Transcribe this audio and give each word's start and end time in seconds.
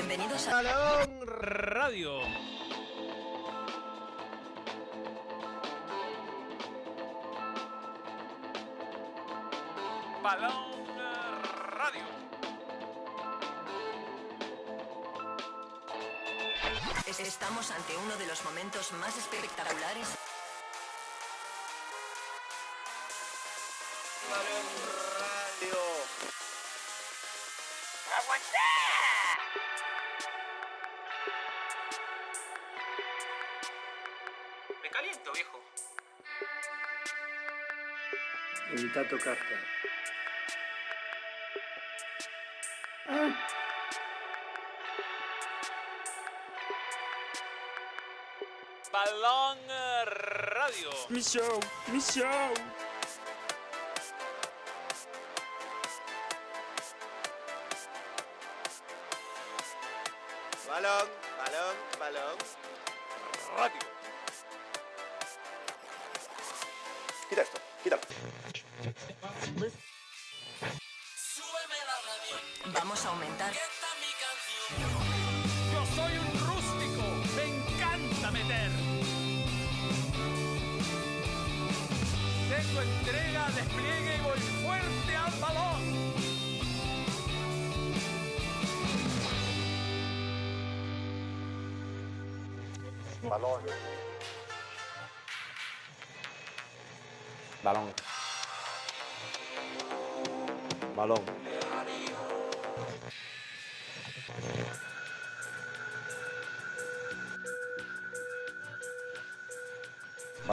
Bienvenidos 0.00 0.48
a 0.48 0.62
Balón 0.62 1.26
Radio. 1.26 2.20
Balón 10.22 10.52
Radio. 11.72 12.02
Es- 17.06 17.20
Estamos 17.20 17.70
ante 17.70 17.96
uno 17.96 18.16
de 18.16 18.26
los 18.26 18.44
momentos 18.44 18.92
más 18.92 19.16
espectaculares. 19.16 20.06
Tocarte. 39.10 39.56
Balón 48.92 49.58
Radio. 50.06 50.90
Mi 51.08 51.20
show, 51.20 51.60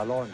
Balón. 0.08 0.28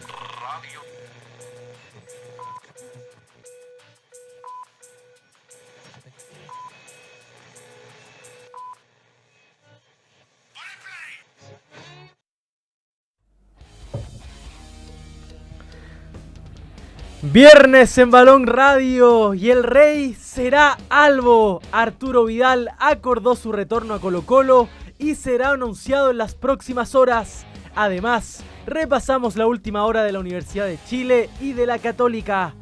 Viernes 17.23 17.99
en 17.99 18.11
Balón 18.11 18.47
Radio 18.47 19.35
y 19.35 19.51
el 19.51 19.65
rey 19.65 20.15
será 20.15 20.79
Albo. 20.89 21.61
Arturo 21.73 22.27
Vidal 22.27 22.71
acordó 22.79 23.35
su 23.35 23.51
retorno 23.51 23.95
a 23.95 24.01
Colo 24.01 24.25
Colo 24.25 24.69
y 24.99 25.17
será 25.17 25.51
anunciado 25.51 26.11
en 26.11 26.19
las 26.19 26.37
próximas 26.37 26.95
horas. 26.95 27.45
Además, 27.75 28.45
repasamos 28.67 29.37
la 29.37 29.47
última 29.47 29.85
hora 29.85 30.03
de 30.03 30.13
la 30.13 30.21
Universidad 30.21 30.67
de 30.67 30.79
Chile 30.87 31.31
y 31.41 31.53
de 31.53 31.67
la 31.67 31.79
Católica. 31.79 32.55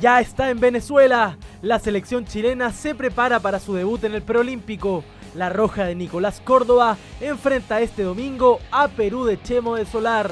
Ya 0.00 0.20
está 0.20 0.50
en 0.50 0.60
Venezuela. 0.60 1.36
La 1.62 1.78
selección 1.78 2.24
chilena 2.24 2.72
se 2.72 2.94
prepara 2.94 3.40
para 3.40 3.58
su 3.58 3.74
debut 3.74 4.04
en 4.04 4.14
el 4.14 4.22
preolímpico. 4.22 5.04
La 5.34 5.48
roja 5.48 5.84
de 5.84 5.94
Nicolás 5.94 6.40
Córdoba 6.44 6.96
enfrenta 7.20 7.80
este 7.80 8.02
domingo 8.02 8.60
a 8.70 8.88
Perú 8.88 9.24
de 9.24 9.40
Chemo 9.42 9.76
de 9.76 9.84
Solar 9.84 10.30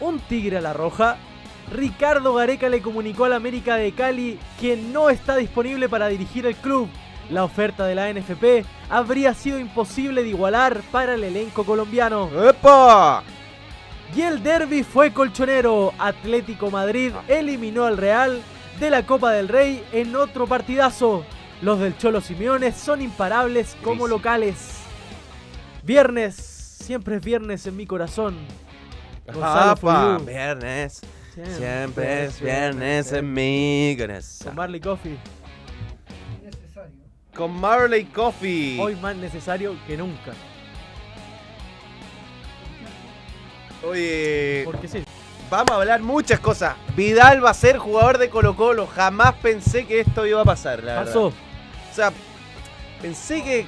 un 0.00 0.18
tigre 0.20 0.58
a 0.58 0.60
la 0.60 0.72
roja. 0.72 1.16
Ricardo 1.72 2.34
Gareca 2.34 2.68
le 2.68 2.80
comunicó 2.80 3.24
al 3.24 3.32
América 3.32 3.76
de 3.76 3.92
Cali 3.92 4.38
que 4.60 4.76
no 4.76 5.10
está 5.10 5.36
disponible 5.36 5.88
para 5.88 6.08
dirigir 6.08 6.46
el 6.46 6.54
club. 6.56 6.88
La 7.30 7.44
oferta 7.44 7.86
de 7.86 7.94
la 7.94 8.12
NFP 8.12 8.64
habría 8.88 9.34
sido 9.34 9.58
imposible 9.58 10.22
de 10.22 10.28
igualar 10.28 10.80
para 10.92 11.14
el 11.14 11.24
elenco 11.24 11.64
colombiano. 11.64 12.30
¡Epa! 12.48 13.24
Y 14.14 14.22
el 14.22 14.42
derby 14.42 14.84
fue 14.84 15.12
colchonero. 15.12 15.92
Atlético 15.98 16.70
Madrid 16.70 17.12
eliminó 17.26 17.84
al 17.84 17.96
Real 17.96 18.40
de 18.78 18.90
la 18.90 19.04
Copa 19.04 19.32
del 19.32 19.48
Rey 19.48 19.84
en 19.92 20.14
otro 20.14 20.46
partidazo. 20.46 21.24
Los 21.62 21.80
del 21.80 21.96
Cholo 21.96 22.20
Simeone 22.20 22.70
son 22.72 23.02
imparables 23.02 23.76
como 23.82 24.06
locales. 24.06 24.80
Viernes, 25.82 26.36
siempre 26.36 27.16
es 27.16 27.24
viernes 27.24 27.66
en 27.66 27.76
mi 27.76 27.86
corazón. 27.86 28.36
You. 29.34 30.24
Viernes. 30.24 31.00
Siempre, 31.34 31.54
Siempre 31.54 32.24
es 32.24 32.40
viernes 32.40 33.12
en 33.12 33.34
mi 33.34 33.96
corazón. 33.98 34.46
Con 34.46 34.56
Marley 34.56 34.80
Coffee. 34.80 35.18
Con 37.36 37.60
Marley 37.60 38.04
Coffee. 38.06 38.78
Hoy 38.80 38.96
más 38.96 39.14
necesario 39.16 39.76
que 39.86 39.96
nunca. 39.96 40.32
Oye, 43.86 44.62
Porque 44.64 44.88
sí. 44.88 45.04
vamos 45.50 45.70
a 45.70 45.74
hablar 45.76 46.00
muchas 46.00 46.40
cosas. 46.40 46.74
Vidal 46.96 47.44
va 47.44 47.50
a 47.50 47.54
ser 47.54 47.78
jugador 47.78 48.18
de 48.18 48.30
Colo 48.30 48.56
Colo. 48.56 48.86
Jamás 48.86 49.34
pensé 49.34 49.86
que 49.86 50.00
esto 50.00 50.26
iba 50.26 50.40
a 50.40 50.44
pasar, 50.44 50.82
la 50.82 50.94
verdad. 50.94 51.06
Pasó. 51.06 51.26
O 51.26 51.94
sea, 51.94 52.12
pensé 53.02 53.42
que... 53.42 53.66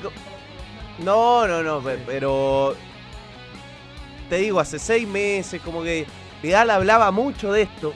No, 1.04 1.46
no, 1.46 1.62
no, 1.62 1.80
pe- 1.80 1.98
pero... 2.06 2.74
Te 4.28 4.36
digo, 4.38 4.60
hace 4.60 4.78
seis 4.78 5.06
meses 5.06 5.60
como 5.62 5.82
que 5.82 6.06
Vidal 6.42 6.70
hablaba 6.70 7.10
mucho 7.10 7.52
de 7.52 7.62
esto. 7.62 7.92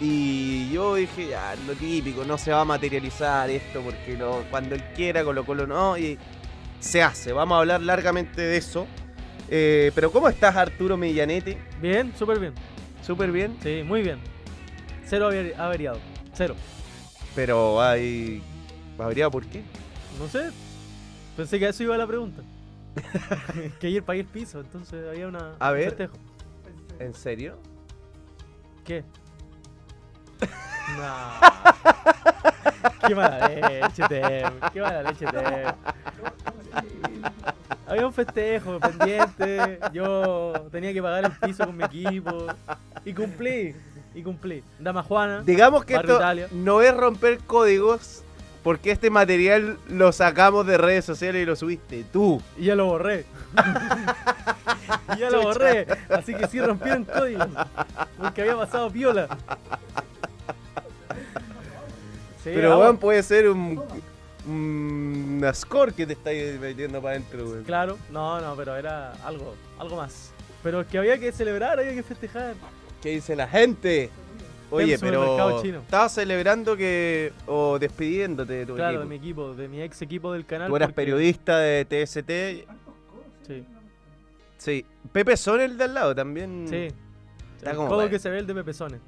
Y 0.00 0.70
yo 0.70 0.94
dije, 0.96 1.28
ya, 1.28 1.54
lo 1.66 1.72
típico, 1.74 2.24
no 2.24 2.36
se 2.36 2.50
va 2.52 2.60
a 2.60 2.64
materializar 2.66 3.48
esto 3.48 3.80
porque 3.80 4.16
no, 4.16 4.42
cuando 4.50 4.74
él 4.74 4.82
quiera, 4.94 5.24
Colo 5.24 5.44
Colo 5.46 5.66
no. 5.66 5.96
Y 5.96 6.18
se 6.80 7.02
hace, 7.02 7.32
vamos 7.32 7.56
a 7.56 7.60
hablar 7.60 7.80
largamente 7.82 8.42
de 8.42 8.56
eso. 8.58 8.86
Eh, 9.48 9.92
pero 9.94 10.10
¿cómo 10.12 10.28
estás 10.28 10.54
Arturo 10.56 10.96
Millanetti? 10.96 11.56
Bien, 11.80 12.12
súper 12.18 12.38
bien. 12.38 12.52
Súper 13.02 13.30
bien. 13.32 13.56
Sí, 13.62 13.82
muy 13.84 14.02
bien. 14.02 14.18
Cero 15.06 15.30
aver- 15.30 15.56
averiado. 15.56 15.98
Cero. 16.34 16.56
Pero 17.34 17.80
hay... 17.80 18.42
¿Habría 18.98 19.30
por 19.30 19.46
qué? 19.46 19.62
No 20.18 20.26
sé. 20.28 20.50
Pensé 21.36 21.58
que 21.58 21.66
a 21.66 21.68
eso 21.70 21.82
iba 21.84 21.96
la 21.96 22.06
pregunta. 22.06 22.42
que 23.80 23.86
ayer 23.86 24.02
pagué 24.02 24.20
el 24.20 24.26
piso, 24.26 24.60
entonces 24.60 25.06
había 25.08 25.28
una. 25.28 25.54
A 25.58 25.70
ver. 25.70 25.90
festejo. 25.90 26.16
¿En 26.98 27.12
serio? 27.14 27.58
¿Qué? 28.84 29.04
No. 30.96 31.40
Qué 33.06 33.14
mala 33.14 33.48
leche, 33.48 34.02
Teo. 34.08 34.52
Qué 34.72 34.80
mala 34.80 35.02
leche, 35.02 35.26
Teo. 35.26 35.74
Había 37.86 38.06
un 38.06 38.12
festejo 38.12 38.80
pendiente. 38.80 39.78
Yo 39.92 40.52
tenía 40.72 40.92
que 40.92 41.02
pagar 41.02 41.24
el 41.24 41.32
piso 41.32 41.66
con 41.66 41.76
mi 41.76 41.84
equipo. 41.84 42.46
Y 43.04 43.14
cumplí. 43.14 43.74
Y 44.14 44.22
cumplí. 44.22 44.62
Dama 44.78 45.02
Juana. 45.02 45.42
Digamos 45.44 45.84
que 45.84 45.94
esto 45.94 46.16
Italia. 46.16 46.48
no 46.50 46.80
es 46.80 46.94
romper 46.96 47.38
códigos 47.38 48.24
porque 48.66 48.90
este 48.90 49.10
material 49.10 49.78
lo 49.88 50.10
sacamos 50.10 50.66
de 50.66 50.76
redes 50.76 51.04
sociales 51.04 51.42
y 51.42 51.46
lo 51.46 51.54
subiste 51.54 52.04
tú. 52.12 52.42
Y 52.56 52.64
ya 52.64 52.74
lo 52.74 52.86
borré. 52.86 53.24
y 55.16 55.20
ya 55.20 55.30
lo 55.30 55.42
borré. 55.42 55.86
Así 56.10 56.34
que 56.34 56.48
sí 56.48 56.60
rompieron 56.60 57.04
código. 57.04 57.44
Porque 58.18 58.40
había 58.40 58.56
pasado 58.56 58.90
piola. 58.90 59.28
Sí, 62.46 62.52
Pero 62.54 62.68
vamos. 62.70 62.84
weón, 62.84 62.98
puede 62.98 63.22
ser 63.24 63.48
un, 63.48 63.82
un 64.46 65.34
una 65.38 65.52
score 65.52 65.92
que 65.92 66.06
te 66.06 66.12
estáis 66.14 66.58
metiendo 66.60 67.02
para 67.02 67.16
adentro, 67.16 67.44
weón. 67.44 67.64
Claro, 67.64 67.98
no, 68.10 68.40
no, 68.40 68.54
pero 68.56 68.76
era 68.76 69.12
algo, 69.24 69.54
algo 69.78 69.96
más. 69.96 70.32
Pero 70.62 70.80
es 70.80 70.86
que 70.86 70.98
había 70.98 71.18
que 71.18 71.32
celebrar, 71.32 71.78
había 71.78 71.92
que 71.94 72.02
festejar. 72.02 72.54
¿Qué 73.02 73.10
dice 73.10 73.34
la 73.36 73.46
gente? 73.48 74.10
Oye, 74.70 74.98
pero 74.98 75.36
estabas 75.80 76.12
celebrando 76.14 76.76
que 76.76 77.32
o 77.46 77.78
despidiéndote 77.78 78.52
de 78.52 78.66
tu 78.66 78.74
Claro, 78.74 78.98
de 79.00 79.04
equipo. 79.04 79.08
mi 79.08 79.16
equipo, 79.16 79.54
de 79.54 79.68
mi 79.68 79.82
ex 79.82 80.02
equipo 80.02 80.32
del 80.32 80.44
canal. 80.46 80.68
Tú 80.68 80.76
eras 80.76 80.88
porque- 80.88 80.94
periodista 81.02 81.58
de 81.58 81.84
TST. 81.84 82.66
Sí, 83.46 83.64
Sí. 84.58 84.86
Pepe 85.12 85.36
Son 85.36 85.60
el 85.60 85.76
de 85.78 85.84
al 85.84 85.94
lado 85.94 86.14
también. 86.14 86.66
sí. 86.68 86.88
Está 87.58 87.70
el 87.70 87.76
como 87.76 87.88
codo 87.88 87.98
para- 87.98 88.10
que 88.10 88.18
se 88.18 88.30
ve 88.30 88.38
el 88.38 88.46
de 88.46 88.54
Pepesones. 88.54 89.00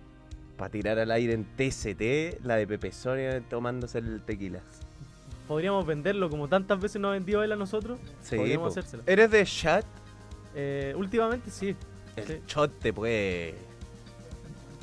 Para 0.59 0.71
tirar 0.71 0.99
al 0.99 1.11
aire 1.13 1.33
en 1.33 1.45
TST, 1.45 2.45
la 2.45 2.57
de 2.57 2.67
Pepe 2.67 2.93
Sonia 2.93 3.41
tomándose 3.49 3.99
el 3.99 4.21
tequila. 4.23 4.61
Podríamos 5.47 5.87
venderlo 5.87 6.29
como 6.29 6.49
tantas 6.49 6.79
veces 6.81 7.01
nos 7.01 7.11
ha 7.11 7.13
vendido 7.13 7.43
él 7.43 7.53
a 7.53 7.57
nosotros. 7.57 7.99
Sí, 8.23 8.37
Podríamos 8.37 8.67
po. 8.75 8.81
hacérselo. 8.81 9.03
¿Eres 9.07 9.31
de 9.31 9.45
chat? 9.47 9.87
Eh, 10.55 10.93
últimamente 10.97 11.51
sí. 11.51 11.75
El 12.17 12.27
Sí. 12.27 12.41
shot 12.47 12.79
te 12.81 12.93
puede. 12.93 13.55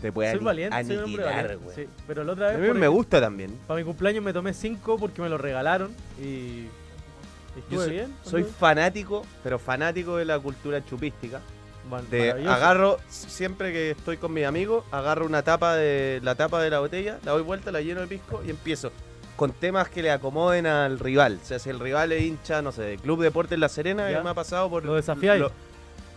Te 0.02 0.12
puede 0.12 0.30
Soy 0.32 0.38
ani- 0.38 0.46
valiente, 0.46 0.84
soy 0.86 0.98
un 0.98 1.04
hombre 1.04 1.24
aniquilar, 1.24 1.44
valiente. 1.48 1.64
güey. 1.66 1.76
Sí, 1.76 1.92
pero 2.08 2.24
la 2.24 2.34
otra 2.34 2.48
A 2.48 2.52
vez. 2.52 2.60
mí 2.62 2.68
por 2.68 2.76
me 2.78 2.88
gusta 2.88 3.20
también. 3.22 3.52
Para 3.68 3.78
mi 3.80 3.84
cumpleaños 3.86 4.24
me 4.24 4.34
tomé 4.34 4.54
5 4.54 4.98
porque 4.98 5.22
me 5.22 5.30
lo 5.30 5.38
regalaron 5.38 5.92
y. 6.22 6.64
Yo 6.64 7.60
Estuve 7.62 7.86
soy, 7.86 7.94
bien. 7.94 8.14
soy 8.24 8.44
fanático, 8.44 9.26
pero 9.44 9.58
fanático 9.60 10.18
de 10.18 10.26
la 10.26 10.40
cultura 10.40 10.84
chupística. 10.86 11.42
De 12.10 12.32
agarro, 12.48 12.98
siempre 13.10 13.72
que 13.72 13.92
estoy 13.92 14.18
con 14.18 14.34
mis 14.34 14.46
amigos, 14.46 14.84
agarro 14.92 15.26
una 15.26 15.44
tapa 15.44 15.76
de 15.76 16.20
la 16.24 16.36
tapa 16.36 16.62
de 16.62 16.70
la 16.70 16.80
botella, 16.80 17.20
la 17.24 17.32
doy 17.34 17.44
vuelta, 17.44 17.72
la 17.72 17.82
lleno 17.82 18.02
de 18.02 18.08
pisco 18.08 18.42
y 18.46 18.50
empiezo 18.50 18.92
con 19.36 19.52
temas 19.52 19.90
que 19.90 20.02
le 20.02 20.12
acomoden 20.12 20.66
al 20.66 20.98
rival. 21.00 21.40
O 21.44 21.46
sea, 21.46 21.60
si 21.60 21.70
el 21.70 21.80
rival 21.80 22.12
es 22.12 22.24
hincha, 22.24 22.62
no 22.62 22.72
sé, 22.72 22.82
de 22.84 22.98
Club 22.98 23.22
Deportes 23.22 23.60
La 23.60 23.70
Serena, 23.70 24.10
Ya. 24.10 24.18
que 24.18 24.24
me 24.24 24.30
ha 24.30 24.34
pasado 24.34 24.70
por. 24.70 24.84
Lo 24.86 24.96
desafiáis. 24.96 25.44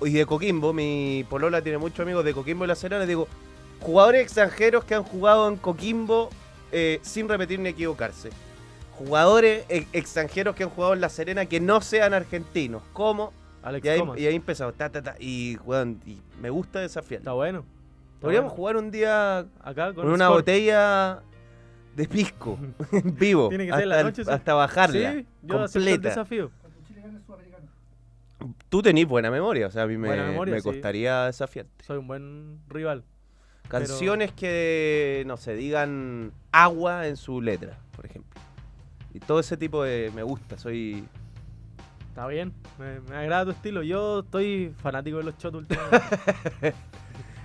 y 0.00 0.12
de 0.12 0.25
Coquimbo, 0.26 0.73
mi 0.73 1.26
polola 1.29 1.61
tiene 1.61 1.79
muchos 1.79 2.00
amigos 2.00 2.25
de 2.25 2.32
Coquimbo 2.32 2.64
y 2.64 2.69
La 2.69 2.76
Serena, 2.76 3.00
les 3.00 3.09
digo, 3.09 3.26
jugadores 3.81 4.23
extranjeros 4.23 4.85
que 4.85 4.94
han 4.94 5.03
jugado 5.03 5.49
en 5.49 5.56
Coquimbo 5.56 6.31
eh, 6.71 7.00
sin 7.03 7.29
repetir 7.29 7.59
ni 7.59 7.71
equivocarse. 7.71 8.31
Jugadores 8.97 9.64
eh, 9.69 9.87
extranjeros 9.93 10.55
que 10.56 10.64
han 10.64 10.71
jugado 10.71 10.94
en 10.94 11.00
La 11.00 11.09
Serena 11.09 11.47
que 11.47 11.61
no 11.61 11.81
sean 11.81 12.14
argentinos. 12.14 12.82
¿Cómo? 12.93 13.32
Alex 13.69 13.85
Y 13.85 13.88
ahí, 13.88 13.99
Comas. 14.00 14.19
y 14.19 14.26
ahí 14.26 14.35
empezamos, 14.35 14.75
ta, 14.75 14.91
ta, 14.91 15.03
ta, 15.03 15.15
y, 15.19 15.56
weón, 15.65 16.00
y 16.06 16.19
me 16.41 16.50
gusta 16.50 16.81
desafiar. 16.81 17.20
Está 17.20 17.32
bueno. 17.32 17.61
Está 17.61 18.20
Podríamos 18.20 18.50
bueno. 18.50 18.56
jugar 18.56 18.76
un 18.76 18.91
día 18.91 19.38
acá 19.62 19.87
con, 19.94 20.05
con 20.05 20.12
una 20.12 20.29
botella 20.29 21.23
de 21.94 22.09
pisco 22.09 22.59
en 22.93 23.15
vivo. 23.17 23.49
Tiene 23.49 23.65
que 23.67 23.70
ser 23.73 23.75
hasta, 23.75 23.87
la 23.87 24.00
el- 24.00 24.06
noche, 24.06 24.25
sí. 24.25 24.31
hasta 24.31 24.55
bajarla. 24.55 25.12
Sí, 25.12 25.26
yo 25.43 25.61
acepto 25.62 25.79
el 25.79 25.85
completa. 25.94 26.09
desafío. 26.09 26.50
Tú 28.69 28.82
tenés 28.82 29.06
buena 29.06 29.31
memoria, 29.31 29.67
o 29.67 29.71
sea, 29.71 29.82
a 29.82 29.87
mí 29.87 29.97
me, 29.97 30.09
memoria, 30.11 30.55
me 30.55 30.61
sí. 30.61 30.69
costaría 30.69 31.25
desafiarte. 31.25 31.85
Soy 31.85 31.99
un 31.99 32.06
buen 32.06 32.61
rival. 32.69 33.03
Canciones 33.69 34.32
que, 34.32 35.25
no 35.26 35.37
sé, 35.37 35.55
digan 35.55 36.32
agua 36.53 37.06
en 37.09 37.17
su 37.17 37.41
letra, 37.43 37.79
por 37.97 38.06
ejemplo. 38.06 38.41
Y 39.12 39.21
todo 39.21 39.41
ese 39.41 39.56
tipo 39.56 39.82
de... 39.82 40.12
Me 40.14 40.23
gusta, 40.23 40.56
soy... 40.59 41.05
Está 42.19 42.26
bien. 42.26 42.53
Me, 42.81 42.99
me 43.03 43.17
agrada 43.17 43.44
tu 43.44 43.50
estilo. 43.53 43.81
Yo 43.85 44.19
estoy 44.25 44.75
fanático 44.82 45.19
de 45.19 45.23
los 45.23 45.38
shots 45.38 45.55
últimamente. 45.55 46.75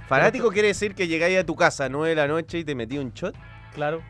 Fanático 0.08 0.50
quiere 0.50 0.70
decir 0.70 0.96
que 0.96 1.08
llegáis 1.08 1.38
a 1.38 1.44
tu 1.44 1.56
casa 1.56 1.86
a 1.86 1.90
9 1.90 2.10
de 2.10 2.16
la 2.16 2.28
noche 2.28 2.58
y 2.58 2.64
te 2.64 2.74
metí 2.74 2.98
un 2.98 3.14
shot. 3.14 3.36
claro. 3.76 4.02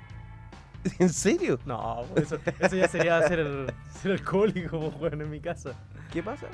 ¿En 0.99 1.09
serio? 1.09 1.59
No, 1.65 2.05
pues 2.13 2.31
eso, 2.31 2.39
eso 2.61 2.75
ya 2.77 2.87
sería 2.87 3.21
ser, 3.27 3.73
ser 3.91 4.11
alcohólico 4.13 4.69
como 4.69 4.91
juegan 4.91 5.19
en 5.19 5.31
mi 5.31 5.41
casa. 5.41 5.73
¿Qué 6.13 6.23
pasa? 6.23 6.47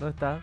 ¿Dónde 0.00 0.14
está? 0.14 0.40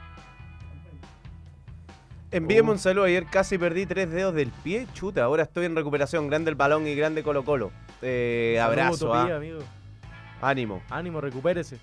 Envíeme 2.29 2.69
un 2.69 2.77
saludo. 2.77 3.05
Ayer 3.05 3.25
casi 3.25 3.57
perdí 3.57 3.87
tres 3.87 4.11
dedos 4.11 4.35
del 4.35 4.51
pie. 4.51 4.85
Chuta, 4.93 5.23
ahora 5.23 5.41
estoy 5.41 5.65
en 5.65 5.75
recuperación. 5.75 6.27
Grande 6.27 6.51
el 6.51 6.55
balón 6.55 6.85
y 6.85 6.93
grande 6.93 7.23
Colo 7.23 7.43
Colo. 7.43 7.71
Eh, 8.03 8.59
abrazo, 8.61 9.07
Utopía, 9.09 9.33
ah. 9.33 9.37
amigo. 9.37 9.59
Ánimo. 10.41 10.81
Ánimo, 10.89 11.21
recupérese. 11.21 11.77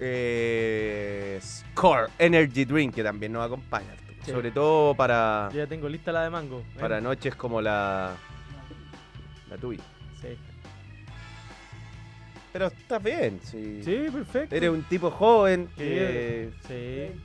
Eh, 0.00 1.40
Score 1.42 2.08
Energy 2.18 2.64
Drink, 2.64 2.94
que 2.94 3.02
también 3.02 3.32
nos 3.32 3.44
acompaña. 3.44 3.94
Sí. 4.24 4.30
Sobre 4.32 4.50
todo 4.50 4.94
para, 4.94 5.48
Yo 5.52 5.58
ya 5.58 5.66
tengo 5.66 5.88
lista 5.88 6.12
la 6.12 6.22
de 6.24 6.30
mango. 6.30 6.60
¿eh? 6.60 6.78
para 6.78 7.00
noches 7.00 7.34
como 7.34 7.60
la, 7.60 8.14
la 9.48 9.56
tuya. 9.56 9.82
Sí. 10.20 10.36
Pero 12.52 12.66
estás 12.66 13.02
bien, 13.02 13.40
sí. 13.42 13.82
Sí, 13.82 14.06
perfecto. 14.12 14.54
Eres 14.54 14.70
un 14.70 14.82
tipo 14.84 15.10
joven. 15.10 15.68
Sí, 15.76 16.50
sí. 16.66 17.20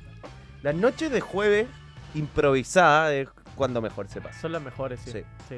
Las 0.61 0.75
noches 0.75 1.11
de 1.11 1.21
jueves 1.21 1.67
improvisadas 2.15 3.11
es 3.13 3.27
cuando 3.55 3.81
mejor 3.81 4.07
se 4.07 4.21
pasa. 4.21 4.39
Son 4.39 4.51
las 4.51 4.61
mejores, 4.61 4.99
sí. 4.99 5.11
Sí. 5.11 5.23
sí. 5.49 5.55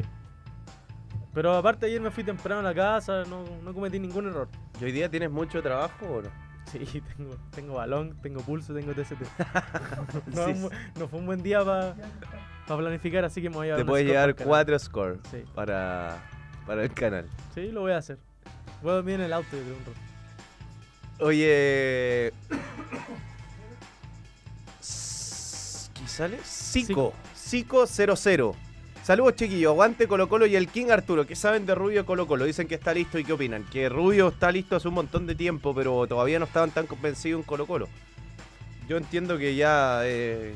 Pero 1.35 1.53
aparte 1.53 1.85
ayer 1.87 1.99
me 1.99 2.09
fui 2.11 2.23
temprano 2.23 2.61
a 2.61 2.63
la 2.63 2.73
casa, 2.73 3.25
no, 3.25 3.43
no 3.61 3.73
cometí 3.73 3.99
ningún 3.99 4.27
error. 4.27 4.47
¿Y 4.79 4.85
hoy 4.85 4.93
día 4.93 5.09
tienes 5.09 5.29
mucho 5.29 5.61
trabajo 5.61 6.05
o 6.05 6.21
no? 6.21 6.29
Sí, 6.71 6.79
tengo, 7.17 7.35
tengo 7.51 7.73
balón, 7.75 8.17
tengo 8.21 8.39
pulso, 8.41 8.73
tengo 8.73 8.93
TST. 8.93 9.19
no, 10.33 10.45
Sí. 10.47 10.53
no 10.97 11.07
fue 11.09 11.19
un 11.19 11.25
buen 11.25 11.43
día 11.43 11.63
para 11.65 11.93
planificar, 12.65 13.25
así 13.25 13.41
que 13.41 13.49
me 13.49 13.55
voy 13.57 13.69
a 13.69 13.75
Te 13.75 13.83
puedes 13.83 14.07
llevar 14.07 14.33
cuatro 14.33 14.79
scores 14.79 15.19
Sí. 15.29 15.43
para, 15.53 16.23
para 16.65 16.83
el 16.83 16.93
canal. 16.93 17.27
Sí, 17.53 17.69
lo 17.69 17.81
voy 17.81 17.91
a 17.91 17.97
hacer. 17.97 18.17
Voy 18.81 18.91
a 18.91 18.93
dormir 18.95 19.15
en 19.15 19.21
el 19.21 19.33
auto 19.33 19.49
yo 19.51 19.61
creo, 19.61 19.75
un 19.75 19.85
rato. 19.85 19.99
Oye. 21.25 22.31
¿Qué 25.93 26.07
sale? 26.07 26.39
Cico. 26.45 27.13
Cico 27.35 27.85
00. 27.85 28.55
Saludos 29.05 29.35
chiquillos, 29.35 29.69
aguante 29.69 30.07
Colo 30.07 30.27
Colo 30.27 30.47
y 30.47 30.55
el 30.55 30.67
King 30.67 30.87
Arturo. 30.89 31.27
¿Qué 31.27 31.35
saben 31.35 31.67
de 31.67 31.75
Rubio 31.75 32.07
Colo 32.07 32.25
Colo? 32.25 32.43
Dicen 32.43 32.67
que 32.67 32.73
está 32.73 32.91
listo 32.91 33.19
y 33.19 33.23
qué 33.23 33.33
opinan. 33.33 33.63
Que 33.65 33.87
Rubio 33.87 34.29
está 34.29 34.51
listo 34.51 34.75
hace 34.75 34.87
un 34.87 34.95
montón 34.95 35.27
de 35.27 35.35
tiempo, 35.35 35.75
pero 35.75 36.07
todavía 36.07 36.39
no 36.39 36.45
estaban 36.45 36.71
tan 36.71 36.87
convencidos 36.87 37.41
en 37.41 37.45
Colo 37.45 37.67
Colo. 37.67 37.87
Yo 38.89 38.97
entiendo 38.97 39.37
que 39.37 39.55
ya 39.55 39.99
eh, 40.05 40.55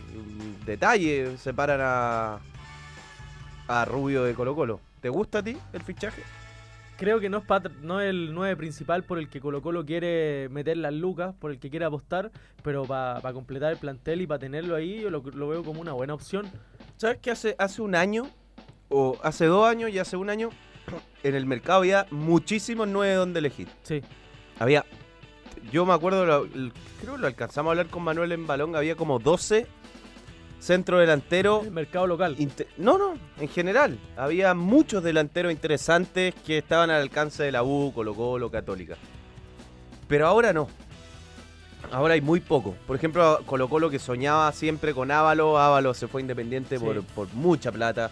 detalle 0.65 1.37
separan 1.37 1.79
a, 1.83 2.39
a 3.67 3.85
Rubio 3.85 4.23
de 4.23 4.33
Colo 4.33 4.55
Colo. 4.55 4.79
¿Te 4.99 5.09
gusta 5.09 5.37
a 5.37 5.43
ti 5.43 5.55
el 5.71 5.83
fichaje? 5.83 6.23
Creo 6.97 7.19
que 7.19 7.29
no 7.29 7.37
es, 7.37 7.43
no 7.83 8.01
el 8.01 8.33
9 8.33 8.55
principal 8.55 9.03
por 9.03 9.19
el 9.19 9.29
que 9.29 9.41
Colo 9.41 9.61
Colo 9.61 9.85
quiere 9.85 10.49
meter 10.49 10.75
las 10.77 10.93
lucas, 10.93 11.35
por 11.39 11.51
el 11.51 11.59
que 11.59 11.69
quiere 11.69 11.85
apostar, 11.85 12.31
pero 12.63 12.85
para 12.85 13.31
completar 13.31 13.73
el 13.73 13.77
plantel 13.77 14.21
y 14.21 14.25
para 14.25 14.39
tenerlo 14.39 14.75
ahí, 14.75 15.01
yo 15.01 15.11
lo 15.11 15.47
veo 15.47 15.63
como 15.63 15.81
una 15.81 15.93
buena 15.93 16.15
opción. 16.15 16.49
¿Sabes 16.99 17.19
que 17.19 17.31
hace, 17.31 17.55
hace 17.57 17.81
un 17.81 17.95
año, 17.95 18.29
o 18.89 19.17
hace 19.23 19.45
dos 19.45 19.65
años 19.65 19.89
y 19.89 19.99
hace 19.99 20.17
un 20.17 20.29
año, 20.29 20.49
en 21.23 21.33
el 21.33 21.45
mercado 21.45 21.79
había 21.79 22.06
muchísimos 22.11 22.89
nueve 22.89 23.13
donde 23.13 23.39
elegir? 23.39 23.69
Sí, 23.83 24.01
Había, 24.59 24.83
yo 25.71 25.85
me 25.85 25.94
acuerdo, 25.94 26.25
lo- 26.25 26.47
creo 26.99 27.15
que 27.15 27.21
lo 27.21 27.27
alcanzamos 27.27 27.69
a 27.69 27.71
hablar 27.71 27.87
con 27.87 28.03
Manuel 28.03 28.33
en 28.33 28.45
balón, 28.45 28.75
había 28.75 28.95
como 28.97 29.18
12 29.18 29.65
centro 30.59 30.99
delantero. 30.99 31.61
el 31.63 31.71
mercado 31.71 32.06
local. 32.06 32.35
no, 32.77 32.97
no, 32.97 33.13
en 33.39 33.47
general. 33.47 33.97
Había 34.18 34.53
muchos 34.53 35.01
delanteros 35.01 35.53
interesantes 35.53 36.35
que 36.45 36.57
estaban 36.57 36.89
al 36.89 37.01
alcance 37.01 37.44
de 37.44 37.53
la 37.53 37.63
U, 37.63 37.94
Colo 37.95 38.13
Colo, 38.13 38.51
Católica. 38.51 38.97
Pero 40.09 40.27
ahora 40.27 40.51
no. 40.51 40.68
Ahora 41.92 42.14
hay 42.14 42.21
muy 42.21 42.40
poco. 42.40 42.76
Por 42.86 42.95
ejemplo, 42.95 43.40
Colo 43.45 43.68
Colo 43.69 43.90
que 43.90 44.00
soñaba 44.00 44.52
siempre 44.52 44.94
con 44.94 45.12
Ávalo. 45.12 45.57
Ávalo 45.57 45.94
se 45.94 46.07
fue 46.07 46.21
independiente 46.21 46.78
Sí. 46.78 46.83
por, 46.86 47.04
por 47.04 47.33
mucha 47.33 47.71
plata. 47.71 48.12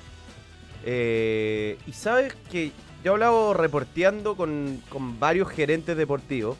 Eh, 0.85 1.77
y 1.85 1.91
sabes 1.93 2.33
que 2.49 2.71
yo 3.03 3.11
he 3.11 3.13
hablado 3.13 3.53
reporteando 3.53 4.35
con, 4.35 4.81
con 4.89 5.19
varios 5.19 5.49
gerentes 5.49 5.95
deportivos. 5.97 6.57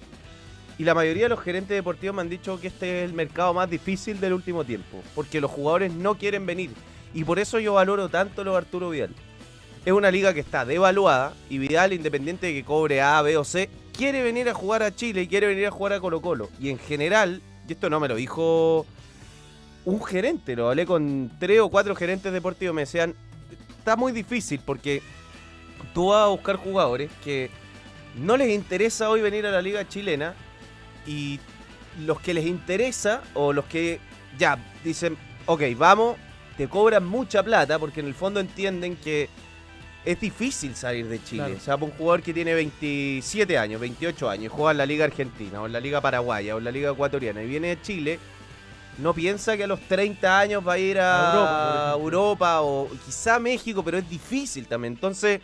Y 0.77 0.83
la 0.83 0.93
mayoría 0.93 1.23
de 1.23 1.29
los 1.29 1.39
gerentes 1.39 1.75
deportivos 1.75 2.15
me 2.15 2.21
han 2.21 2.29
dicho 2.29 2.59
que 2.61 2.67
este 2.67 3.03
es 3.03 3.09
el 3.09 3.15
mercado 3.15 3.51
más 3.53 3.67
difícil 3.69 4.19
del 4.19 4.33
último 4.33 4.63
tiempo. 4.63 5.01
Porque 5.15 5.41
los 5.41 5.49
jugadores 5.49 5.91
no 5.93 6.15
quieren 6.15 6.45
venir. 6.45 6.71
Y 7.15 7.23
por 7.23 7.39
eso 7.39 7.57
yo 7.59 7.73
valoro 7.73 8.09
tanto 8.09 8.43
lo 8.43 8.51
de 8.51 8.57
Arturo 8.57 8.89
Vidal. 8.91 9.09
Es 9.85 9.93
una 9.93 10.11
liga 10.11 10.33
que 10.33 10.41
está 10.41 10.65
devaluada 10.65 11.33
y 11.49 11.57
Vidal, 11.57 11.93
independiente 11.93 12.47
de 12.47 12.53
que 12.53 12.63
cobre 12.63 13.01
A, 13.01 13.21
B 13.21 13.37
o 13.37 13.43
C, 13.43 13.69
quiere 13.93 14.21
venir 14.21 14.49
a 14.49 14.53
jugar 14.53 14.83
a 14.83 14.93
Chile 14.93 15.23
y 15.23 15.27
quiere 15.27 15.47
venir 15.47 15.67
a 15.67 15.71
jugar 15.71 15.93
a 15.93 15.99
Colo 15.99 16.21
Colo. 16.21 16.49
Y 16.59 16.69
en 16.69 16.77
general, 16.77 17.41
y 17.67 17.73
esto 17.73 17.89
no 17.89 17.99
me 17.99 18.07
lo 18.07 18.15
dijo 18.15 18.85
un 19.85 20.03
gerente, 20.03 20.55
lo 20.55 20.69
hablé 20.69 20.85
con 20.85 21.31
tres 21.39 21.61
o 21.61 21.69
cuatro 21.69 21.95
gerentes 21.95 22.33
deportivos, 22.33 22.75
me 22.75 22.81
decían, 22.81 23.15
está 23.79 23.95
muy 23.95 24.11
difícil 24.11 24.59
porque 24.65 25.01
tú 25.93 26.07
vas 26.07 26.25
a 26.25 26.27
buscar 26.27 26.57
jugadores 26.57 27.09
que 27.23 27.49
no 28.17 28.35
les 28.35 28.49
interesa 28.49 29.09
hoy 29.09 29.21
venir 29.21 29.45
a 29.45 29.51
la 29.51 29.61
liga 29.61 29.87
chilena 29.87 30.33
y 31.05 31.39
los 32.05 32.19
que 32.19 32.33
les 32.33 32.45
interesa 32.45 33.21
o 33.33 33.53
los 33.53 33.65
que 33.65 33.99
ya 34.37 34.57
dicen, 34.83 35.17
ok, 35.45 35.61
vamos, 35.77 36.17
te 36.57 36.67
cobran 36.67 37.05
mucha 37.05 37.41
plata 37.41 37.79
porque 37.79 38.01
en 38.01 38.07
el 38.07 38.13
fondo 38.13 38.39
entienden 38.39 38.97
que 38.97 39.29
es 40.07 40.21
difícil 40.21 40.73
salir 40.73 41.05
de 41.07 41.21
Chile. 41.21 41.43
Claro. 41.43 41.57
O 41.57 41.59
sea, 41.59 41.75
para 41.77 41.91
un 41.91 41.97
jugador 41.97 42.21
que 42.21 42.33
tiene 42.33 42.53
27 42.53 43.57
años, 43.57 43.81
28 43.81 44.29
años, 44.29 44.45
y 44.45 44.47
juega 44.47 44.71
en 44.71 44.77
la 44.77 44.85
Liga 44.85 45.03
Argentina, 45.03 45.61
o 45.61 45.65
en 45.65 45.73
la 45.73 45.81
Liga 45.81 45.99
Paraguaya, 45.99 46.55
o 46.55 46.59
en 46.59 46.63
la 46.63 46.71
Liga 46.71 46.91
Ecuatoriana, 46.91 47.43
y 47.43 47.47
viene 47.47 47.67
de 47.75 47.81
Chile, 47.81 48.19
no 48.99 49.13
piensa 49.13 49.57
que 49.57 49.65
a 49.65 49.67
los 49.67 49.81
30 49.81 50.39
años 50.39 50.65
va 50.65 50.73
a 50.73 50.77
ir 50.79 50.97
a, 51.01 51.91
Europa 51.93 52.61
o 52.61 52.87
quizá 53.05 53.37
México, 53.37 53.83
pero 53.83 53.97
es 53.97 54.09
difícil 54.09 54.65
también. 54.65 54.93
Entonces, 54.93 55.41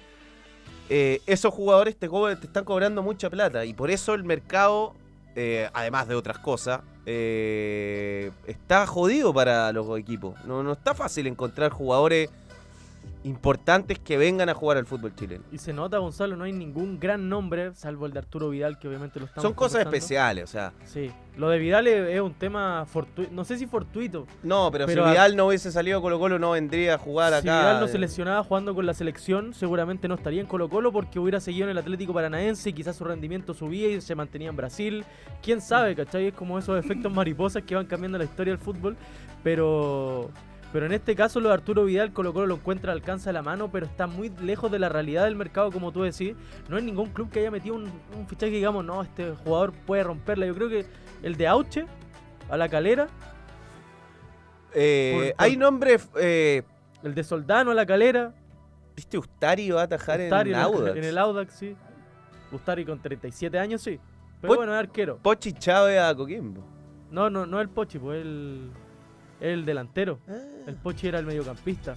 eh, 0.90 1.22
esos 1.26 1.54
jugadores 1.54 1.98
te, 1.98 2.08
co- 2.08 2.36
te 2.38 2.48
están 2.48 2.64
cobrando 2.64 3.04
mucha 3.04 3.30
plata 3.30 3.66
y 3.66 3.74
por 3.74 3.92
eso 3.92 4.14
el 4.14 4.24
mercado, 4.24 4.94
eh, 5.36 5.70
además 5.74 6.08
de 6.08 6.16
otras 6.16 6.40
cosas, 6.40 6.82
eh, 7.06 8.32
está 8.48 8.88
jodido 8.88 9.34
para 9.34 9.74
los 9.74 10.00
equipos. 10.00 10.36
No, 10.46 10.64
no 10.64 10.72
está 10.72 10.94
fácil 10.96 11.28
encontrar 11.28 11.70
jugadores 11.72 12.30
importantes 13.24 14.00
que 14.00 14.18
vengan 14.18 14.50
a 14.50 14.54
jugar 14.54 14.78
al 14.78 14.86
fútbol 14.86 15.16
chileno. 15.16 15.44
Y 15.52 15.58
se 15.58 15.72
nota, 15.74 15.98
Gonzalo, 15.98 16.36
no 16.36 16.44
hay 16.44 16.52
ningún 16.52 17.00
gran 17.00 17.30
nombre, 17.30 17.74
salvo 17.74 18.06
el 18.06 18.12
de 18.14 18.20
Arturo 18.20 18.50
Vidal, 18.50 18.78
que 18.80 18.88
obviamente 18.88 19.20
lo 19.20 19.26
estamos 19.26 19.44
Son 19.44 19.54
cosas 19.54 19.82
especiales, 19.82 20.44
o 20.44 20.48
sea, 20.48 20.74
Sí, 20.86 21.10
lo 21.38 21.50
de 21.50 21.58
Vidal 21.60 21.88
es, 21.88 22.10
es 22.16 22.22
un 22.22 22.34
tema 22.34 22.86
fortuito, 22.86 23.32
no 23.34 23.46
sé 23.46 23.58
si 23.58 23.66
fortuito. 23.66 24.28
no, 24.44 24.70
pero, 24.72 24.86
Pero 24.86 25.04
si 25.04 25.10
a- 25.10 25.12
Vidal 25.14 25.36
no 25.38 25.48
hubiese 25.48 25.72
salido 25.72 26.00
a 26.00 26.02
Colo 26.02 26.20
Colo 26.20 26.38
no 26.38 26.52
vendría 26.52 26.96
a 26.96 26.98
jugar 26.98 27.32
Si 27.34 27.48
acá. 27.48 27.60
Vidal 27.60 27.80
no 27.80 27.88
se 27.88 27.98
lesionaba 27.98 28.44
jugando 28.44 28.76
con 28.76 28.86
la 28.86 28.94
selección, 28.94 29.54
seguramente 29.54 30.08
no 30.08 30.16
estaría 30.16 30.42
en 30.42 30.48
Colo 30.48 30.70
Colo 30.70 30.92
porque 30.92 31.18
hubiera 31.20 31.40
seguido 31.40 31.66
en 31.66 31.72
el 31.72 31.78
Atlético 31.78 32.14
Paranaense 32.14 32.70
y 32.70 32.74
quizás 32.74 32.96
su 32.98 33.04
rendimiento 33.06 33.54
subía 33.54 33.90
y 33.90 34.02
se 34.02 34.16
mantenía 34.16 34.50
en 34.50 34.56
Brasil. 34.58 35.06
Quién 35.42 35.62
sabe, 35.62 35.96
¿cachai? 35.96 36.28
Es 36.28 36.34
como 36.34 36.60
esos 36.60 36.78
efectos 36.78 37.12
mariposas 37.14 37.64
que 37.64 37.74
van 37.76 37.86
cambiando 37.86 38.18
la 38.18 38.26
historia 38.26 38.52
del 38.54 38.60
fútbol. 38.62 38.98
Pero, 39.44 40.30
pero 40.74 40.86
en 40.88 40.92
este 40.92 41.16
caso 41.16 41.40
lo 41.40 41.48
de 41.50 41.54
Arturo 41.54 41.86
Vidal, 41.86 42.12
Colo 42.12 42.34
Colo 42.34 42.48
lo 42.48 42.56
encuentra 42.56 42.92
al 42.92 42.98
alcance 42.98 43.30
de 43.30 43.34
la 43.34 43.42
mano, 43.44 43.72
pero 43.72 43.86
está 43.86 44.08
muy 44.08 44.30
lejos 44.42 44.70
de 44.72 44.80
la 44.80 44.90
realidad 44.90 45.24
del 45.26 45.36
mercado, 45.38 45.72
como 45.72 45.92
tú 45.94 46.02
decís. 46.02 46.36
No 46.68 46.76
hay 46.78 46.84
ningún 46.84 47.12
club 47.12 47.30
que 47.30 47.40
haya 47.40 47.52
metido 47.52 47.76
un, 47.76 47.84
un 48.18 48.28
fichaje 48.28 48.52
que 48.52 48.58
digamos, 48.58 48.84
no, 48.84 49.02
este 49.04 49.32
jugador 49.46 49.72
puede 49.86 50.04
romperla. 50.04 50.46
Yo 50.48 50.56
creo 50.56 50.68
que 50.70 50.86
el 51.22 51.38
de 51.38 51.48
Auche, 51.48 51.86
a 52.50 52.58
la 52.58 52.68
calera, 52.68 53.08
Eh, 54.74 55.14
Por- 55.16 55.36
por- 55.38 55.46
Hay 55.46 55.58
nombres. 55.58 56.10
eh, 56.20 56.64
el 57.04 57.14
de 57.14 57.24
Soldano 57.24 57.72
a 57.72 57.74
la 57.76 57.86
calera. 57.86 58.34
¿Viste 58.96 59.18
Ustari 59.18 59.70
va 59.72 59.82
a 59.82 59.84
atajar 59.86 60.20
Ustari 60.20 60.50
en 60.52 60.56
el- 60.56 60.62
Audax? 60.64 60.98
En 60.98 61.04
el 61.04 61.18
Audax, 61.18 61.54
sí. 61.54 61.76
Ustari 62.52 62.86
con 62.86 63.00
37 63.00 63.58
años, 63.60 63.82
sí. 63.82 64.00
Pero 64.42 64.56
bueno, 64.56 64.74
es 64.74 64.80
arquero. 64.80 65.18
Pochi 65.22 65.54
Chávez 65.54 66.00
a 66.00 66.14
Coquimbo. 66.16 66.64
No, 67.12 67.30
no, 67.30 67.46
no 67.46 67.62
el 67.62 67.70
Pochi, 67.70 68.00
pues 68.00 68.22
el, 68.24 68.72
el 69.52 69.66
delantero. 69.66 70.20
Ah. 70.30 70.34
El 70.68 70.76
Pochi 70.76 71.08
era 71.10 71.20
el 71.20 71.26
mediocampista 71.26 71.96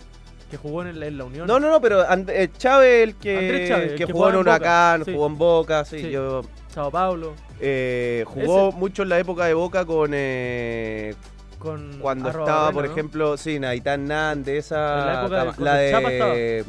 que 0.50 0.56
jugó 0.56 0.82
en, 0.84 0.98
la 1.18 1.24
Unión. 1.24 1.46
No, 1.46 1.58
no, 1.58 1.70
no, 1.70 1.80
pero 1.80 2.08
And- 2.08 2.30
eh, 2.30 2.50
Chávez, 2.56 3.02
el 3.04 3.14
que, 3.16 3.66
Chávez, 3.68 3.92
el 3.92 3.98
que 3.98 4.06
que 4.06 4.12
jugó 4.12 4.28
en 4.30 4.36
Huracán, 4.36 5.04
sí. 5.04 5.12
jugó 5.12 5.26
en 5.26 5.38
Boca, 5.38 5.84
sí, 5.84 6.00
Sí. 6.00 6.10
yo 6.10 6.42
Sao 6.68 6.90
Paulo. 6.90 7.34
eh, 7.60 8.24
jugó 8.26 8.68
Ese. 8.68 8.78
mucho 8.78 9.02
en 9.04 9.08
la 9.08 9.18
época 9.18 9.44
de 9.46 9.54
Boca 9.54 9.84
con 9.86 10.10
eh, 10.12 11.14
Con 11.58 11.98
cuando 12.00 12.28
Arroba 12.28 12.44
estaba, 12.46 12.72
por 12.72 12.84
¿no? 12.84 12.90
ejemplo, 12.92 13.36
sí, 13.36 13.58
Naitán 13.58 14.06
Nández, 14.06 14.66
esa 14.66 15.00
En 15.00 15.06
la 15.06 15.20
época 15.20 15.44
del- 15.44 15.64
la 15.64 15.74
de 15.74 16.64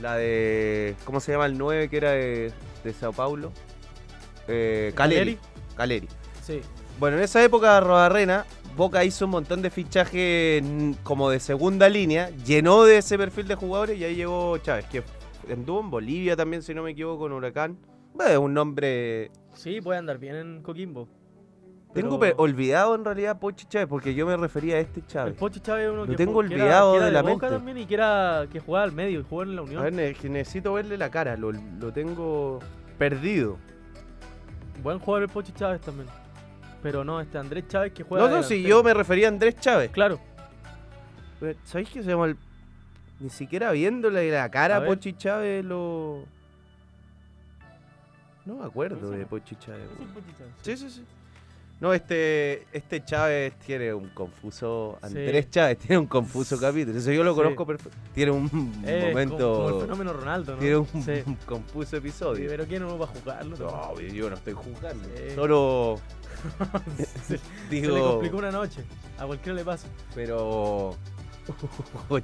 la 0.00 0.16
de 0.16 0.96
¿cómo 1.04 1.20
se 1.20 1.32
llama 1.32 1.46
el 1.46 1.58
9 1.58 1.88
que 1.88 1.96
era 1.96 2.10
de, 2.12 2.52
de 2.84 2.92
Sao 2.92 3.12
Paulo? 3.12 3.52
Eh, 4.48 4.92
Caleri. 4.94 5.38
Caleri. 5.76 6.08
Sí. 6.42 6.60
Bueno, 6.98 7.16
en 7.18 7.22
esa 7.24 7.42
época 7.44 7.78
Rodarrena, 7.80 8.44
Boca 8.76 9.04
hizo 9.04 9.26
un 9.26 9.32
montón 9.32 9.60
de 9.62 9.70
fichajes 9.70 10.62
mm, 10.62 10.92
como 11.02 11.28
de 11.30 11.40
segunda 11.40 11.88
línea, 11.88 12.30
llenó 12.44 12.84
de 12.84 12.98
ese 12.98 13.18
perfil 13.18 13.46
de 13.48 13.54
jugadores 13.54 13.98
y 13.98 14.04
ahí 14.04 14.14
llegó 14.14 14.56
Chávez, 14.58 14.86
que 14.86 15.02
anduvo 15.52 15.80
en 15.80 15.90
Bolivia 15.90 16.36
también, 16.36 16.62
si 16.62 16.72
no 16.74 16.82
me 16.82 16.92
equivoco, 16.92 17.20
con 17.24 17.32
Huracán. 17.32 17.76
Bueno, 18.14 18.32
es 18.32 18.38
un 18.38 18.54
nombre... 18.54 19.30
Sí, 19.54 19.80
puede 19.80 19.98
andar 19.98 20.18
bien 20.18 20.36
en 20.36 20.62
Coquimbo. 20.62 21.08
Tengo 21.92 22.18
Pero 22.18 22.36
olvidado 22.38 22.94
en 22.94 23.04
realidad 23.04 23.38
Pochi 23.38 23.66
Chávez, 23.66 23.86
porque 23.86 24.14
yo 24.14 24.26
me 24.26 24.34
refería 24.38 24.76
a 24.76 24.78
este 24.78 25.00
El 25.00 25.06
Chávez. 25.06 25.34
Pochi 25.34 25.60
Chávez 25.60 25.84
es 25.88 25.90
uno 25.92 26.06
Lo 26.06 26.10
que, 26.10 26.16
tengo 26.16 26.32
jugó- 26.32 26.48
que 26.48 26.54
era- 26.54 26.64
olvidado 26.64 26.92
que 26.92 26.96
era 26.96 27.06
de 27.06 27.12
la 27.12 27.20
Boca 27.22 27.30
mente. 27.32 27.48
también 27.48 27.78
y 27.78 27.86
que, 27.86 27.94
era, 27.94 28.46
que 28.50 28.60
jugaba 28.60 28.84
al 28.84 28.92
medio, 28.92 29.22
jugó 29.28 29.42
en 29.42 29.56
la 29.56 29.62
Unión. 29.62 29.80
A 29.80 29.90
ver, 29.90 29.92
necesito 30.24 30.72
verle 30.72 30.96
la 30.96 31.10
cara, 31.10 31.36
lo, 31.36 31.52
lo 31.52 31.92
tengo 31.92 32.60
perdido. 32.96 33.58
Buen 34.82 34.98
jugador 34.98 35.24
el 35.24 35.28
Pochi 35.28 35.52
Chávez 35.52 35.82
también. 35.82 36.08
Pero 36.82 37.04
no, 37.04 37.20
este 37.20 37.38
Andrés 37.38 37.64
Chávez 37.68 37.92
que 37.92 38.02
juega. 38.02 38.28
No, 38.28 38.36
no, 38.36 38.42
si 38.42 38.62
yo 38.62 38.82
me 38.82 38.92
refería 38.94 39.26
a 39.26 39.30
Andrés 39.30 39.56
Chávez. 39.60 39.90
Claro. 39.90 40.20
¿Sabéis 41.64 41.88
que 41.90 42.02
se 42.02 42.10
llama 42.10 42.26
el... 42.26 42.36
Ni 43.20 43.30
siquiera 43.30 43.70
viéndole 43.72 44.30
la 44.30 44.50
cara 44.50 44.76
A. 44.78 44.84
Pochi 44.84 45.12
Chávez 45.14 45.64
lo... 45.64 46.24
No 48.44 48.56
me 48.56 48.66
acuerdo 48.66 49.10
de 49.10 49.24
Pochi 49.26 49.54
Chávez. 49.56 49.86
Sí, 50.62 50.76
sí, 50.76 50.90
sí. 50.90 51.04
No, 51.80 51.92
este, 51.92 52.64
este 52.72 53.04
Chávez 53.04 53.54
tiene 53.66 53.92
un 53.92 54.08
confuso. 54.10 54.98
Sí. 55.00 55.06
Andrés 55.06 55.50
Chávez 55.50 55.78
tiene 55.78 55.98
un 55.98 56.06
confuso 56.06 56.58
capítulo. 56.58 56.96
Eso 56.98 57.10
yo 57.10 57.24
lo 57.24 57.32
Sí. 57.34 57.40
conozco 57.40 57.66
perfecto. 57.66 57.98
Tiene 58.14 58.30
un 58.32 58.82
Eh, 58.86 59.08
momento. 59.08 59.36
Como, 59.52 59.64
como 59.64 59.74
el 59.76 59.82
fenómeno 59.82 60.12
Ronaldo, 60.12 60.52
¿no? 60.54 60.58
tiene 60.60 60.76
un, 60.76 60.86
Sí. 61.02 61.12
un 61.26 61.34
confuso 61.46 61.90
Sí, 61.90 61.96
episodio. 61.96 62.48
pero 62.48 62.66
¿quién 62.66 62.82
no 62.82 62.96
va 62.98 63.04
a 63.06 63.08
jugarlo? 63.08 63.56
No, 63.56 64.00
yo 64.00 64.28
no 64.30 64.36
estoy 64.36 64.52
jugando. 64.52 65.04
Sí. 65.16 65.34
Solo 65.34 66.00
Se, 67.26 67.40
le 67.70 67.88
complicó 67.88 68.38
una 68.38 68.50
noche. 68.50 68.84
A 69.18 69.26
cualquiera 69.26 69.56
le 69.56 69.64
pasa. 69.64 69.88
Pero. 70.14 70.96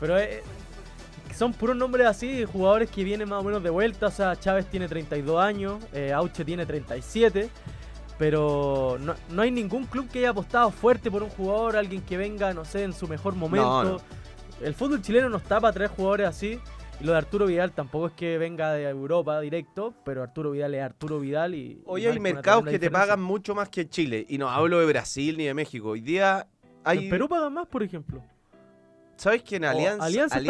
Pero 0.00 0.18
eh, 0.18 0.42
son 1.36 1.52
puros 1.52 1.76
nombres 1.76 2.06
así, 2.06 2.46
jugadores 2.46 2.90
que 2.90 3.04
vienen 3.04 3.28
más 3.28 3.40
o 3.40 3.44
menos 3.44 3.62
de 3.62 3.70
vuelta. 3.70 4.06
O 4.06 4.10
sea, 4.10 4.34
Chávez 4.38 4.66
tiene 4.66 4.88
32 4.88 5.42
años, 5.42 5.82
eh, 5.92 6.12
Auche 6.12 6.44
tiene 6.44 6.64
37. 6.64 7.50
Pero 8.18 8.98
no, 9.00 9.14
no 9.30 9.42
hay 9.42 9.50
ningún 9.50 9.86
club 9.86 10.08
que 10.08 10.18
haya 10.20 10.30
apostado 10.30 10.70
fuerte 10.70 11.10
por 11.10 11.22
un 11.22 11.30
jugador, 11.30 11.76
alguien 11.76 12.02
que 12.02 12.18
venga, 12.18 12.52
no 12.52 12.64
sé, 12.66 12.84
en 12.84 12.92
su 12.92 13.08
mejor 13.08 13.34
momento. 13.34 13.84
no. 13.84 13.98
El 14.60 14.74
fútbol 14.74 15.00
chileno 15.00 15.30
no 15.30 15.38
está 15.38 15.58
para 15.58 15.72
traer 15.72 15.90
jugadores 15.90 16.28
así. 16.28 16.60
Y 17.00 17.04
lo 17.04 17.12
de 17.12 17.18
Arturo 17.18 17.46
Vidal 17.46 17.72
tampoco 17.72 18.08
es 18.08 18.12
que 18.12 18.36
venga 18.36 18.72
de 18.74 18.86
Europa 18.86 19.40
directo, 19.40 19.94
pero 20.04 20.22
Arturo 20.22 20.50
Vidal 20.50 20.74
es 20.74 20.82
Arturo 20.82 21.18
Vidal 21.18 21.54
y... 21.54 21.80
Hoy 21.86 22.04
y 22.04 22.06
hay 22.06 22.20
mercados 22.20 22.64
que 22.64 22.78
te 22.78 22.90
pagan 22.90 23.22
mucho 23.22 23.54
más 23.54 23.70
que 23.70 23.88
Chile. 23.88 24.26
Y 24.28 24.36
no 24.36 24.50
hablo 24.50 24.80
de 24.80 24.86
Brasil 24.86 25.38
ni 25.38 25.44
de 25.44 25.54
México. 25.54 25.88
Hoy 25.88 26.02
día 26.02 26.46
hay. 26.84 27.04
En 27.04 27.10
Perú 27.10 27.26
pagan 27.26 27.54
más, 27.54 27.66
por 27.68 27.82
ejemplo. 27.82 28.22
¿Sabes 29.16 29.42
que 29.42 29.56
en 29.56 29.64
Alianza, 29.64 30.04
Alianza 30.04 30.40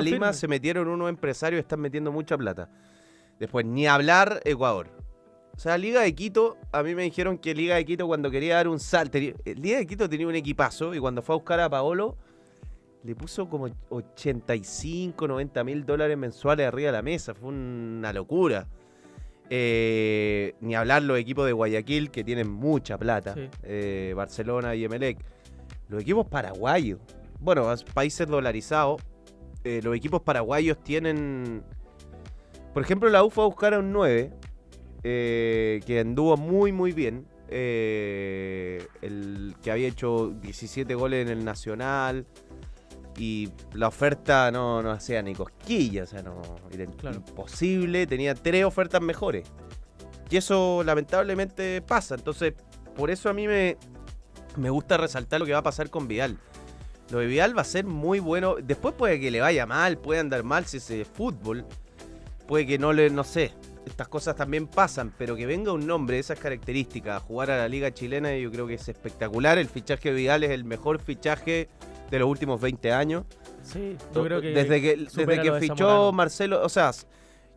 Lima 0.00 0.26
firme. 0.26 0.32
se 0.32 0.48
metieron 0.48 0.88
unos 0.88 1.08
empresarios 1.08 1.58
y 1.58 1.62
están 1.62 1.80
metiendo 1.80 2.10
mucha 2.10 2.36
plata? 2.36 2.68
Después, 3.38 3.64
ni 3.64 3.86
hablar 3.86 4.40
Ecuador. 4.44 4.88
O 5.54 5.58
sea, 5.58 5.78
Liga 5.78 6.00
de 6.00 6.14
Quito, 6.14 6.56
a 6.72 6.82
mí 6.82 6.94
me 6.94 7.02
dijeron 7.02 7.38
que 7.38 7.54
Liga 7.54 7.76
de 7.76 7.84
Quito 7.84 8.06
cuando 8.06 8.30
quería 8.30 8.56
dar 8.56 8.66
un 8.66 8.80
salto, 8.80 9.18
Liga 9.18 9.78
de 9.78 9.86
Quito 9.86 10.08
tenía 10.08 10.26
un 10.26 10.34
equipazo 10.34 10.92
y 10.92 10.98
cuando 10.98 11.22
fue 11.22 11.34
a 11.34 11.38
buscar 11.38 11.60
a 11.60 11.70
Paolo, 11.70 12.16
le 13.02 13.14
puso 13.14 13.48
como 13.48 13.68
85, 13.88 15.26
90 15.26 15.64
mil 15.64 15.86
dólares 15.86 16.16
mensuales 16.18 16.66
arriba 16.66 16.88
de 16.88 16.92
la 16.92 17.02
mesa. 17.02 17.34
Fue 17.34 17.48
una 17.48 18.12
locura. 18.12 18.66
Eh, 19.48 20.54
ni 20.60 20.74
hablar 20.76 21.02
los 21.02 21.18
equipos 21.18 21.44
de 21.46 21.52
Guayaquil 21.52 22.10
que 22.10 22.22
tienen 22.22 22.50
mucha 22.50 22.96
plata. 22.98 23.34
Sí. 23.34 23.48
Eh, 23.64 24.12
Barcelona 24.14 24.74
y 24.74 24.84
Emelec. 24.84 25.18
Los 25.88 26.02
equipos 26.02 26.26
paraguayos. 26.26 27.00
Bueno, 27.40 27.72
es- 27.72 27.82
países 27.84 28.26
dolarizados. 28.28 29.02
eh, 29.64 29.80
los 29.84 29.94
equipos 29.94 30.22
paraguayos 30.22 30.82
tienen. 30.82 31.62
Por 32.72 32.82
ejemplo, 32.82 33.10
la 33.10 33.22
U 33.24 33.28
fue 33.30 33.44
a 33.44 33.46
buscar 33.48 33.74
a 33.74 33.78
un 33.80 33.92
9. 33.92 34.30
eh, 35.02 35.80
que 35.86 35.98
anduvo 36.00 36.36
muy, 36.36 36.72
muy 36.72 36.92
bien. 36.92 37.26
el 37.48 38.86
que 39.62 39.70
había 39.72 39.88
hecho 39.88 40.28
17 40.40 40.94
goles 40.94 41.26
en 41.26 41.32
el 41.38 41.44
Nacional. 41.44 42.26
Y 43.20 43.50
la 43.74 43.88
oferta 43.88 44.50
no, 44.50 44.82
no 44.82 44.92
hacía 44.92 45.20
ni 45.20 45.34
cosquillas, 45.34 46.08
o 46.08 46.10
sea, 46.12 46.22
no, 46.22 46.40
era 46.72 46.86
Claro. 46.86 47.16
imposible. 47.16 48.06
Tenía 48.06 48.34
tres 48.34 48.64
ofertas 48.64 49.02
mejores. 49.02 49.46
Y 50.30 50.38
eso 50.38 50.82
lamentablemente 50.82 51.82
pasa. 51.82 52.14
Entonces, 52.14 52.54
por 52.96 53.10
eso 53.10 53.28
a 53.28 53.34
mí 53.34 53.46
me, 53.46 53.76
me 54.56 54.70
gusta 54.70 54.96
resaltar 54.96 55.38
lo 55.38 55.44
que 55.44 55.52
va 55.52 55.58
a 55.58 55.62
pasar 55.62 55.90
con 55.90 56.08
Vidal. 56.08 56.38
Lo 57.10 57.18
de 57.18 57.26
Vidal 57.26 57.54
va 57.54 57.60
a 57.60 57.66
ser 57.66 57.84
muy 57.84 58.20
bueno. 58.20 58.54
Después 58.62 58.94
puede 58.94 59.20
que 59.20 59.30
le 59.30 59.42
vaya 59.42 59.66
mal, 59.66 59.98
puede 59.98 60.20
andar 60.20 60.42
mal 60.42 60.64
si 60.64 60.78
es 60.78 61.06
fútbol. 61.06 61.66
Puede 62.48 62.66
que 62.66 62.78
no 62.78 62.94
le, 62.94 63.10
no 63.10 63.22
sé. 63.22 63.52
Estas 63.84 64.08
cosas 64.08 64.34
también 64.34 64.66
pasan, 64.66 65.12
pero 65.18 65.36
que 65.36 65.44
venga 65.44 65.72
un 65.72 65.86
nombre 65.86 66.16
de 66.16 66.20
esas 66.20 66.38
características 66.38 67.16
a 67.16 67.20
jugar 67.20 67.50
a 67.50 67.58
la 67.58 67.68
liga 67.68 67.92
chilena, 67.92 68.34
yo 68.36 68.50
creo 68.50 68.66
que 68.66 68.74
es 68.74 68.88
espectacular. 68.88 69.58
El 69.58 69.68
fichaje 69.68 70.08
de 70.08 70.14
Vidal 70.14 70.44
es 70.44 70.50
el 70.52 70.64
mejor 70.64 71.00
fichaje 71.02 71.68
de 72.10 72.18
los 72.18 72.28
últimos 72.28 72.60
20 72.60 72.92
años. 72.92 73.24
Sí, 73.62 73.96
yo 74.14 74.24
creo 74.24 74.40
que... 74.40 74.48
desde 74.48 74.80
que, 74.80 74.96
desde 74.96 75.42
que 75.42 75.52
fichó. 75.60 76.12
Marcelo, 76.12 76.62
o 76.64 76.68
sea, 76.68 76.90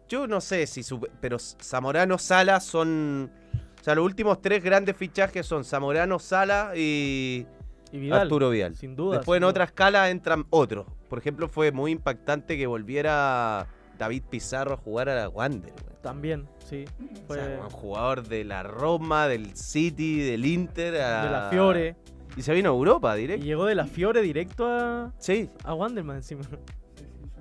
yo 0.08 0.28
no 0.28 0.42
sé 0.42 0.68
si, 0.68 0.82
supe- 0.82 1.10
pero 1.22 1.38
Zamorano, 1.40 2.18
Sala 2.18 2.60
son, 2.60 3.32
o 3.80 3.84
sea, 3.84 3.96
los 3.96 4.06
últimos 4.06 4.42
tres 4.42 4.64
grandes 4.64 4.96
fichajes 4.98 5.46
son 5.46 5.64
Zamorano, 5.64 6.20
Sala 6.20 6.74
y 6.76 7.46
Y 7.92 8.00
Vidal, 8.00 8.22
Arturo 8.22 8.50
Vidal. 8.50 8.76
sin 8.76 8.96
duda. 8.96 9.18
Después 9.18 9.38
sin 9.38 9.38
en 9.38 9.42
duda. 9.44 9.50
otra 9.52 9.64
escala 9.66 10.10
entran 10.10 10.46
otros. 10.50 10.86
Por 11.10 11.20
ejemplo, 11.20 11.48
fue 11.48 11.72
muy 11.72 11.92
impactante 11.92 12.58
que 12.58 12.68
volviera 12.68 13.68
David 13.98 14.24
Pizarro 14.30 14.74
a 14.74 14.78
jugar 14.78 15.10
a 15.10 15.16
la 15.16 15.30
Wander. 15.30 15.74
También, 16.02 16.50
sí. 16.68 16.84
O 17.30 17.34
sea, 17.34 17.60
un 17.64 17.70
jugador 17.70 18.28
de 18.28 18.44
la 18.44 18.62
Roma, 18.64 19.28
del 19.28 19.56
City, 19.56 20.20
del 20.20 20.46
Inter. 20.46 20.96
a- 21.02 21.24
de 21.26 21.32
la 21.32 21.48
Fiore. 21.50 21.96
Y 22.36 22.42
se 22.42 22.54
vino 22.54 22.70
a 22.70 22.74
Europa 22.74 23.16
Y 23.18 23.22
directo. 23.22 23.46
llegó 23.46 23.66
de 23.66 23.76
la 23.76 23.86
Fiore 23.86 24.22
directo 24.22 24.66
a, 24.68 25.12
Sí, 25.18 25.50
a 25.64 25.74
Wanderman 25.74 26.18
encima. 26.18 26.42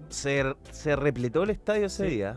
se, 0.08 0.54
se 0.70 0.96
repletó 0.96 1.42
el 1.44 1.50
estadio 1.50 1.86
ese 1.86 2.08
Sí. 2.08 2.16
día. 2.16 2.36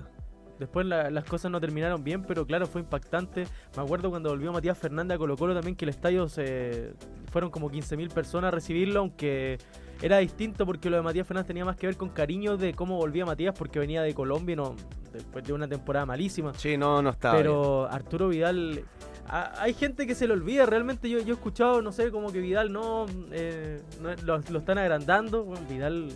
Después 0.59 0.85
la- 0.85 1.09
las 1.11 1.25
cosas 1.25 1.51
no 1.51 1.59
terminaron 1.59 2.01
bien, 2.05 2.23
pero 2.23 2.45
claro, 2.47 2.65
fue 2.65 2.79
impactante. 2.79 3.43
Me 3.75 3.83
acuerdo 3.83 4.09
cuando 4.09 4.29
volvió 4.29 4.53
Matías 4.53 4.77
Fernández 4.77 5.15
a 5.15 5.17
Colo 5.17 5.35
Colo 5.35 5.53
también 5.53 5.75
que 5.75 5.83
el 5.83 5.89
estadio 5.89 6.29
se 6.29 6.93
fueron 7.29 7.49
como 7.51 7.69
15.000 7.69 8.07
personas 8.09 8.47
a 8.47 8.51
recibirlo, 8.51 9.01
aunque 9.01 9.57
era 10.01 10.17
distinto 10.19 10.65
porque 10.65 10.89
lo 10.89 10.95
de 10.95 11.01
Matías 11.03 11.27
Fernández 11.27 11.47
tenía 11.47 11.65
más 11.65 11.75
que 11.75 11.87
ver 11.87 11.97
con 11.97 12.07
cariño 12.07 12.55
de 12.55 12.73
cómo 12.73 12.95
volvía 12.95 13.25
Matías 13.25 13.53
porque 13.57 13.79
venía 13.79 14.01
de 14.01 14.13
Colombia 14.13 14.53
y 14.53 14.55
no, 14.55 14.75
después 15.11 15.43
de 15.43 15.51
una 15.51 15.67
temporada 15.67 16.05
malísima. 16.05 16.53
Sí, 16.53 16.77
no, 16.77 17.01
no 17.01 17.09
estaba. 17.09 17.33
bien. 17.33 17.43
Pero 17.47 17.91
Arturo 17.91 18.29
Vidal, 18.29 18.85
a- 19.27 19.61
hay 19.61 19.73
gente 19.73 20.05
que 20.07 20.15
se 20.15 20.27
lo 20.27 20.33
olvida, 20.33 20.65
realmente 20.65 21.09
yo, 21.09 21.19
yo 21.19 21.33
he 21.33 21.37
escuchado, 21.37 21.81
no 21.81 21.91
sé, 21.91 22.11
como 22.11 22.31
que 22.31 22.39
Vidal 22.39 22.71
no, 22.71 23.05
eh, 23.31 23.81
no 24.01 24.13
lo, 24.23 24.37
lo 24.49 24.59
están 24.59 24.77
agrandando. 24.77 25.43
Bueno, 25.43 25.65
Vidal 25.69 26.09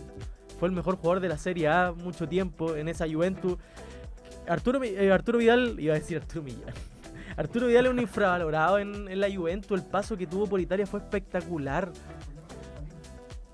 fue 0.58 0.68
el 0.68 0.74
mejor 0.74 0.96
jugador 0.96 1.20
de 1.20 1.28
la 1.28 1.38
Serie 1.38 1.68
A 1.68 1.92
mucho 1.92 2.28
tiempo 2.28 2.76
en 2.76 2.88
esa 2.88 3.06
Juventus. 3.08 3.56
Arturo, 4.48 4.82
eh, 4.82 5.10
Arturo 5.12 5.38
Vidal, 5.38 5.76
iba 5.78 5.94
a 5.94 5.98
decir 5.98 6.18
Arturo 6.18 6.42
Millán. 6.42 6.74
Arturo 7.36 7.66
Vidal 7.68 7.86
es 7.86 7.92
un 7.92 8.00
infravalorado 8.00 8.78
en, 8.78 9.08
en 9.08 9.20
la 9.20 9.28
Juventus, 9.34 9.78
el 9.80 9.86
paso 9.86 10.16
que 10.16 10.26
tuvo 10.26 10.46
por 10.46 10.60
Italia 10.60 10.86
fue 10.86 11.00
espectacular. 11.00 11.90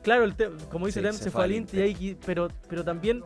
Claro, 0.03 0.25
el 0.25 0.35
como 0.71 0.87
dice 0.87 1.01
Sí, 1.01 1.05
Tem, 1.05 1.13
se 1.15 1.31
fue 1.31 1.45
al 1.45 1.53
Inter, 1.53 1.95
pero, 2.25 2.49
pero 2.69 2.85
también 2.85 3.23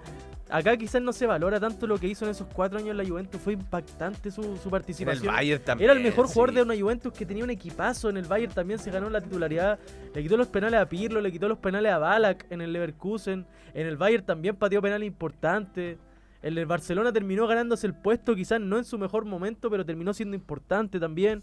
acá 0.50 0.76
quizás 0.76 1.00
no 1.00 1.12
se 1.12 1.26
valora 1.26 1.61
tanto 1.61 1.87
lo 1.87 1.99
que 1.99 2.09
hizo 2.09 2.25
en 2.25 2.33
esos 2.33 2.47
cuatro 2.52 2.78
años 2.78 2.90
en 2.90 2.97
la 2.97 3.07
Juventus, 3.07 3.40
fue 3.40 3.52
impactante 3.54 4.30
su, 4.30 4.42
su 4.42 4.49
En 4.49 4.64
el 4.64 4.71
participación. 4.71 5.35
Bayern 5.35 5.62
también. 5.62 5.90
Era 5.90 5.99
el 5.99 6.04
mejor 6.04 6.26
jugador 6.26 6.54
de 6.54 6.62
una 6.62 6.76
Juventus 6.76 7.12
que 7.12 7.26
tenía 7.26 7.45
un 7.45 7.50
equipazo. 7.50 8.11
En 8.11 8.16
el 8.16 8.25
Bayern 8.25 8.52
también 8.52 8.78
se 8.78 8.90
ganó 8.90 9.09
la 9.11 9.21
titularidad. 9.21 9.78
Le 10.14 10.23
quitó 10.23 10.37
los 10.37 10.49
penales 10.49 10.80
a 10.80 10.88
Pirlo, 10.88 11.21
le 11.21 11.30
quitó 11.33 11.49
los 11.49 11.59
penales 11.59 11.92
a 11.92 11.99
Balak 11.99 12.47
en 12.50 12.61
el 12.61 12.73
Leverkusen. 12.73 13.47
En 13.75 13.87
el 13.87 13.97
Bayern 13.97 14.25
también 14.25 14.57
pateó 14.57 14.83
penales 14.83 15.07
importantes. 15.07 15.99
En 16.42 16.57
el 16.57 16.66
Barcelona 16.66 17.12
terminó 17.12 17.47
ganándose 17.47 17.87
el 17.87 17.95
puesto, 17.95 18.35
quizás 18.35 18.61
no 18.61 18.78
en 18.78 18.85
su 18.85 18.99
mejor 18.99 19.26
momento, 19.26 19.71
pero 19.71 19.85
terminó 19.85 20.14
siendo 20.14 20.35
importante 20.35 20.99
también. 20.99 21.42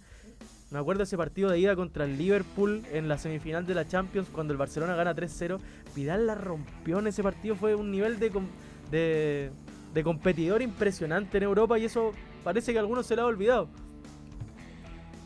Me 0.70 0.80
acuerdo 0.80 1.04
ese 1.04 1.16
partido 1.16 1.50
de 1.50 1.60
ida 1.60 1.76
contra 1.76 2.04
el 2.04 2.18
Liverpool 2.18 2.84
en 2.92 3.08
la 3.08 3.18
semifinal 3.18 3.66
de 3.66 3.74
la 3.74 3.88
Champions, 3.88 4.28
cuando 4.30 4.52
el 4.52 4.58
Barcelona 4.58 4.96
gana 4.96 5.16
3-0. 5.16 5.60
Vidal 5.96 6.28
la 6.28 6.36
rompió 6.36 7.00
en 7.00 7.08
ese 7.08 7.24
partido, 7.24 7.56
fue 7.56 7.74
un 7.74 7.90
nivel 7.90 8.20
de, 8.20 8.32
de, 8.91 9.51
de 9.94 10.03
competidor 10.03 10.62
impresionante 10.62 11.38
en 11.38 11.44
Europa 11.44 11.77
y 11.79 11.86
eso 11.86 12.12
parece 12.44 12.72
que 12.72 12.77
a 12.77 12.82
algunos 12.82 13.06
se 13.06 13.15
le 13.15 13.22
ha 13.22 13.25
olvidado. 13.25 13.67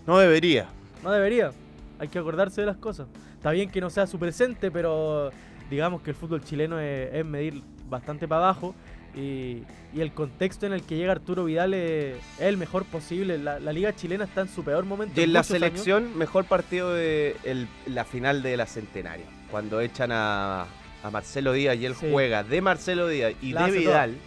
No 0.08 0.18
debería. 0.18 0.68
No 1.04 1.12
debería. 1.12 1.52
Hay 2.00 2.08
que 2.08 2.20
acordarse 2.20 2.62
de 2.62 2.68
las 2.68 2.78
cosas. 2.78 3.08
Está 3.36 3.52
bien 3.52 3.70
que 3.70 3.82
no 3.82 3.90
sea 3.90 4.08
su 4.08 4.18
presente, 4.20 4.72
pero 4.72 5.32
digamos 5.70 6.02
que 6.02 6.12
el 6.12 6.16
fútbol 6.16 6.44
chileno 6.44 6.80
es, 6.80 7.14
es 7.14 7.26
medir 7.26 7.62
bastante 7.90 8.28
para 8.28 8.42
abajo. 8.46 8.76
Y, 9.16 9.64
y 9.94 10.00
el 10.00 10.14
contexto 10.14 10.66
en 10.66 10.74
el 10.74 10.84
que 10.84 10.96
llega 10.96 11.12
Arturo 11.12 11.44
Vidal 11.46 11.74
es, 11.74 12.16
es 12.16 12.42
el 12.42 12.58
mejor 12.58 12.86
posible. 12.86 13.38
La, 13.38 13.60
la 13.60 13.74
liga 13.74 13.94
chilena 13.96 14.24
está 14.24 14.42
en 14.42 14.48
su 14.48 14.64
peor 14.64 14.86
momento. 14.86 15.20
Y 15.20 15.24
en 15.26 15.34
la 15.34 15.40
años. 15.40 15.48
selección, 15.48 16.18
mejor 16.18 16.46
partido 16.46 16.94
de 16.94 17.36
el- 17.44 17.68
la 17.88 18.06
final 18.06 18.42
de 18.42 18.58
la 18.58 18.66
Centenario. 18.66 19.26
Cuando 19.52 19.82
echan 19.82 20.12
a, 20.14 20.66
a 21.04 21.10
Marcelo 21.12 21.54
Díaz 21.54 21.78
y 21.78 21.86
él 21.86 21.96
Sí. 21.96 22.08
juega 22.12 22.44
de 22.44 22.62
Marcelo 22.62 23.08
Díaz 23.08 23.34
y 23.42 23.54
La 23.54 23.66
de 23.68 23.72
Vidal. 23.78 24.12
que- 24.12 24.22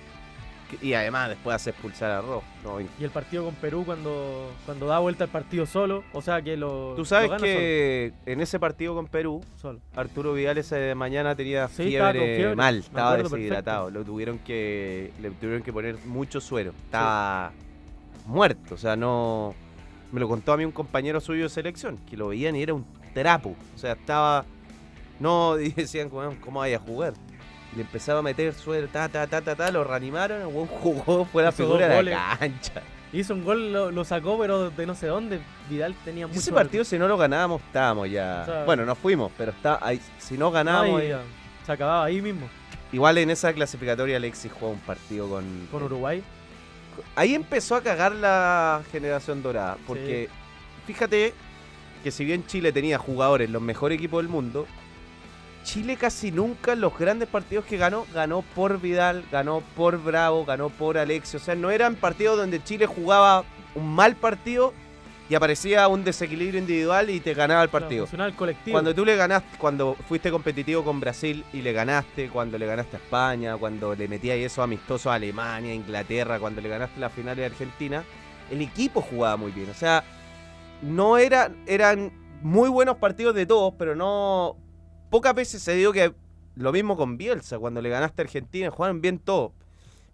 Y 0.87 0.95
además 0.95 1.29
después 1.29 1.55
hace 1.55 1.71
expulsar 1.71 2.11
a 2.11 2.21
Ross. 2.23 2.43
No, 2.65 2.81
y- 2.81 2.89
el 3.01 3.11
partido 3.11 3.45
con 3.45 3.55
Perú 3.55 3.85
cuando, 3.85 4.51
cuando 4.65 4.87
da 4.87 4.99
vuelta 4.99 5.25
el 5.25 5.31
partido 5.31 5.67
solo. 5.67 6.03
O 6.13 6.21
sea 6.23 6.41
que 6.43 6.57
lo. 6.57 6.95
Tú 6.97 7.05
sabes 7.05 7.27
lo 7.29 7.33
gana 7.37 7.45
que 7.45 8.13
en 8.27 8.41
ese 8.41 8.59
partido 8.59 8.95
con 8.95 9.07
Perú, 9.07 9.41
solo. 9.61 9.81
Arturo 9.95 10.33
Vidal 10.33 10.59
ese 10.59 10.77
de 10.77 10.95
mañana 10.95 11.37
tenía 11.37 11.69
Sí, 11.69 11.95
estaba 11.95 12.13
con 12.13 12.23
fiebre, 12.23 12.57
mal, 12.57 12.79
estaba 12.79 13.17
deshidratado. 13.19 13.91
Lo 13.91 14.05
tuvieron 14.05 14.39
que, 14.39 15.13
le 15.21 15.31
tuvieron 15.33 15.63
que 15.63 15.73
poner 15.73 15.97
mucho 16.07 16.41
suero. 16.41 16.73
Estaba 16.87 17.53
muerto, 18.27 18.75
o 18.75 18.79
sea, 18.79 18.97
no. 18.97 19.55
Me 20.13 20.19
lo 20.21 20.29
contó 20.29 20.53
a 20.53 20.57
mí 20.57 20.65
un 20.65 20.73
compañero 20.73 21.21
suyo 21.21 21.43
de 21.45 21.49
selección, 21.51 21.99
que 22.09 22.17
lo 22.17 22.29
veían 22.29 22.57
y 22.57 22.63
era 22.63 22.73
un 22.75 22.87
trapo. 23.13 23.55
O 23.75 23.79
sea, 23.79 23.93
estaba. 23.93 24.45
No, 25.21 25.59
y 25.61 25.71
decían, 25.71 26.09
"Weón, 26.11 26.37
¿cómo 26.37 26.61
vaya 26.61 26.77
a 26.77 26.81
jugar? 26.81 27.15
Y 27.73 27.77
le 27.77 27.83
empezaba 27.83 28.21
a 28.21 28.23
meter 28.23 28.55
suero, 28.55 28.89
ta, 28.89 29.09
ta, 29.09 29.27
ta, 29.27 29.41
ta, 29.41 29.55
ta, 29.55 29.71
lo 29.71 29.85
reanimaron, 29.85 30.41
el 30.43 30.47
jugó, 30.67 31.25
fue 31.33 31.43
la 31.43 31.49
Hizo 31.51 31.57
figura 31.65 31.89
de 31.89 32.03
la 32.03 32.37
cancha. 32.39 32.83
Hizo 33.13 33.33
un 33.35 33.45
gol, 33.45 33.73
lo, 33.73 33.91
lo 33.93 34.05
sacó, 34.05 34.37
pero 34.39 34.71
de 34.71 34.87
no 34.87 34.95
sé 34.97 35.07
dónde. 35.07 35.41
Vidal 35.71 35.95
tenía 36.05 36.27
mucho. 36.27 36.41
ese 36.41 36.53
partido, 36.53 36.83
si 36.85 36.99
no 36.99 37.07
lo 37.07 37.17
ganábamos, 37.17 37.63
estábamos 37.63 38.11
ya. 38.11 38.43
O 38.43 38.47
sea- 38.47 38.65
bueno, 38.65 38.85
no 38.85 38.95
fuimos, 38.97 39.31
pero 39.39 39.53
está 39.53 39.79
ahí. 39.81 40.01
Si 40.19 40.37
no 40.37 40.51
ganábamos. 40.51 41.01
ya, 41.07 41.21
se 41.65 41.73
acababa 41.73 42.05
ahí 42.05 42.21
mismo. 42.21 42.49
Igual 42.93 43.19
en 43.19 43.31
esa 43.31 43.53
clasificatoria 43.53 44.17
Alexis 44.17 44.53
jugó 44.53 44.71
un 44.73 44.79
partido 44.81 45.29
con... 45.29 45.45
Con 45.71 45.83
Uruguay. 45.85 46.23
Ahí 47.17 47.35
empezó 47.35 47.77
a 47.77 47.83
cagar 47.83 48.13
la 48.15 48.83
generación 48.93 49.43
dorada. 49.43 49.77
Porque 49.87 50.29
fíjate 50.87 51.35
que 52.03 52.11
si 52.11 52.25
bien 52.25 52.47
Chile 52.47 52.73
tenía 52.73 52.99
jugadores, 52.99 53.51
los 53.51 53.63
mejores 53.63 53.97
equipos 53.99 54.23
del 54.23 54.31
mundo, 54.31 54.67
Chile 55.65 55.97
casi 55.97 56.31
nunca 56.31 56.77
los 56.77 56.97
grandes 56.97 57.29
partidos 57.29 57.65
que 57.65 57.77
ganó, 57.77 58.07
ganó 58.15 58.43
por 58.43 58.81
Vidal, 58.81 59.25
ganó 59.33 59.63
por 59.75 60.01
Bravo, 60.01 60.45
ganó 60.45 60.69
por 60.69 60.97
Alexis. 60.97 61.43
O 61.43 61.45
sea, 61.45 61.57
no 61.57 61.71
eran 61.71 61.97
partidos 61.97 62.37
donde 62.37 62.63
Chile 62.63 62.87
jugaba 62.87 63.45
un 63.75 63.95
mal 63.95 64.15
partido 64.15 64.73
y 65.29 65.35
aparecía 65.35 65.89
un 65.89 66.05
desequilibrio 66.05 66.61
individual 66.61 67.09
y 67.09 67.19
te 67.19 67.33
ganaba 67.33 67.63
el 67.63 67.71
partido. 67.71 68.07
El 68.13 68.35
colectivo. 68.35 68.75
Cuando 68.75 68.95
tú 68.95 69.05
le 69.05 69.17
ganaste, 69.17 69.57
cuando 69.59 69.97
fuiste 70.07 70.31
competitivo 70.31 70.85
con 70.85 71.01
Brasil 71.01 71.45
y 71.53 71.63
le 71.63 71.73
ganaste, 71.73 72.29
cuando 72.29 72.59
le 72.59 72.67
ganaste 72.67 72.97
a 72.97 73.01
España, 73.01 73.57
cuando 73.57 73.95
le 73.95 74.07
metías 74.07 74.37
eso 74.37 74.63
amistoso 74.63 75.11
a 75.11 75.15
Alemania, 75.15 75.73
Inglaterra, 75.73 76.39
cuando 76.39 76.61
le 76.61 76.69
ganaste 76.69 77.01
la 77.01 77.09
final 77.09 77.37
de 77.37 77.47
Argentina, 77.47 78.05
el 78.51 78.61
equipo 78.61 79.01
jugaba 79.01 79.37
muy 79.39 79.51
bien. 79.51 79.71
O 79.71 79.75
sea, 79.75 80.05
no 80.83 81.17
era, 81.17 81.51
eran 81.67 82.13
muy 82.43 82.69
buenos 82.69 82.99
partidos 82.99 83.35
de 83.35 83.47
todos, 83.47 83.75
pero 83.79 83.97
no. 83.97 84.57
Pocas 85.11 85.35
veces 85.35 85.63
se 85.63 85.75
dio 85.75 85.93
que 85.93 86.15
lo 86.57 86.73
mismo 86.73 86.97
con 86.97 87.17
Bielsa, 87.17 87.59
cuando 87.59 87.81
le 87.83 87.89
ganaste 87.89 88.23
a 88.23 88.25
Argentina, 88.25 88.71
jugaron 88.71 89.01
bien 89.01 89.19
todos. 89.19 89.53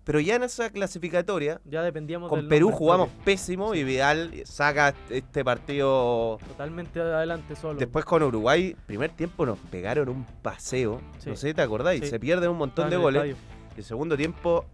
Pero 0.05 0.19
ya 0.19 0.35
en 0.37 0.43
esa 0.43 0.71
clasificatoria, 0.71 1.61
ya 1.67 1.83
dependíamos 1.83 2.31
con 2.31 2.41
del 2.41 2.49
Perú 2.49 2.71
jugamos 2.73 3.11
pésimo 3.25 3.75
y 3.75 3.85
Vidal 3.85 4.33
saca 4.45 4.95
este 5.11 5.45
partido 5.45 6.39
Totalmente 6.49 7.01
adelante 7.01 7.55
solo. 7.55 7.79
Después 7.79 8.05
con 8.07 8.23
Uruguay, 8.23 8.75
primer 8.87 9.11
tiempo 9.11 9.45
nos 9.45 9.59
pegaron 9.59 10.09
un 10.09 10.25
paseo. 10.43 11.01
Sí. 11.19 11.29
No 11.31 11.37
sé 11.37 11.49
si 11.49 11.55
te 11.55 11.63
acordáis. 11.63 12.01
Sí. 12.01 12.11
Se 12.11 12.19
pierden 12.19 12.51
un 12.51 12.57
montón 12.59 12.89
de 12.89 12.97
el 12.97 13.03
goles. 13.03 13.37
Y 13.77 13.79
el 13.79 13.85
segundo 13.85 14.17
tiempo, 14.17 14.65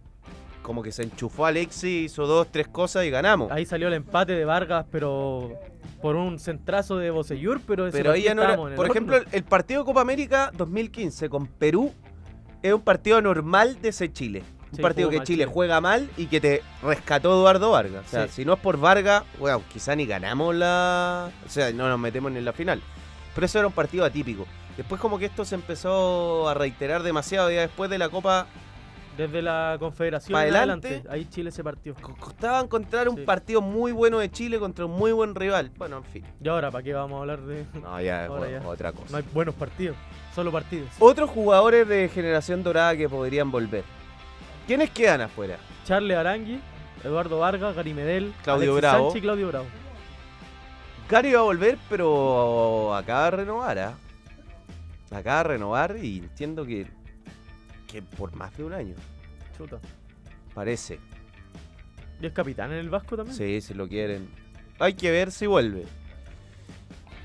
como 0.67 0.83
que 0.83 0.91
se 0.91 1.03
enchufó 1.03 1.45
Alexis, 1.45 2.11
hizo 2.11 2.27
dos, 2.27 2.47
tres 2.51 2.67
cosas 2.67 3.05
y 3.05 3.09
ganamos. 3.09 3.49
Ahí 3.53 3.65
salió 3.65 3.87
el 3.87 3.93
empate 3.93 4.33
de 4.33 4.43
Vargas, 4.43 4.85
pero 4.91 5.53
por 6.01 6.17
un 6.17 6.39
centrazo 6.39 6.97
de 6.97 7.09
Bocellur, 7.09 7.61
pero 7.65 7.87
ese 7.87 7.97
Pero 7.97 8.11
ahí 8.11 8.23
ya 8.23 8.35
no 8.35 8.43
era- 8.43 8.57
Por 8.57 8.73
horno. 8.73 8.83
ejemplo, 8.85 9.17
el, 9.31 9.43
partido 9.45 9.79
de 9.81 9.85
Copa 9.85 10.01
América 10.01 10.51
2015 10.57 11.29
con 11.29 11.47
Perú 11.47 11.93
es 12.61 12.73
un 12.73 12.81
partido 12.81 13.21
normal 13.21 13.81
de 13.81 13.89
ese 13.89 14.11
Chile. 14.11 14.43
Un 14.71 14.75
Sí, 14.75 14.81
partido 14.81 15.09
que 15.09 15.17
mal 15.19 15.25
Chile 15.25 15.43
Chile. 15.45 15.53
juega 15.53 15.79
mal 15.79 16.09
y 16.17 16.25
que 16.25 16.41
te 16.41 16.61
rescató 16.83 17.31
Eduardo 17.31 17.71
Vargas. 17.71 18.03
O 18.05 18.09
sea, 18.09 18.27
Sí. 18.27 18.33
si 18.41 18.45
no 18.45 18.55
es 18.55 18.59
por 18.59 18.77
Vargas, 18.77 19.23
bueno, 19.39 19.61
quizá 19.71 19.95
ni 19.95 20.05
ganamos 20.05 20.53
la. 20.53 21.29
O 21.45 21.49
sea, 21.49 21.71
no 21.71 21.87
nos 21.87 21.97
metemos 21.97 22.29
ni 22.29 22.39
en 22.39 22.45
la 22.45 22.51
final. 22.51 22.81
Pero 23.33 23.45
eso 23.45 23.59
era 23.59 23.67
un 23.67 23.73
partido 23.73 24.03
atípico. 24.03 24.45
Después, 24.75 24.99
como 24.99 25.17
que 25.17 25.25
esto 25.27 25.45
se 25.45 25.55
empezó 25.55 26.49
a 26.49 26.53
reiterar 26.53 27.03
demasiado. 27.03 27.49
Ya 27.49 27.61
después 27.61 27.89
de 27.89 27.97
la 27.97 28.09
Copa, 28.09 28.47
Desde 29.17 29.41
la 29.41 29.77
Confederación 29.79 30.37
adelante. 30.37 30.87
adelante, 30.87 31.09
ahí 31.09 31.25
Chile 31.29 31.49
se 31.51 31.63
partió. 31.63 31.95
co- 31.95 32.15
costaba 32.19 32.59
encontrar 32.61 33.09
un 33.09 33.15
Sí. 33.17 33.21
partido 33.23 33.61
muy 33.61 33.91
bueno 33.91 34.19
de 34.19 34.29
Chile 34.29 34.59
contra 34.59 34.85
un 34.85 34.91
muy 34.91 35.11
buen 35.11 35.33
rival. 35.33 35.71
Bueno, 35.77 35.97
en 35.97 36.03
fin. 36.03 36.23
Y 36.41 36.47
ahora, 36.47 36.69
¿para 36.69 36.83
qué 36.83 36.93
vamos 36.93 37.17
a 37.17 37.21
hablar 37.21 37.41
de.? 37.41 37.65
No, 37.81 37.99
ya, 37.99 38.25
Ahora 38.27 38.39
bueno, 38.39 38.61
ya. 38.61 38.67
otra 38.67 38.91
cosa. 38.91 39.07
No 39.11 39.17
hay 39.17 39.23
buenos 39.33 39.55
partidos, 39.55 39.97
solo 40.35 40.51
partidos. 40.51 40.89
Otros 40.99 41.29
jugadores 41.31 41.87
de 41.87 42.09
generación 42.09 42.61
dorada 42.63 42.95
que 42.95 43.09
podrían 43.09 43.49
volver. 43.49 43.83
¿Quiénes 44.67 44.91
quedan 44.91 45.21
afuera? 45.21 45.57
Charles 45.85 46.15
Arangui, 46.17 46.59
Eduardo 47.03 47.39
Vargas, 47.39 47.75
Gary 47.75 47.93
Medel, 47.93 48.33
Claudio 48.43 48.71
Alexis 48.73 48.81
Bravo. 48.91 49.05
Sánchez 49.05 49.17
y 49.17 49.21
Claudio 49.21 49.47
Bravo. 49.47 49.65
Gary 51.09 51.33
va 51.33 51.39
a 51.39 51.43
volver, 51.43 51.77
pero 51.89 52.93
acaba 52.93 53.25
de 53.25 53.31
renovar, 53.31 53.79
¿ah? 53.79 53.93
Acaba 55.09 55.37
de 55.37 55.43
renovar 55.45 55.95
y 56.01 56.17
entiendo 56.17 56.65
que, 56.65 56.85
que 57.87 58.01
por 58.01 58.35
más 58.35 58.55
de 58.57 58.63
un 58.63 58.73
año, 58.73 58.95
Chuta. 59.57 59.79
parece. 60.53 60.99
¿Y 62.21 62.25
es 62.25 62.33
capitán 62.33 62.71
en 62.71 62.79
el 62.79 62.89
Vasco 62.89 63.15
también? 63.15 63.35
Sí, 63.37 63.61
si 63.61 63.73
lo 63.73 63.87
quieren. 63.87 64.29
Hay 64.79 64.93
que 64.93 65.11
ver 65.11 65.31
si 65.31 65.45
vuelve. 65.47 65.85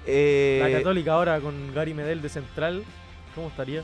Eh, 0.06 0.60
La 0.62 0.78
Católica 0.78 1.12
ahora 1.14 1.40
con 1.40 1.72
Gary 1.74 1.94
Medel 1.94 2.22
de 2.22 2.28
central, 2.28 2.82
¿cómo 3.34 3.48
estaría? 3.48 3.82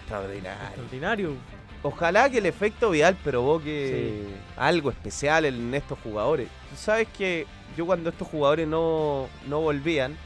extraordinario. 0.00 0.66
Extraordinario. 0.66 1.34
ojalá 1.82 2.28
que 2.28 2.38
el 2.38 2.46
efecto 2.46 2.90
Vidal 2.90 3.14
provoque 3.16 4.26
algo 4.56 4.90
especial 4.90 5.44
en 5.44 5.72
estos 5.74 5.98
jugadores. 6.00 6.48
Tú 6.70 6.76
sabes 6.76 7.06
que 7.16 7.46
yo 7.76 7.86
cuando 7.86 8.10
estos 8.10 8.26
jugadores 8.26 8.66
no, 8.66 9.28
no 9.48 9.60
volvían, 9.60 10.16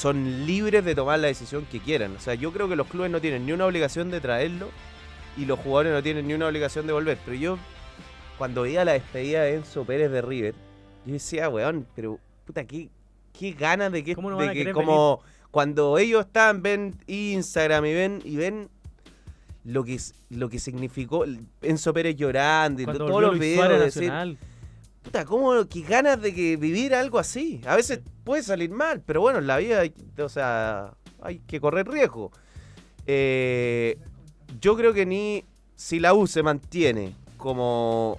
son 0.00 0.46
libres 0.46 0.82
de 0.82 0.94
tomar 0.94 1.18
la 1.18 1.26
decisión 1.26 1.66
que 1.70 1.78
quieran. 1.78 2.16
O 2.16 2.20
sea, 2.20 2.34
yo 2.34 2.52
creo 2.52 2.70
que 2.70 2.76
los 2.76 2.86
clubes 2.86 3.10
no 3.10 3.20
tienen 3.20 3.44
ni 3.44 3.52
una 3.52 3.66
obligación 3.66 4.10
de 4.10 4.20
traerlo 4.20 4.70
y 5.36 5.44
los 5.44 5.58
jugadores 5.58 5.92
no 5.92 6.02
tienen 6.02 6.26
ni 6.26 6.32
una 6.32 6.46
obligación 6.46 6.86
de 6.86 6.94
volver. 6.94 7.18
Pero 7.22 7.36
yo, 7.36 7.58
cuando 8.38 8.62
veía 8.62 8.82
la 8.86 8.92
despedida 8.92 9.42
de 9.42 9.56
Enzo 9.56 9.84
Pérez 9.84 10.10
de 10.10 10.22
River, 10.22 10.54
yo 11.04 11.12
decía, 11.12 11.50
weón, 11.50 11.86
pero 11.94 12.18
puta, 12.46 12.64
qué, 12.64 12.88
qué 13.38 13.52
ganas 13.52 13.92
de 13.92 14.02
que, 14.02 14.14
¿Cómo 14.14 14.30
no 14.30 14.38
de 14.38 14.52
que 14.52 14.72
como 14.72 15.20
cuando 15.50 15.98
ellos 15.98 16.24
están, 16.24 16.62
ven 16.62 16.94
Instagram 17.06 17.84
y 17.84 17.92
ven, 17.92 18.22
y 18.24 18.36
ven 18.36 18.70
lo 19.64 19.84
que, 19.84 19.98
lo 20.30 20.48
que 20.48 20.58
significó 20.58 21.26
Enzo 21.60 21.92
Pérez 21.92 22.16
llorando 22.16 22.80
y 22.80 22.84
Cuando 22.86 23.06
todos 23.06 23.20
los 23.20 23.38
videos 23.38 23.80
decir. 23.80 24.10
Puta, 25.02 25.24
cómo, 25.24 25.66
qué 25.68 25.82
ganas 25.82 26.20
de 26.20 26.34
que 26.34 26.56
vivir 26.56 26.94
algo 26.94 27.18
así. 27.18 27.60
A 27.66 27.76
veces 27.76 28.00
puede 28.24 28.42
salir 28.42 28.70
mal, 28.70 29.02
pero 29.04 29.20
bueno, 29.20 29.38
en 29.38 29.46
la 29.46 29.56
vida, 29.58 29.80
hay, 29.80 29.94
o 30.18 30.28
sea, 30.28 30.94
hay 31.22 31.40
que 31.40 31.60
correr 31.60 31.88
riesgo. 31.88 32.30
Eh, 33.06 33.98
yo 34.60 34.76
creo 34.76 34.92
que 34.92 35.06
ni 35.06 35.44
si 35.74 35.98
la 36.00 36.14
U 36.14 36.26
se 36.26 36.42
mantiene 36.42 37.14
como... 37.36 38.18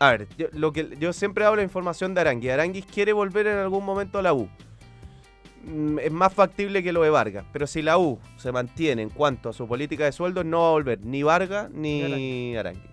A 0.00 0.12
ver, 0.12 0.28
yo, 0.38 0.46
lo 0.52 0.72
que, 0.72 0.96
yo 1.00 1.12
siempre 1.12 1.44
hablo 1.44 1.58
de 1.58 1.64
información 1.64 2.14
de 2.14 2.20
Aranguis. 2.20 2.52
Aranguis 2.52 2.86
quiere 2.86 3.12
volver 3.12 3.48
en 3.48 3.58
algún 3.58 3.84
momento 3.84 4.18
a 4.18 4.22
la 4.22 4.32
U. 4.32 4.48
Mm, 5.64 5.98
Es 5.98 6.12
más 6.12 6.32
factible 6.32 6.82
que 6.84 6.92
lo 6.92 7.02
de 7.02 7.10
Vargas. 7.10 7.44
Pero 7.52 7.66
si 7.66 7.82
la 7.82 7.98
U 7.98 8.18
se 8.36 8.52
mantiene 8.52 9.02
en 9.02 9.10
cuanto 9.10 9.48
a 9.48 9.52
su 9.52 9.66
política 9.66 10.04
de 10.04 10.12
sueldos, 10.12 10.44
no 10.44 10.62
va 10.62 10.68
a 10.68 10.70
volver 10.70 11.00
ni 11.04 11.24
Vargas 11.24 11.70
ni 11.72 12.56
Aranguis. 12.56 12.84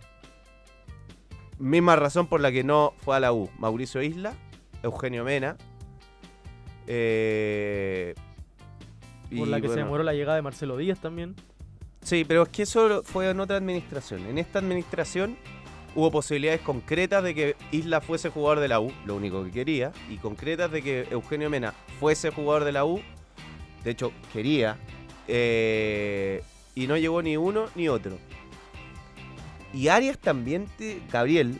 Misma 1.57 1.95
razón 1.95 2.27
por 2.27 2.41
la 2.41 2.51
que 2.51 2.63
no 2.63 2.93
fue 2.97 3.15
a 3.15 3.19
la 3.19 3.31
U. 3.33 3.49
Mauricio 3.57 4.01
Isla, 4.01 4.33
Eugenio 4.83 5.23
Mena. 5.23 5.57
eh, 6.87 8.13
Por 9.29 9.47
y 9.47 9.51
la 9.51 9.61
que 9.61 9.69
se 9.69 9.75
demoró 9.77 10.03
la 10.03 10.13
llegada 10.13 10.35
de 10.35 10.41
Marcelo 10.41 10.77
Díaz 10.77 10.99
también. 10.99 11.35
Sí, 12.01 12.23
pero 12.27 12.43
es 12.43 12.49
que 12.49 12.63
eso 12.63 13.03
fue 13.03 13.29
en 13.29 13.39
otra 13.39 13.57
administración. 13.57 14.27
En 14.27 14.37
esta 14.37 14.59
administración 14.59 15.37
hubo 15.95 16.11
posibilidades 16.11 16.61
concretas 16.61 17.23
de 17.23 17.33
que 17.33 17.55
Isla 17.71 18.01
fuese 18.01 18.29
jugador 18.29 18.59
de 18.59 18.67
la 18.67 18.79
U, 18.79 18.91
lo 19.05 19.15
único 19.15 19.43
que 19.43 19.51
quería, 19.51 19.91
y 20.09 20.17
concretas 20.17 20.69
de 20.71 20.83
que 20.83 21.07
Eugenio 21.09 21.49
Mena 21.49 21.73
fuese 21.99 22.29
jugador 22.31 22.65
de 22.65 22.73
la 22.73 22.85
U, 22.85 23.01
de 23.83 23.91
hecho 23.91 24.11
quería, 24.33 24.77
eh, 25.27 26.43
y 26.75 26.85
no 26.85 26.97
llegó 26.97 27.21
ni 27.21 27.37
uno 27.37 27.65
ni 27.75 27.87
otro. 27.87 28.17
Y 29.75 29.89
Arias 29.89 30.17
también, 30.17 30.67
te- 30.77 31.01
Gabriel, 31.11 31.59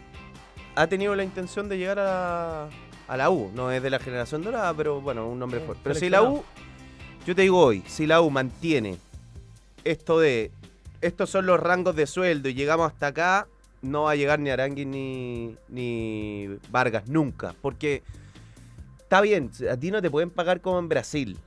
ha 0.76 0.88
tenido 0.88 1.16
la 1.16 1.24
intención 1.24 1.68
de 1.70 1.78
llegar 1.78 2.00
a, 2.00 2.70
a 3.08 3.18
la 3.18 3.30
U. 3.30 3.52
No 3.54 3.72
es 3.72 3.84
de 3.84 3.90
la 3.90 4.00
generación 4.00 4.42
dorada, 4.42 4.74
pero 4.74 5.02
bueno, 5.02 5.28
un 5.28 5.38
nombre 5.38 5.60
Sí, 5.60 5.66
fuerte. 5.66 5.82
Pero 5.84 5.96
si 5.96 6.10
la 6.10 6.24
U, 6.24 6.44
yo 7.28 7.36
te 7.36 7.42
digo 7.44 7.60
hoy, 7.60 7.84
si 7.88 8.08
la 8.08 8.22
U 8.22 8.30
mantiene 8.30 8.98
esto 9.84 10.20
de 10.20 10.52
estos 11.02 11.30
son 11.30 11.46
los 11.46 11.60
rangos 11.60 11.96
de 11.96 12.08
sueldo 12.08 12.50
y 12.50 12.54
llegamos 12.56 12.88
hasta 12.92 13.08
acá, 13.08 13.48
no 13.82 14.04
va 14.04 14.12
a 14.12 14.16
llegar 14.16 14.40
ni 14.40 14.50
Arangui 14.50 14.86
ni, 14.86 15.56
ni 15.70 16.48
Vargas 16.72 17.08
nunca. 17.08 17.54
Porque 17.62 18.02
está 19.00 19.22
bien, 19.22 19.52
a 19.70 19.78
ti 19.78 19.92
no 19.92 20.02
te 20.02 20.10
pueden 20.10 20.30
pagar 20.32 20.62
como 20.62 20.80
en 20.80 20.90
Brasil. 20.90 21.38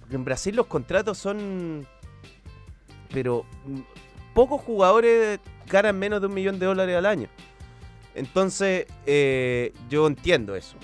Porque 0.00 0.14
en 0.16 0.24
Brasil 0.24 0.54
los 0.54 0.66
contratos 0.66 1.18
son. 1.18 1.86
Pero 3.12 3.44
mm, 3.66 3.80
pocos 4.34 4.60
jugadores 4.60 5.40
ganan 5.70 5.98
menos 5.98 6.20
de 6.20 6.26
un 6.28 6.34
millón 6.34 6.58
de 6.58 6.66
dólares 6.66 6.96
al 6.96 7.06
año. 7.06 7.28
Entonces, 8.14 8.86
eh, 9.06 9.72
yo 9.88 10.06
entiendo 10.06 10.54
eso. 10.54 10.76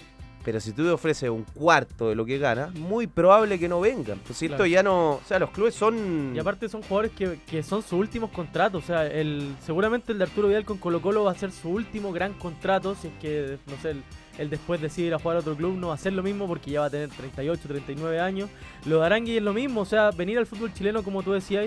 Pero 0.43 0.59
si 0.59 0.73
tú 0.73 0.85
te 0.85 0.91
ofreces 0.91 1.29
un 1.29 1.45
cuarto 1.45 2.09
de 2.09 2.15
lo 2.15 2.25
que 2.25 2.39
ganas, 2.39 2.75
muy 2.75 3.07
probable 3.07 3.59
que 3.59 3.69
no 3.69 3.79
vengan. 3.79 4.19
Pues 4.27 4.39
si 4.39 4.47
esto 4.47 4.57
Claro. 4.57 4.67
ya 4.71 4.83
no. 4.83 5.11
O 5.17 5.21
sea, 5.27 5.39
los 5.39 5.51
clubes 5.51 5.75
son. 5.75 6.33
Y 6.35 6.39
aparte 6.39 6.67
son 6.71 6.81
jugadores 6.83 7.13
que, 7.13 7.39
que 7.47 7.63
son 7.63 7.83
sus 7.83 7.93
últimos 7.93 8.31
contratos. 8.31 8.83
O 8.83 8.87
sea, 8.87 9.07
el, 9.07 9.55
seguramente 9.65 10.13
el 10.13 10.19
de 10.19 10.25
Arturo 10.25 10.49
Vidal 10.49 10.65
con 10.65 10.79
Colo 10.79 11.03
Colo 11.03 11.25
va 11.25 11.33
a 11.33 11.35
ser 11.35 11.53
su 11.53 11.69
último 11.69 12.11
gran 12.11 12.33
contrato. 12.33 12.95
Si 12.95 13.09
es 13.09 13.13
que, 13.21 13.59
no 13.67 13.77
sé, 13.83 13.91
el, 13.91 14.03
el 14.39 14.49
después 14.49 14.81
decide 14.81 15.09
ir 15.09 15.15
a 15.15 15.19
jugar 15.19 15.37
a 15.37 15.41
otro 15.41 15.55
club, 15.55 15.77
no 15.77 15.89
va 15.89 15.95
a 15.95 15.99
ser 15.99 16.15
lo 16.15 16.23
mismo 16.23 16.47
porque 16.49 16.71
ya 16.71 16.81
va 16.81 16.87
a 16.87 16.91
tener 16.91 17.11
38, 17.11 17.61
39 17.69 18.19
años. 18.19 18.49
Lo 18.87 19.01
de 19.01 19.07
Arangui 19.07 19.37
es 19.37 19.43
lo 19.43 19.53
mismo. 19.53 19.83
O 19.83 19.87
sea, 19.87 20.11
venir 20.11 20.39
al 20.39 20.47
fútbol 20.47 20.73
chileno, 20.73 21.03
como 21.03 21.23
tú 21.23 21.33
decías, 21.33 21.67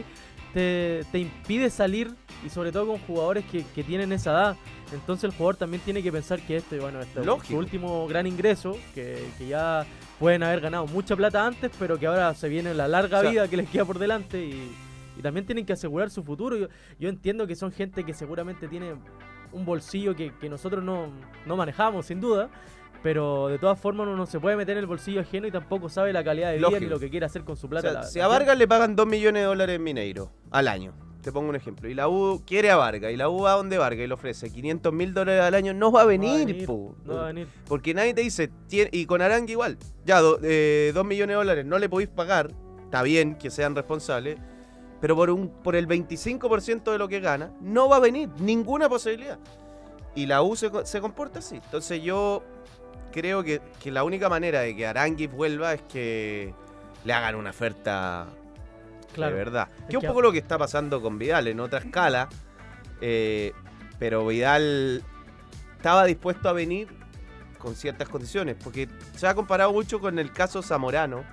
te, 0.54 1.04
te 1.12 1.20
impide 1.20 1.70
salir 1.70 2.14
y 2.46 2.50
sobre 2.50 2.72
todo 2.72 2.88
con 2.88 2.98
jugadores 3.00 3.46
que, 3.46 3.64
que 3.74 3.84
tienen 3.84 4.12
esa 4.12 4.32
edad. 4.32 4.56
Entonces 4.94 5.24
el 5.26 5.32
jugador 5.32 5.56
también 5.56 5.82
tiene 5.84 6.04
que 6.04 6.12
pensar 6.12 6.40
que 6.42 6.58
este, 6.58 6.80
bueno, 6.80 7.00
este 7.02 7.20
es 7.22 7.26
su 7.48 7.58
último 7.58 8.08
gran 8.08 8.28
ingreso, 8.28 8.78
que, 8.94 9.24
que 9.38 9.48
ya 9.48 9.86
pueden 10.20 10.44
haber 10.44 10.62
ganado 10.62 10.86
mucha 10.88 11.16
plata 11.16 11.46
antes, 11.46 11.72
pero 11.80 11.98
que 11.98 12.06
ahora 12.08 12.34
se 12.36 12.48
viene 12.50 12.74
la 12.74 12.88
larga 12.88 13.20
O 13.20 13.22
sea- 13.22 13.32
vida 13.32 13.48
que 13.48 13.58
les 13.58 13.70
queda 13.70 13.86
por 13.86 13.98
delante 13.98 14.46
y, 14.46 14.72
y 15.18 15.22
también 15.22 15.46
tienen 15.46 15.66
que 15.66 15.74
asegurar 15.74 16.10
su 16.12 16.24
futuro. 16.24 16.58
Yo, 16.58 16.68
yo 17.00 17.10
entiendo 17.10 17.48
que 17.48 17.56
son 17.56 17.72
gente 17.72 18.04
que 18.04 18.14
seguramente 18.14 18.68
tiene 18.68 18.94
un 19.52 19.66
bolsillo 19.66 20.16
que, 20.16 20.32
que 20.40 20.50
nosotros 20.50 20.84
no, 20.84 21.08
no 21.46 21.56
manejamos, 21.58 22.06
sin 22.08 22.20
duda. 22.22 22.50
Pero 23.04 23.50
de 23.50 23.60
todas 23.60 23.78
formas 23.80 24.08
uno 24.08 24.16
no 24.16 24.26
se 24.26 24.40
puede 24.40 24.56
meter 24.56 24.78
en 24.78 24.80
el 24.80 24.88
bolsillo 24.88 25.22
ajeno 25.22 25.46
y 25.46 25.52
tampoco 25.52 25.90
sabe 25.90 26.14
la 26.14 26.24
calidad 26.24 26.48
de 26.52 26.58
vida 26.58 26.62
Lógico. 26.68 26.82
ni 26.86 26.88
lo 26.90 27.00
que 27.00 27.10
quiere 27.10 27.26
hacer 27.26 27.44
con 27.44 27.58
su 27.58 27.68
O 27.68 27.70
plata. 27.70 27.90
sea, 27.92 27.94
la- 28.02 28.04
si 28.08 28.20
la 28.20 28.26
a 28.26 28.28
Vargas 28.30 28.58
le 28.58 28.68
pagan 28.68 28.96
2 28.96 29.06
millones 29.06 29.42
de 29.42 29.46
dólares 29.48 29.76
en 29.76 29.84
Mineiro 29.84 30.32
al 30.52 30.70
año, 30.70 30.94
te 31.22 31.32
pongo 31.34 31.50
un 31.50 31.56
ejemplo, 31.56 31.90
y 31.90 31.94
la 31.94 32.08
U 32.08 32.42
quiere 32.46 32.72
a 32.72 32.76
Vargas, 32.78 33.12
y 33.12 33.18
la 33.18 33.28
U 33.30 33.42
va 33.42 33.54
a 33.54 33.58
donde 33.58 33.78
Vargas 33.78 34.06
y 34.06 34.08
le 34.08 34.14
ofrece 34.14 34.50
500 34.50 34.92
mil 34.94 35.14
dólares 35.14 35.42
al 35.44 35.54
año, 35.54 35.74
no 35.74 35.92
va 35.92 36.04
a 36.04 36.08
gente. 36.10 36.18
No 36.28 36.28
va 36.30 36.34
a 36.34 36.38
venir, 36.38 36.48
venir, 36.56 36.66
po. 36.66 36.96
no 37.04 37.16
va 37.16 37.24
a 37.24 37.28
venir. 37.28 37.48
Porque 37.68 37.94
nadie 37.94 38.14
te 38.14 38.22
dice, 38.22 38.50
"Tien- 38.70 38.90
y 38.92 39.06
con 39.06 39.22
Arangui 39.22 39.52
igual, 39.52 39.78
ya, 40.06 40.22
2 40.22 40.40
millones 41.06 41.28
de 41.34 41.34
dólares 41.34 41.66
no 41.66 41.80
le 41.80 41.90
podéis 41.90 42.10
pagar, 42.10 42.52
está 42.86 43.04
bien 43.04 43.36
que 43.38 43.50
sean 43.52 43.76
responsables, 43.76 44.38
pero 45.02 45.16
por, 45.18 45.30
un, 45.30 45.50
por 45.50 45.76
el 45.76 45.88
25% 45.88 46.92
de 46.92 46.98
lo 46.98 47.10
que 47.10 47.20
gana, 47.20 47.52
no 47.60 47.90
va 47.90 47.98
a 47.98 48.00
venir, 48.00 48.30
ninguna 48.40 48.88
posibilidad. 48.88 49.40
Y 50.16 50.26
la 50.28 50.42
U 50.42 50.56
se 50.56 51.02
comporta 51.02 51.40
así. 51.40 51.56
Entonces 51.56 52.02
yo 52.04 52.44
creo 53.14 53.44
que, 53.44 53.62
que 53.82 53.92
la 53.92 54.04
única 54.04 54.28
manera 54.28 54.60
de 54.62 54.76
que 54.76 54.86
Arangui 54.86 55.28
vuelva 55.28 55.74
es 55.74 55.82
que 55.84 56.54
le 57.06 57.14
hagan 57.14 57.36
una 57.36 57.52
oferta 57.52 58.28
Claro. 59.14 59.32
de 59.34 59.38
verdad. 59.38 59.68
Que 59.88 59.96
es 59.98 60.02
un 60.04 60.08
poco 60.10 60.22
lo 60.22 60.32
que 60.32 60.40
está 60.40 60.58
pasando 60.58 61.02
con 61.02 61.18
Vidal 61.20 61.48
en 61.48 61.60
otra 61.60 61.80
escala. 61.80 62.28
eh, 63.02 63.54
pero 64.00 64.26
Vidal 64.26 65.04
estaba 65.78 66.06
dispuesto 66.06 66.50
a 66.50 66.54
venir 66.54 66.88
con 67.60 67.76
ciertas 67.76 68.10
condiciones. 68.10 68.56
Porque 68.62 68.90
se 69.16 69.28
ha 69.28 69.36
comparado 69.36 69.72
mucho 69.72 70.00
con 70.02 70.18
el 70.20 70.32
caso 70.32 70.62
Zamorano. 70.62 71.24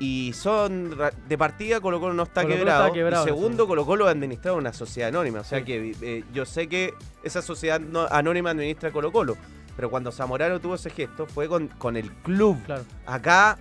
Y 0.00 0.32
son 0.34 0.96
de 1.28 1.36
partida 1.38 1.80
Colo 1.80 1.98
Colo 1.98 2.14
no 2.14 2.22
está 2.22 2.44
quebrado. 2.46 2.84
está 2.84 2.94
quebrado, 2.94 3.24
y 3.24 3.28
segundo, 3.28 3.64
sí. 3.64 3.68
Colo 3.68 3.84
Colo 3.84 4.06
ha 4.06 4.10
administrado 4.10 4.56
una 4.56 4.72
sociedad 4.72 5.08
anónima. 5.08 5.40
O 5.40 5.44
sea 5.44 5.58
Sí. 5.58 5.64
que 5.64 5.96
eh, 6.02 6.24
yo 6.32 6.44
sé 6.46 6.68
que 6.68 6.94
esa 7.24 7.42
sociedad 7.42 7.80
no- 7.80 8.06
anónima 8.08 8.50
administra 8.50 8.92
Colo 8.92 9.10
Colo. 9.10 9.36
Pero 9.78 9.90
cuando 9.90 10.10
Zamorano 10.10 10.58
tuvo 10.58 10.74
ese 10.74 10.90
gesto 10.90 11.24
fue 11.24 11.46
con, 11.46 11.68
con 11.68 11.96
el 11.96 12.10
club. 12.10 12.60
Claro. 12.66 12.82
Acá 13.06 13.56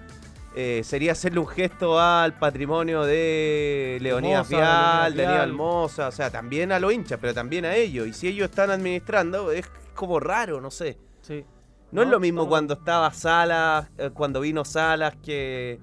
eh, 0.56 0.82
sería 0.84 1.12
hacerle 1.12 1.38
un 1.38 1.46
gesto 1.46 2.00
al 2.00 2.34
patrimonio 2.34 3.04
de 3.04 4.00
Leonidas 4.02 4.50
Vial, 4.50 5.14
de 5.14 5.28
Aníbal. 5.28 5.54
Moza, 5.54 6.08
o 6.08 6.12
sea, 6.12 6.32
también 6.32 6.72
a 6.72 6.80
los 6.80 6.92
hinchas, 6.92 7.20
pero 7.22 7.36
también 7.36 7.66
a 7.66 7.76
ellos. 7.76 8.08
Y 8.08 8.14
si 8.14 8.28
ellos 8.30 8.50
están 8.50 8.72
administrando, 8.72 9.52
es 9.52 9.70
como 9.94 10.20
raro, 10.20 10.60
no 10.60 10.72
sé. 10.72 10.98
Sí. 11.22 11.46
No, 11.92 12.02
es 12.02 12.08
lo 12.08 12.20
mismo 12.20 12.48
cuando 12.50 12.74
estaba 12.74 13.14
Salas, 13.14 13.88
eh, 14.00 14.10
cuando 14.12 14.40
vino 14.42 14.66
Salas, 14.66 15.16
que 15.18 15.80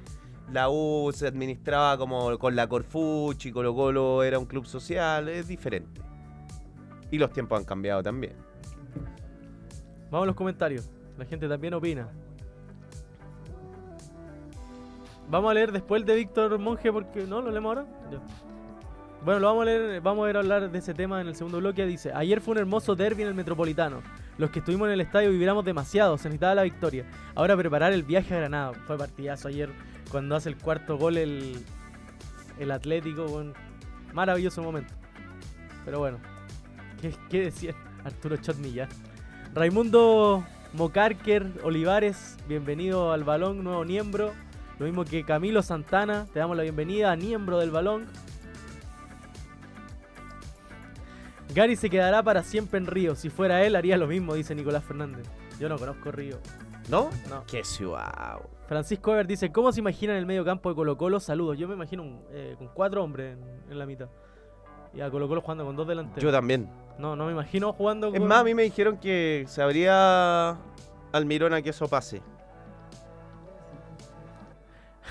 la 0.50 0.68
U 0.68 1.12
se 1.14 1.28
administraba 1.28 1.96
como 1.96 2.36
con 2.40 2.56
la 2.56 2.66
Corfuchi, 2.66 3.52
Colo 3.52 3.72
Colo 3.72 4.24
era 4.24 4.40
un 4.40 4.46
club 4.46 4.66
social, 4.66 5.28
es 5.28 5.46
diferente. 5.46 6.00
Y 7.12 7.18
los 7.18 7.32
tiempos 7.32 7.56
han 7.56 7.64
cambiado 7.64 8.02
también. 8.02 8.34
Vamos 10.14 10.26
a 10.26 10.28
los 10.28 10.36
comentarios. 10.36 10.88
La 11.18 11.24
gente 11.24 11.48
también 11.48 11.74
opina. 11.74 12.08
Vamos 15.28 15.50
a 15.50 15.54
leer 15.54 15.72
después 15.72 16.02
el 16.02 16.06
de 16.06 16.14
Víctor 16.14 16.56
Monge 16.56 16.92
porque 16.92 17.24
no 17.24 17.42
lo 17.42 17.50
leemos 17.50 17.76
ahora. 17.76 17.86
Bueno, 19.24 19.40
lo 19.40 19.48
vamos 19.48 19.62
a 19.62 19.64
leer, 19.64 20.00
vamos 20.00 20.24
a 20.24 20.30
ir 20.30 20.36
a 20.36 20.38
hablar 20.38 20.70
de 20.70 20.78
ese 20.78 20.94
tema 20.94 21.20
en 21.20 21.26
el 21.26 21.34
segundo 21.34 21.58
bloque. 21.58 21.84
Dice, 21.84 22.12
ayer 22.14 22.40
fue 22.40 22.52
un 22.52 22.58
hermoso 22.58 22.94
derby 22.94 23.22
en 23.22 23.28
el 23.30 23.34
Metropolitano. 23.34 24.02
Los 24.38 24.50
que 24.50 24.60
estuvimos 24.60 24.86
en 24.86 24.92
el 24.94 25.00
estadio 25.00 25.30
vibramos 25.30 25.64
demasiado, 25.64 26.16
se 26.16 26.28
necesitaba 26.28 26.54
la 26.54 26.62
victoria. 26.62 27.06
Ahora 27.34 27.56
preparar 27.56 27.92
el 27.92 28.04
viaje 28.04 28.34
a 28.34 28.38
Granada. 28.38 28.72
Fue 28.86 28.96
partidazo 28.96 29.48
ayer 29.48 29.70
cuando 30.12 30.36
hace 30.36 30.48
el 30.48 30.56
cuarto 30.56 30.96
gol 30.96 31.16
el, 31.16 31.56
el 32.60 32.70
Atlético. 32.70 33.26
Maravilloso 34.12 34.62
momento. 34.62 34.94
Pero 35.84 35.98
bueno, 35.98 36.18
¿qué, 37.28 37.40
decía 37.40 37.74
Arturo 38.04 38.36
Chotmilla? 38.36 38.88
Raimundo 39.54 40.44
Mocarker 40.72 41.46
Olivares, 41.62 42.36
bienvenido 42.48 43.12
al 43.12 43.22
balón, 43.22 43.62
nuevo 43.62 43.84
miembro. 43.84 44.32
Lo 44.80 44.86
mismo 44.86 45.04
que 45.04 45.24
Camilo 45.24 45.62
Santana, 45.62 46.26
te 46.32 46.40
damos 46.40 46.56
la 46.56 46.64
bienvenida 46.64 47.12
a 47.12 47.16
miembro 47.16 47.60
del 47.60 47.70
balón. 47.70 48.06
Gary 51.54 51.76
se 51.76 51.88
quedará 51.88 52.24
para 52.24 52.42
siempre 52.42 52.78
en 52.78 52.86
Río. 52.86 53.14
Si 53.14 53.30
fuera 53.30 53.64
él, 53.64 53.76
haría 53.76 53.96
lo 53.96 54.08
mismo, 54.08 54.34
dice 54.34 54.56
Nicolás 54.56 54.82
Fernández. 54.82 55.24
Yo 55.60 55.68
no 55.68 55.78
conozco 55.78 56.10
Río. 56.10 56.40
¿No? 56.88 57.10
No. 57.30 57.44
Qué 57.46 57.62
ciudad. 57.62 58.40
Francisco 58.66 59.12
Ever 59.12 59.28
dice, 59.28 59.52
¿cómo 59.52 59.70
se 59.70 59.78
imaginan 59.78 60.16
el 60.16 60.26
medio 60.26 60.44
campo 60.44 60.68
de 60.68 60.74
Colo 60.74 60.98
Colo? 60.98 61.20
Saludos. 61.20 61.56
Yo 61.58 61.68
me 61.68 61.74
imagino 61.74 62.02
un, 62.02 62.24
eh, 62.32 62.56
con 62.58 62.66
cuatro 62.74 63.04
hombres 63.04 63.36
en, 63.36 63.70
en 63.70 63.78
la 63.78 63.86
mitad. 63.86 64.08
Y 64.94 65.00
a 65.00 65.10
Colo 65.10 65.28
Colo 65.28 65.40
jugando 65.40 65.64
con 65.64 65.76
dos 65.76 65.86
delanteros. 65.88 66.22
Yo 66.22 66.30
también. 66.30 66.68
No, 66.98 67.16
no 67.16 67.26
me 67.26 67.32
imagino 67.32 67.72
jugando 67.72 68.08
Es 68.12 68.20
con... 68.20 68.28
más, 68.28 68.40
a 68.40 68.44
mí 68.44 68.54
me 68.54 68.62
dijeron 68.62 68.98
que 68.98 69.44
se 69.48 69.60
habría 69.62 70.56
Almirón 71.12 71.52
a 71.54 71.62
que 71.62 71.70
eso 71.70 71.88
pase. 71.88 72.22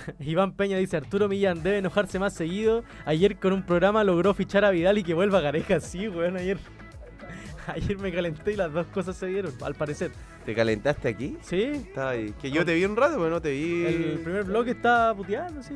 Iván 0.20 0.54
Peña 0.54 0.78
dice, 0.78 0.98
Arturo 0.98 1.28
Millán 1.28 1.64
debe 1.64 1.80
enojarse 1.80 2.20
más 2.20 2.34
seguido. 2.34 2.84
Ayer 3.06 3.38
con 3.38 3.54
un 3.54 3.64
programa 3.66 4.04
logró 4.04 4.34
fichar 4.34 4.66
a 4.66 4.72
Vidal 4.72 4.98
y 4.98 5.04
que 5.04 5.14
vuelva 5.14 5.40
a 5.40 5.42
Gareja. 5.42 5.80
Sí, 5.80 6.08
weón, 6.08 6.38
ayer... 6.38 6.58
Ayer 7.68 7.98
me 7.98 8.12
calenté 8.12 8.52
y 8.52 8.56
las 8.58 8.74
dos 8.74 8.88
cosas 8.88 9.16
se 9.16 9.28
dieron, 9.28 9.54
al 9.64 9.74
parecer. 9.74 10.12
¿Te 10.46 10.54
calentaste 10.54 11.08
aquí? 11.08 11.38
Sí, 11.40 11.62
Estaba 11.62 12.10
ahí. 12.10 12.34
Que 12.42 12.52
yo 12.52 12.66
te 12.66 12.76
vi 12.76 12.84
un 12.84 12.98
rato, 12.98 13.16
pero 13.16 13.30
no 13.30 13.42
te 13.42 13.52
vi. 13.52 13.86
el 13.86 14.20
primer 14.22 14.44
bloque 14.44 14.72
estaba 14.72 15.16
puteando, 15.16 15.64
sí. 15.64 15.74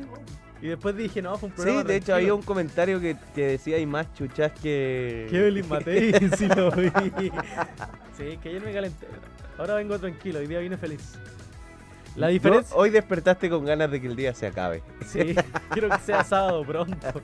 Y 0.60 0.66
después 0.68 0.96
dije, 0.96 1.22
no, 1.22 1.38
fue 1.38 1.48
un 1.50 1.54
programa 1.54 1.82
Sí, 1.82 1.86
de 1.86 1.96
hecho 1.96 2.14
había 2.14 2.34
un 2.34 2.42
comentario 2.42 3.00
que, 3.00 3.16
que 3.34 3.46
decía 3.46 3.76
hay 3.76 3.86
más 3.86 4.12
chuchas 4.14 4.50
que. 4.60 5.28
Kevin 5.30 5.68
Matei, 5.68 6.12
sí 6.36 6.48
lo 6.48 6.70
vi. 6.72 6.90
Sí, 8.16 8.38
que 8.42 8.48
ayer 8.48 8.62
me 8.64 8.72
calenté. 8.72 9.06
Ahora 9.56 9.74
vengo 9.74 9.98
tranquilo, 9.98 10.40
hoy 10.40 10.46
día 10.48 10.58
vine 10.58 10.76
feliz. 10.76 11.14
La 12.16 12.26
Yo- 12.28 12.32
diferencia... 12.32 12.76
hoy 12.76 12.90
despertaste 12.90 13.48
con 13.48 13.64
ganas 13.64 13.90
de 13.90 14.00
que 14.00 14.08
el 14.08 14.16
día 14.16 14.34
se 14.34 14.46
acabe. 14.48 14.82
Sí, 15.06 15.34
quiero 15.70 15.88
que 15.90 15.98
sea 16.00 16.24
sábado 16.24 16.64
pronto. 16.64 17.22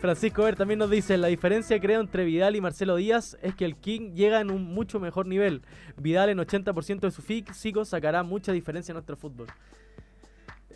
Francisco 0.00 0.42
Ver 0.44 0.54
también 0.56 0.78
nos 0.78 0.90
dice, 0.90 1.16
la 1.16 1.28
diferencia 1.28 1.80
creo 1.80 2.00
entre 2.00 2.24
Vidal 2.24 2.56
y 2.56 2.60
Marcelo 2.60 2.96
Díaz 2.96 3.38
es 3.42 3.54
que 3.54 3.64
el 3.64 3.76
King 3.76 4.12
llega 4.14 4.40
en 4.40 4.50
un 4.50 4.62
mucho 4.64 5.00
mejor 5.00 5.26
nivel. 5.26 5.62
Vidal 5.96 6.28
en 6.28 6.38
80% 6.38 7.00
de 7.00 7.10
su 7.10 7.22
físico 7.22 7.84
sacará 7.86 8.22
mucha 8.22 8.52
diferencia 8.52 8.92
en 8.92 8.96
nuestro 8.96 9.16
fútbol. 9.16 9.46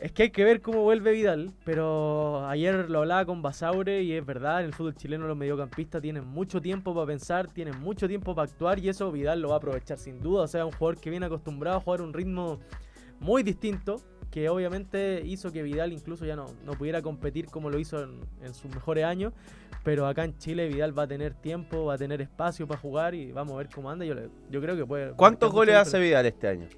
Es 0.01 0.13
que 0.13 0.25
hay 0.25 0.31
que 0.31 0.45
ver 0.45 0.61
cómo 0.61 0.83
vuelve 0.83 1.11
Vidal, 1.11 1.51
pero 1.65 2.47
ayer 2.47 2.89
lo 2.89 3.01
hablaba 3.01 3.25
con 3.25 3.43
Basaure 3.43 4.03
y 4.03 4.13
es 4.13 4.25
verdad, 4.25 4.61
en 4.61 4.67
el 4.67 4.73
fútbol 4.73 4.95
chileno 4.95 5.27
los 5.27 5.37
mediocampistas 5.37 6.01
tienen 6.01 6.25
mucho 6.25 6.61
tiempo 6.61 6.95
para 6.95 7.07
pensar, 7.07 7.49
tienen 7.49 7.81
mucho 7.81 8.07
tiempo 8.07 8.33
para 8.33 8.49
actuar 8.49 8.79
y 8.79 8.89
eso 8.89 9.11
Vidal 9.11 9.41
lo 9.41 9.49
va 9.49 9.55
a 9.55 9.59
aprovechar 9.59 9.99
sin 9.99 10.21
duda. 10.21 10.43
O 10.43 10.47
sea, 10.47 10.65
un 10.65 10.71
jugador 10.73 11.01
que 11.01 11.11
viene 11.11 11.27
acostumbrado 11.27 11.79
a 11.79 11.81
jugar 11.81 12.03
un 12.03 12.13
ritmo 12.13 12.61
muy 13.19 13.43
distinto, 13.43 14.01
que 14.31 14.49
obviamente 14.49 15.21
hizo 15.25 15.51
que 15.51 15.65
Vidal 15.65 15.93
incluso 15.93 16.25
ya 16.25 16.37
no, 16.37 16.47
no 16.65 16.73
pudiera 16.75 17.03
competir 17.03 17.47
como 17.47 17.69
lo 17.69 17.81
hizo 17.81 18.01
en, 18.05 18.21
en 18.43 18.55
sus 18.55 18.73
mejores 18.73 19.05
años. 19.05 19.33
Pero 19.83 20.07
acá 20.07 20.25
en 20.25 20.37
Chile 20.39 20.69
Vidal 20.69 20.97
va 20.97 21.05
a 21.05 21.09
tener 21.09 21.35
tiempo, 21.35 21.87
va 21.87 21.95
a 21.95 21.99
tener 21.99 22.21
espacio 22.21 22.69
para 22.69 22.81
jugar 22.81 23.15
y 23.17 23.33
vamos 23.33 23.55
a 23.55 23.59
ver 23.59 23.69
cómo 23.75 23.91
anda. 23.91 24.05
Yo, 24.05 24.15
le- 24.15 24.29
yo 24.51 24.61
creo 24.61 24.77
que 24.77 24.87
puede... 24.87 25.13
¿Cuántos 25.13 25.51
goles 25.51 25.75
hace 25.75 25.99
Vidal 25.99 26.27
este 26.27 26.47
año? 26.47 26.69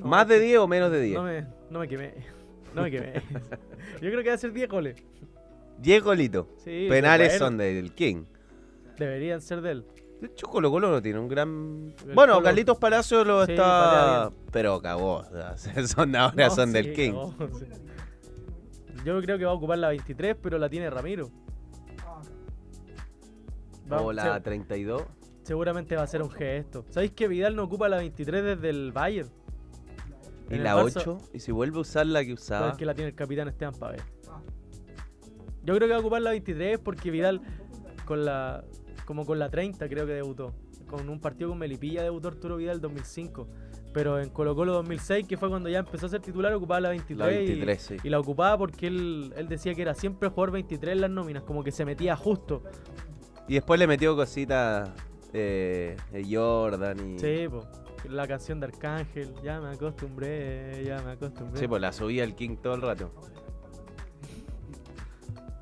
No, 0.00 0.06
¿Más 0.06 0.26
de 0.28 0.40
10 0.40 0.58
o 0.58 0.66
menos 0.68 0.90
de 0.90 1.00
10? 1.00 1.14
No 1.16 1.22
me, 1.24 1.46
no 1.70 1.78
me 1.80 1.88
quemé. 1.88 2.14
No 2.74 2.82
me 2.82 2.90
quemé. 2.90 3.12
yo 4.00 4.10
creo 4.10 4.22
que 4.22 4.28
va 4.28 4.34
a 4.34 4.38
ser 4.38 4.52
10 4.52 4.68
goles. 4.68 4.96
10 5.78 6.02
golitos. 6.02 6.46
Sí, 6.64 6.86
Penales 6.88 7.38
son 7.38 7.56
del 7.58 7.92
King. 7.92 8.24
Deberían 8.98 9.40
ser 9.40 9.60
de 9.60 9.70
él. 9.72 9.86
De 10.20 10.28
hecho, 10.28 10.46
Colo 10.46 10.70
Colo 10.70 10.90
no 10.90 11.02
tiene 11.02 11.18
un 11.18 11.28
gran. 11.28 11.92
El 12.06 12.14
Bueno, 12.14 12.34
Colo- 12.34 12.44
Carlitos 12.44 12.78
Palacio 12.78 13.24
lo 13.24 13.44
Sí, 13.44 13.52
está. 13.52 14.30
Pero 14.52 14.80
cagó. 14.80 15.16
o 15.16 15.24
sea, 15.56 15.56
son 15.86 16.12
de 16.12 16.18
ahora, 16.18 16.48
No, 16.48 16.54
son 16.54 16.68
sí, 16.68 16.72
del 16.74 16.92
King. 16.94 17.10
cagó, 17.10 17.34
sí. 17.58 17.66
Yo 19.04 19.20
creo 19.20 19.36
que 19.38 19.44
va 19.44 19.50
a 19.50 19.54
ocupar 19.54 19.78
la 19.78 19.88
23, 19.88 20.36
pero 20.40 20.56
la 20.58 20.68
tiene 20.70 20.88
Ramiro. 20.90 21.30
Va- 23.92 24.00
O 24.00 24.12
la 24.12 24.34
se- 24.34 24.40
32. 24.40 25.02
seguramente 25.42 25.94
va 25.96 26.02
a 26.02 26.06
ser 26.06 26.22
un 26.22 26.30
gesto. 26.30 26.84
¿Sabéis 26.88 27.12
que 27.12 27.28
Vidal 27.28 27.54
no 27.54 27.64
ocupa 27.64 27.88
la 27.88 27.98
23 27.98 28.42
desde 28.44 28.70
el 28.70 28.92
Bayern? 28.92 29.28
Y 30.50 30.56
la 30.56 30.76
Barça- 30.76 31.00
8. 31.00 31.18
Y 31.32 31.40
si 31.40 31.52
vuelve 31.52 31.78
a 31.78 31.80
usar 31.80 32.06
la 32.06 32.24
que 32.24 32.32
usaba. 32.32 32.68
Porque 32.70 32.84
la 32.84 32.94
tiene 32.94 33.10
el 33.10 33.14
capitán 33.16 33.48
Esteban 33.48 33.74
Pavel. 33.74 34.00
Yo 35.62 35.74
creo 35.74 35.88
que 35.88 35.92
va 35.92 35.96
a 35.96 36.00
ocupar 36.00 36.20
la 36.22 36.30
23 36.30 36.78
porque 36.78 37.10
Vidal 37.10 37.40
con 38.04 38.24
la 38.24 38.64
como 39.06 39.24
con 39.26 39.38
la 39.38 39.48
30 39.50 39.88
creo 39.88 40.06
que 40.06 40.12
debutó. 40.12 40.54
Con 40.88 41.08
un 41.08 41.20
partido 41.20 41.48
con 41.50 41.58
Melipilla 41.58 42.02
debutó 42.02 42.28
Arturo 42.28 42.56
Vidal 42.56 42.80
2005. 42.80 43.48
Pero 43.92 44.20
en 44.20 44.28
Colo 44.30 44.56
Colo 44.56 44.72
2006, 44.72 45.26
que 45.26 45.36
fue 45.36 45.48
cuando 45.48 45.68
ya 45.68 45.78
empezó 45.78 46.06
a 46.06 46.08
ser 46.08 46.20
titular, 46.20 46.52
ocupaba 46.52 46.80
la 46.80 46.88
23. 46.90 47.18
La 47.28 47.32
y- 47.32 47.46
23, 47.46 47.80
sí. 47.82 47.96
y, 48.02 48.08
la 48.08 48.18
ocupaba 48.18 48.58
porque 48.58 48.88
él, 48.88 49.32
él 49.36 49.48
decía 49.48 49.72
que 49.74 49.82
era 49.82 49.94
siempre 49.94 50.28
jugador 50.30 50.50
23 50.50 50.94
en 50.94 51.00
las 51.00 51.10
nóminas, 51.10 51.44
como 51.44 51.62
que 51.62 51.70
se 51.70 51.84
metía 51.84 52.16
justo. 52.16 52.64
Y 53.46 53.54
después 53.54 53.78
le 53.78 53.86
metió 53.86 54.16
cositas. 54.16 54.90
Eh, 55.32 55.96
Jordan 56.28 57.14
y. 57.14 57.18
Sí, 57.18 57.46
po. 57.48 57.66
La 58.08 58.26
canción 58.28 58.60
de 58.60 58.66
Arcángel, 58.66 59.34
ya 59.42 59.60
me 59.60 59.70
acostumbré, 59.70 60.84
ya 60.84 61.00
me 61.02 61.12
acostumbré. 61.12 61.58
Sí, 61.58 61.66
pues 61.66 61.80
la 61.80 61.92
subía 61.92 62.22
el 62.24 62.34
King 62.34 62.56
todo 62.62 62.74
el 62.74 62.82
rato. 62.82 63.10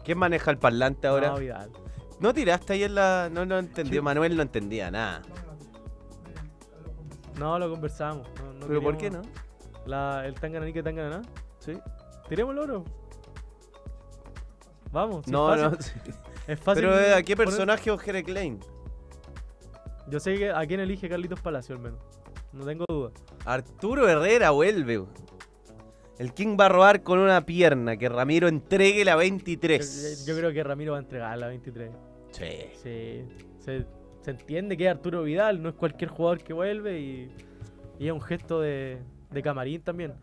¿Quién 0.05 0.19
maneja 0.19 0.51
el 0.51 0.59
parlante 0.59 1.07
ahora? 1.07 1.29
No, 1.29 1.37
Vidal. 1.39 1.71
No 2.19 2.35
tiraste 2.35 2.73
ayer 2.75 2.91
la. 2.91 3.29
No, 3.33 3.47
no 3.47 3.59
entendió. 3.59 4.01
Sí. 4.01 4.05
Manuel 4.05 4.37
no 4.37 4.43
entendía 4.43 4.91
nada. 4.91 5.23
No, 7.39 7.59
lo 7.59 7.71
conversamos. 7.71 8.27
no- 8.41 8.53
no 8.55 8.67
¿Pero 8.67 8.83
por 8.83 8.97
qué 8.97 9.11
no? 9.11 9.23
La, 9.87 10.27
el 10.27 10.35
Tangananí 10.35 10.73
que 10.73 10.83
Tangananá. 10.83 11.23
Sí. 11.59 11.73
Tiremos 12.29 12.53
el 12.55 12.59
oro. 12.59 12.85
Vamos. 14.93 15.25
si 15.25 15.31
No, 15.31 15.55
es 15.55 15.63
no. 15.63 15.75
sí. 15.81 15.93
Es 16.49 16.59
fácil. 16.59 16.85
Pero 16.89 17.17
¿a 17.17 17.23
qué 17.23 17.37
poner- 17.37 17.47
personaje 17.49 17.91
o 17.93 17.97
Jere 17.99 18.25
Klein? 18.25 18.59
Yo 20.09 20.19
sé 20.19 20.37
que 20.37 20.51
a 20.51 20.67
quién 20.67 20.81
elige 20.81 21.09
Carlitos 21.09 21.41
Palacio 21.41 21.77
al 21.77 21.81
menos. 21.81 22.01
No 22.53 22.65
tengo 22.65 22.85
duda. 22.89 23.11
Arturo 23.45 24.09
Herrera 24.09 24.51
vuelve. 24.51 25.05
El 26.19 26.33
King 26.35 26.57
va 26.61 26.67
a 26.67 26.69
robar 26.69 27.03
con 27.03 27.19
una 27.19 27.45
pierna. 27.47 27.97
Que 27.97 28.09
Ramiro 28.09 28.49
entregue 28.49 29.05
la 29.05 29.13
Yo, 29.13 29.19
23. 29.19 30.25
yo 30.27 30.37
creo 30.37 30.53
que 30.53 30.63
Ramiro 30.63 30.93
va 30.93 30.99
a 30.99 31.01
entregar 31.03 31.39
la 31.39 31.49
23. 31.49 31.91
Sí. 32.31 32.45
Sí. 32.83 33.25
Se, 33.59 33.87
se 34.21 34.31
entiende 34.31 34.77
que 34.77 34.85
es 34.85 34.91
Arturo 34.91 35.23
Vidal, 35.23 35.63
no 35.63 35.71
es 35.71 35.75
cualquier 35.75 36.11
jugador 36.11 36.43
que 36.43 36.53
vuelve 36.53 37.01
y, 37.01 37.33
y 37.99 38.07
es 38.07 38.13
un 38.13 38.21
gesto 38.21 38.61
de, 38.61 38.99
de 39.31 39.43
camarín 39.43 39.83
también. 39.83 40.15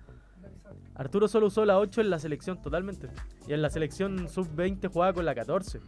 Arturo 0.95 1.27
solo 1.27 1.47
usó 1.47 1.65
la 1.65 1.79
8 1.79 2.01
en 2.01 2.09
la 2.09 2.19
selección 2.19 2.61
totalmente. 2.61 3.07
Y 3.47 3.53
en 3.53 3.61
la 3.61 3.69
selección 3.69 4.27
sub-20 4.27 4.89
jugaba 4.91 5.13
con 5.13 5.25
la 5.25 5.33
14. 5.33 5.79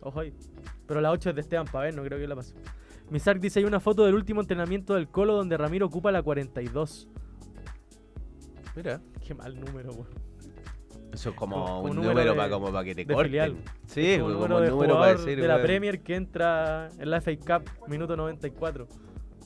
Ojo 0.00 0.20
ahí. 0.20 0.32
Pero 0.86 1.00
la 1.00 1.10
8 1.10 1.30
es 1.30 1.34
de 1.34 1.40
Esteban 1.42 1.66
Pavel, 1.66 1.94
no 1.96 2.02
creo 2.02 2.18
que 2.18 2.26
la 2.26 2.34
pase. 2.36 2.54
Misak 3.10 3.38
dice, 3.40 3.60
hay 3.60 3.64
una 3.64 3.80
foto 3.80 4.04
del 4.04 4.14
último 4.14 4.40
entrenamiento 4.40 4.94
del 4.94 5.08
Colo 5.08 5.34
donde 5.34 5.56
Ramiro 5.56 5.86
ocupa 5.86 6.12
la 6.12 6.22
42. 6.22 7.08
Mira. 8.76 9.00
Qué 9.26 9.34
mal 9.34 9.58
número, 9.58 9.90
weón. 9.92 10.08
Eso 11.12 11.30
es 11.30 11.36
como, 11.36 11.80
un 11.80 11.96
número 11.96 12.10
número 12.10 12.30
de- 12.32 12.36
para 12.36 12.50
como 12.50 12.70
para 12.70 12.84
que 12.84 12.94
te 12.94 13.04
de 13.04 13.14
corten. 13.14 13.30
filial. 13.30 13.56
Sí, 13.86 14.18
Como 14.18 14.34
como, 14.34 14.48
número 14.48 14.56
un 14.58 14.62
de 14.64 14.70
número 14.70 14.98
para 14.98 15.12
decir. 15.14 15.40
de 15.40 15.48
la 15.48 15.54
weón. 15.54 15.66
Premier 15.66 16.02
que 16.02 16.14
entra 16.16 16.88
en 16.98 17.10
la 17.10 17.20
FA 17.20 17.32
Cup, 17.60 17.70
minuto 17.88 18.16
94. 18.16 18.86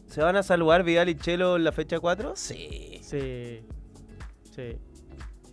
¿Se 0.08 0.20
van 0.22 0.36
a 0.36 0.42
saludar 0.42 0.82
Vidal 0.82 1.08
y 1.08 1.14
Chelo 1.14 1.56
en 1.56 1.64
la 1.64 1.72
fecha 1.72 1.98
4? 2.00 2.32
Sí. 2.36 2.98
Sí. 3.02 3.60
Sí. 4.50 4.76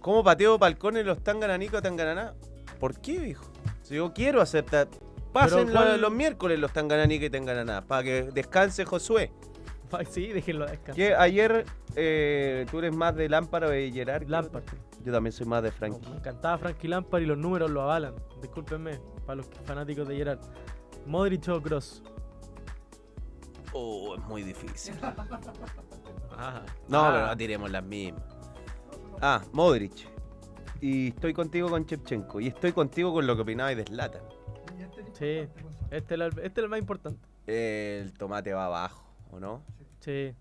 ¿Cómo 0.02 0.24
pateo 0.24 0.58
balcones 0.58 1.06
los 1.06 1.24
Tangananico 1.24 1.82
Tangananá? 1.82 2.34
¿Por 2.80 3.00
qué, 3.00 3.20
viejo? 3.20 3.46
Si 3.84 3.96
yo 3.96 4.12
quiero 4.14 4.42
aceptar. 4.42 4.88
Pasen 5.34 5.68
Pero, 5.68 5.72
¿cuál- 5.74 5.92
los, 5.94 6.02
los 6.02 6.12
miércoles 6.12 6.60
los 6.60 6.72
Tangananico 6.74 7.26
y 7.26 7.30
Tangananá. 7.30 7.82
Para 7.86 8.04
que 8.04 8.24
descanse 8.34 8.86
Josué. 8.86 9.32
Sí, 10.12 10.28
déjenlo 10.28 10.66
descansar. 10.68 10.96
Que 10.96 11.16
ayer 11.16 11.66
eh, 11.96 12.66
tú 12.70 12.78
eres 12.78 12.96
más 12.96 13.16
de 13.16 13.28
Lámpara 13.28 13.66
o 13.66 13.70
de 13.72 13.92
Gerard. 13.92 14.20
creo. 14.20 14.30
Lampard. 14.30 14.64
Yo 15.04 15.12
también 15.12 15.32
soy 15.34 15.48
más 15.48 15.64
de 15.64 15.72
Frankie. 15.72 16.08
Me 16.12 16.18
encantaba 16.18 16.60
Frankie 16.60 16.88
Lampard 16.88 17.24
y 17.24 17.26
los 17.26 17.38
números 17.40 17.72
lo 17.72 17.82
avalan. 17.82 18.14
Discúlpenme, 18.40 19.00
para 19.26 19.38
los 19.38 19.48
fanáticos 19.66 20.08
de 20.08 20.16
Gerard. 20.16 20.40
Modric 21.08 21.48
o 21.50 21.60
Cross. 21.60 22.04
Oh, 23.74 24.16
es 24.16 24.22
muy 24.26 24.44
difícil. 24.44 24.94
Ah, 26.42 26.62
No, 26.88 27.00
ah, 27.04 27.12
pero 27.14 27.28
no 27.28 27.36
tiremos 27.38 27.70
las 27.70 27.84
mismas. 27.84 28.24
Ah, 29.22 29.42
Modric. 29.52 29.92
Y 30.80 31.10
estoy 31.10 31.34
contigo 31.34 31.70
con 31.70 31.86
Chepchenko. 31.86 32.40
Y 32.40 32.48
estoy 32.48 32.72
contigo 32.72 33.12
con 33.12 33.28
lo 33.28 33.36
que 33.36 33.42
opinabas 33.42 33.76
de 33.76 33.84
Zlatan. 33.84 34.22
Sí, 35.18 35.48
este 35.92 36.16
es, 36.16 36.22
el, 36.22 36.22
este 36.22 36.46
es 36.46 36.58
el 36.58 36.70
más 36.70 36.80
importante. 36.80 37.20
El 37.48 38.14
tomate 38.14 38.54
va 38.54 38.66
abajo, 38.66 39.04
¿o 39.32 39.40
no? 39.40 39.64
Sí. 40.02 40.34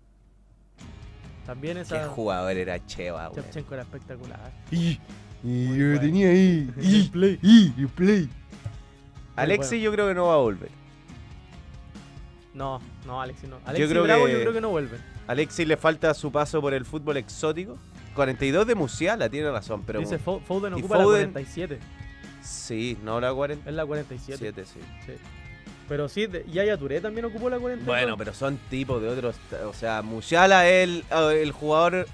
También 1.45 1.75
Qué 1.75 1.81
esa. 1.81 2.07
jugador 2.09 2.55
era 2.55 2.85
Cheva, 2.85 3.27
güey. 3.29 3.41
Chevchenko 3.43 3.73
era 3.73 3.83
espectacular. 3.83 4.51
Y, 4.71 4.99
Muy 5.41 5.77
yo 5.77 5.85
bueno. 5.87 5.99
tenía 6.01 6.29
ahí. 6.29 6.71
Y 6.79 7.09
play. 7.09 7.39
y, 7.41 7.73
y 7.77 7.85
play. 7.87 8.29
Alexis 9.35 9.69
bueno. 9.71 9.83
yo 9.85 9.91
creo 9.93 10.07
que 10.09 10.13
no 10.13 10.27
va 10.27 10.33
a 10.35 10.37
volver. 10.37 10.69
No, 12.53 12.79
no, 13.05 13.21
Alexis 13.21 13.49
no. 13.49 13.57
Alexis 13.65 13.89
creo 13.89 14.03
Bravo 14.03 14.25
que- 14.25 14.33
yo 14.33 14.39
creo 14.41 14.53
que 14.53 14.61
no 14.61 14.69
vuelve. 14.69 14.97
Alexis 15.27 15.67
le 15.67 15.77
falta 15.77 16.13
su 16.13 16.31
paso 16.31 16.59
por 16.61 16.73
el 16.73 16.85
fútbol 16.85 17.17
exótico. 17.17 17.77
42 18.15 18.67
de 18.67 18.75
Musiala, 18.75 19.29
tiene 19.29 19.49
razón, 19.51 19.83
pero... 19.85 19.99
Dice 19.99 20.19
Fo- 20.19 20.41
Foden 20.41 20.73
y 20.75 20.79
ocupa 20.79 20.97
la 20.97 21.03
Foden- 21.05 21.31
47. 21.31 21.79
Sí, 22.41 22.97
no 23.03 23.19
la 23.19 23.33
47, 23.33 23.69
Es 23.69 23.75
la 23.75 23.85
47. 23.85 24.65
sí. 24.65 24.79
Sí. 25.05 25.13
Pero 25.87 26.07
sí, 26.07 26.27
Yaya 26.51 26.77
Touré 26.77 27.01
también 27.01 27.25
ocupó 27.25 27.49
la 27.49 27.57
42. 27.57 27.85
Bueno, 27.87 28.15
pero 28.15 28.33
son 28.33 28.57
tipos 28.69 29.01
de 29.01 29.09
otros. 29.09 29.35
O 29.65 29.73
sea, 29.73 30.01
Musiala 30.03 30.67
es 30.69 30.83
el, 30.87 31.03
el 31.33 31.51
jugador. 31.51 32.05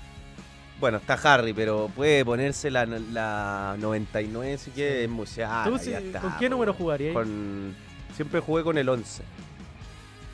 Bueno, 0.79 0.97
está 0.97 1.13
Harry, 1.15 1.53
pero 1.53 1.89
puede 1.93 2.23
ponerse 2.23 2.71
la, 2.71 2.85
la 2.85 3.75
99 3.79 4.57
si 4.57 4.71
quiere. 4.71 5.03
Es 5.03 5.09
Musiala. 5.09 5.69
¿Tú 5.69 5.77
sí- 5.77 5.91
está, 5.91 6.21
¿Con 6.21 6.37
qué 6.37 6.49
número 6.49 6.73
jugarías? 6.73 7.13
Con, 7.13 7.75
siempre 8.15 8.39
jugué 8.39 8.63
con 8.63 8.77
el 8.77 8.87
11. 8.87 9.23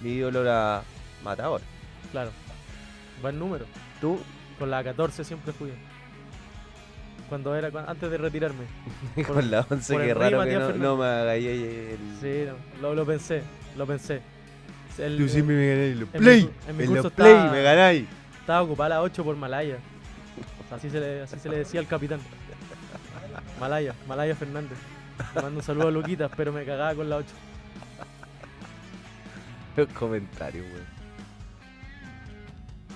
Mi 0.02 0.12
ídolo 0.12 0.42
era 0.42 0.84
Matador. 1.24 1.62
Claro. 2.12 2.32
Buen 3.22 3.38
número. 3.40 3.66
¿Tú? 4.00 4.20
Con 4.60 4.70
la 4.70 4.84
14 4.84 5.24
siempre 5.24 5.52
jugué. 5.58 5.74
Cuando 7.32 7.56
era, 7.56 7.72
antes 7.88 8.12
de 8.12 8.18
retirarme. 8.18 8.66
Por- 9.16 9.26
con 9.36 9.50
la 9.50 9.66
11, 9.70 9.94
por 9.94 10.02
el 10.02 10.08
qué 10.10 10.14
Rey 10.14 10.30
raro 10.32 10.44
que 10.74 10.78
no, 10.80 10.98
me 10.98 11.06
hagáis 11.06 11.46
el. 11.48 11.98
Sí, 12.20 12.44
no, 12.46 12.82
lo, 12.82 12.94
lo 12.94 13.06
pensé, 13.06 13.42
lo 13.78 13.88
pensé. 13.88 14.22
El- 14.98 15.18
Tú 15.18 15.30
sí 15.30 15.42
me 15.42 15.54
ganáis 15.70 15.96
los 15.98 16.10
en 16.14 16.20
mi 16.20 16.26
play. 16.26 16.50
en 16.68 16.76
mi 16.78 16.84
En 16.84 16.90
curso 16.90 17.04
los 17.04 17.14
play 17.14 17.32
estaba- 17.32 17.52
me 17.54 17.62
ganáis. 17.64 18.06
Estaba 18.42 18.62
ocupada 18.64 18.90
la 18.90 19.02
8 19.02 19.24
por 19.24 19.38
Malaya. 19.38 19.78
Así 20.76 20.90
se 20.90 21.00
le, 21.00 21.22
así 21.22 21.40
se 21.40 21.48
le 21.48 21.60
decía 21.60 21.80
al 21.80 21.88
capitán. 21.88 22.20
Malaya, 23.62 23.96
Malaya 24.10 24.36
Fernández. 24.36 24.78
Le 25.34 25.42
mando 25.42 25.60
un 25.60 25.64
saludo 25.64 25.88
a 25.88 25.92
Luquitas, 25.92 26.30
pero 26.36 26.52
me 26.52 26.66
cagaba 26.66 26.94
con 26.96 27.10
la 27.10 27.16
8. 27.16 27.28
Los 29.78 29.88
comentarios, 29.94 30.66
güey. 30.70 30.84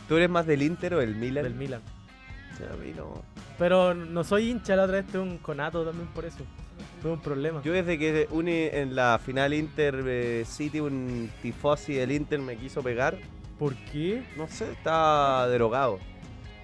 ¿Tú 0.09 0.17
eres 0.17 0.29
más 0.29 0.45
del 0.45 0.61
Inter 0.61 0.95
o 0.95 0.99
del 0.99 1.15
Milan? 1.15 1.43
del 1.45 1.55
Milan. 1.55 1.79
A 2.71 2.75
mí 2.75 2.91
no. 2.95 3.23
Pero 3.57 3.93
no 3.93 4.23
soy 4.23 4.49
hincha, 4.49 4.75
la 4.75 4.83
otra 4.83 4.97
vez 4.97 5.07
tuve 5.07 5.21
un 5.21 5.37
conato 5.37 5.83
también 5.85 6.07
por 6.09 6.25
eso. 6.25 6.43
Tuve 7.01 7.13
un 7.13 7.21
problema. 7.21 7.61
Yo 7.63 7.71
desde 7.71 7.97
que 7.97 8.27
uni 8.31 8.63
en 8.71 8.95
la 8.95 9.19
final 9.23 9.53
Inter 9.53 10.03
eh, 10.05 10.43
City 10.45 10.79
un 10.79 11.29
tifosi 11.41 11.93
del 11.93 12.11
Inter 12.11 12.39
me 12.39 12.57
quiso 12.57 12.81
pegar, 12.81 13.17
¿Por 13.57 13.75
qué? 13.75 14.23
no 14.35 14.47
sé, 14.47 14.71
estaba 14.71 15.47
drogado. 15.47 15.99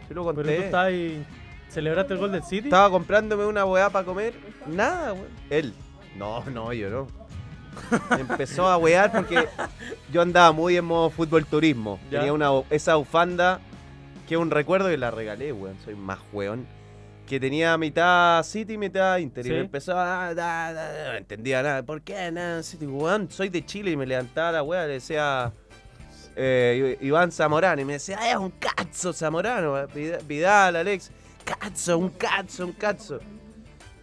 Yo 0.10 0.16
lo 0.16 0.26
Pero 0.26 0.36
conté. 0.36 0.56
tú 0.58 0.64
estabas 0.64 0.88
ahí... 0.88 1.26
¿Celebraste 1.70 2.14
el 2.14 2.20
gol 2.20 2.34
del 2.34 2.44
City? 2.44 2.68
Estaba 2.68 2.90
comprándome 2.90 3.46
una 3.46 3.64
weá 3.64 3.90
para 3.90 4.06
comer. 4.06 4.34
Nada, 4.68 5.12
güey. 5.12 5.24
Él. 5.50 5.74
No, 6.18 6.44
no, 6.50 6.74
yo 6.74 6.90
no. 6.90 7.08
Empezó 8.20 8.68
a 8.68 8.76
wear 8.78 9.10
porque 9.10 9.48
yo 10.12 10.22
andaba 10.22 10.52
muy 10.52 10.76
en 10.76 10.84
modo 10.84 11.10
fútbol 11.10 11.46
turismo. 11.46 11.98
Ya. 12.12 12.20
Tenía 12.20 12.34
una, 12.34 12.50
esa 12.70 12.96
bufanda 12.96 13.62
que 14.28 14.36
es 14.36 14.42
un 14.42 14.52
recuerdo 14.52 14.92
y 14.92 14.98
la 14.98 15.12
regalé, 15.12 15.54
weón. 15.54 15.78
Soy 15.86 15.96
más 15.96 16.20
weón. 16.34 16.68
Que 17.32 17.40
tenía 17.40 17.78
mitad 17.78 18.44
City 18.44 18.74
y 18.74 18.78
mitad 18.78 19.18
Inter. 19.18 19.46
Y 19.48 19.52
me 19.52 19.60
empezó 19.60 19.98
a. 19.98 20.34
da, 20.34 20.74
da, 20.74 20.92
da, 20.92 21.12
no 21.14 21.18
entendía 21.18 21.64
nada. 21.64 21.82
¿Por 21.82 22.02
qué 22.02 22.30
nada 22.30 22.62
City, 22.62 22.86
weón? 22.86 23.32
Soy 23.32 23.48
de 23.48 23.66
Chile 23.66 23.92
y 23.92 23.96
me 23.96 24.06
levantaba 24.06 24.52
la 24.52 24.64
weá. 24.64 24.86
Le 24.86 24.94
decía. 24.96 25.54
eh, 26.36 26.98
Iván 27.00 27.32
Zamorano. 27.32 27.82
Y 27.82 27.86
me 27.86 27.94
decía, 27.94 28.18
"Ah, 28.20 28.32
es 28.32 28.36
un 28.36 28.50
cazzo 28.52 29.14
Zamorano. 29.14 29.76
Vid- 29.88 30.22
Vidal, 30.28 30.76
Alex. 30.76 31.10
Cazzo, 31.46 32.00
un 32.00 32.10
cazzo, 32.10 32.66
un 32.66 32.74
cazzo. 32.74 33.20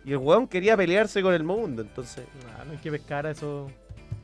Y 0.07 0.12
el 0.12 0.17
weón 0.17 0.47
quería 0.49 0.75
pelearse 0.75 1.21
con 1.21 1.35
el 1.35 1.45
mundo. 1.45 1.83
Entonces. 1.83 2.25
Ah, 2.59 2.64
no 2.64 2.73
hay 2.73 2.79
que 2.79 2.91
pescar 2.91 3.27
a 3.27 3.33
eso. 3.33 3.71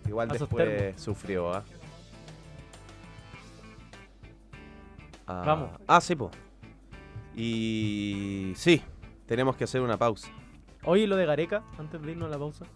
Igual 0.08 0.30
A 0.30 0.32
después 0.32 0.94
sufrió, 0.98 1.52
¿ah? 1.52 1.62
Ah, 5.26 5.42
Vamos. 5.44 5.70
Ah, 5.86 6.00
sí, 6.00 6.16
po. 6.16 6.30
Y 7.36 8.52
sí, 8.56 8.82
tenemos 9.26 9.56
que 9.56 9.64
hacer 9.64 9.80
una 9.80 9.96
pausa. 9.96 10.28
Oye, 10.84 11.06
lo 11.06 11.16
de 11.16 11.26
Gareca, 11.26 11.62
antes 11.78 12.00
de 12.02 12.12
irnos 12.12 12.28
a 12.28 12.30
la 12.30 12.38
pausa. 12.38 12.66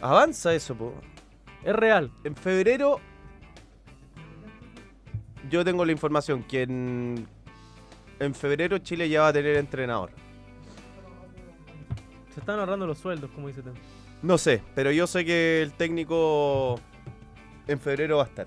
Avanza 0.00 0.54
eso, 0.54 0.74
po. 0.74 0.94
Es 1.64 1.74
real. 1.74 2.10
En 2.24 2.34
febrero 2.36 3.00
yo 5.50 5.64
tengo 5.64 5.84
la 5.84 5.92
información 5.92 6.42
que 6.42 6.62
en, 6.62 7.26
en 8.18 8.34
febrero 8.34 8.78
Chile 8.78 9.08
ya 9.08 9.22
va 9.22 9.28
a 9.28 9.32
tener 9.32 9.56
entrenador. 9.56 10.10
Se 12.34 12.40
están 12.40 12.58
ahorrando 12.60 12.86
los 12.86 12.98
sueldos, 12.98 13.30
como 13.34 13.48
dice 13.48 13.62
Tem. 13.62 13.74
No 14.22 14.36
sé, 14.38 14.62
pero 14.74 14.90
yo 14.90 15.06
sé 15.06 15.24
que 15.24 15.62
el 15.62 15.72
técnico 15.72 16.80
en 17.66 17.78
febrero 17.78 18.18
va 18.18 18.24
a 18.24 18.26
estar. 18.26 18.46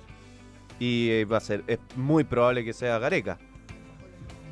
Y 0.80 1.10
eh, 1.10 1.26
va 1.26 1.38
a 1.38 1.42
ser, 1.42 1.64
es 1.68 1.80
muy 1.96 2.24
probable 2.24 2.66
que 2.66 2.74
sea 2.74 3.00
Gareca. 3.00 3.38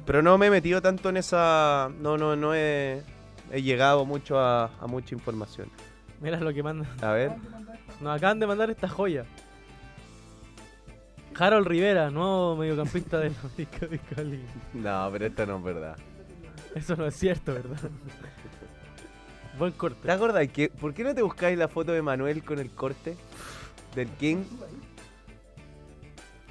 Pero 0.09 0.23
no 0.23 0.39
me 0.39 0.47
he 0.47 0.49
metido 0.49 0.81
tanto 0.81 1.09
en 1.09 1.17
esa. 1.17 1.91
No, 1.99 2.17
no, 2.17 2.35
no 2.35 2.55
he, 2.55 3.03
he 3.51 3.61
llegado 3.61 4.05
mucho 4.05 4.39
a, 4.39 4.65
a 4.79 4.87
mucha 4.87 5.13
información. 5.13 5.69
Mira 6.19 6.39
lo 6.39 6.51
que 6.51 6.63
mandan. 6.63 6.89
A 7.03 7.11
ver. 7.11 7.31
Nos 8.01 8.17
acaban 8.17 8.39
de 8.39 8.47
mandar 8.47 8.71
esta 8.71 8.89
joya. 8.89 9.25
Harold 11.37 11.67
Rivera, 11.67 12.09
nuevo 12.09 12.55
mediocampista 12.55 13.19
de 13.19 13.29
la 13.29 13.35
América 13.43 13.85
de 13.85 13.99
Cali. 13.99 14.43
No, 14.73 15.09
pero 15.11 15.27
esto 15.27 15.45
no 15.45 15.57
es 15.57 15.63
verdad. 15.63 15.95
Eso 16.73 16.95
no 16.95 17.05
es 17.05 17.15
cierto, 17.15 17.53
¿verdad? 17.53 17.77
Buen 19.59 19.73
¿Te 19.73 19.77
corte. 19.77 20.11
acuerdas 20.11 20.47
que 20.47 20.69
por 20.69 20.91
qué 20.95 21.03
no 21.03 21.13
te 21.13 21.21
buscáis 21.21 21.55
la 21.55 21.67
foto 21.67 21.91
de 21.91 22.01
Manuel 22.01 22.43
con 22.43 22.57
el 22.57 22.71
corte 22.71 23.15
del 23.93 24.07
King? 24.13 24.37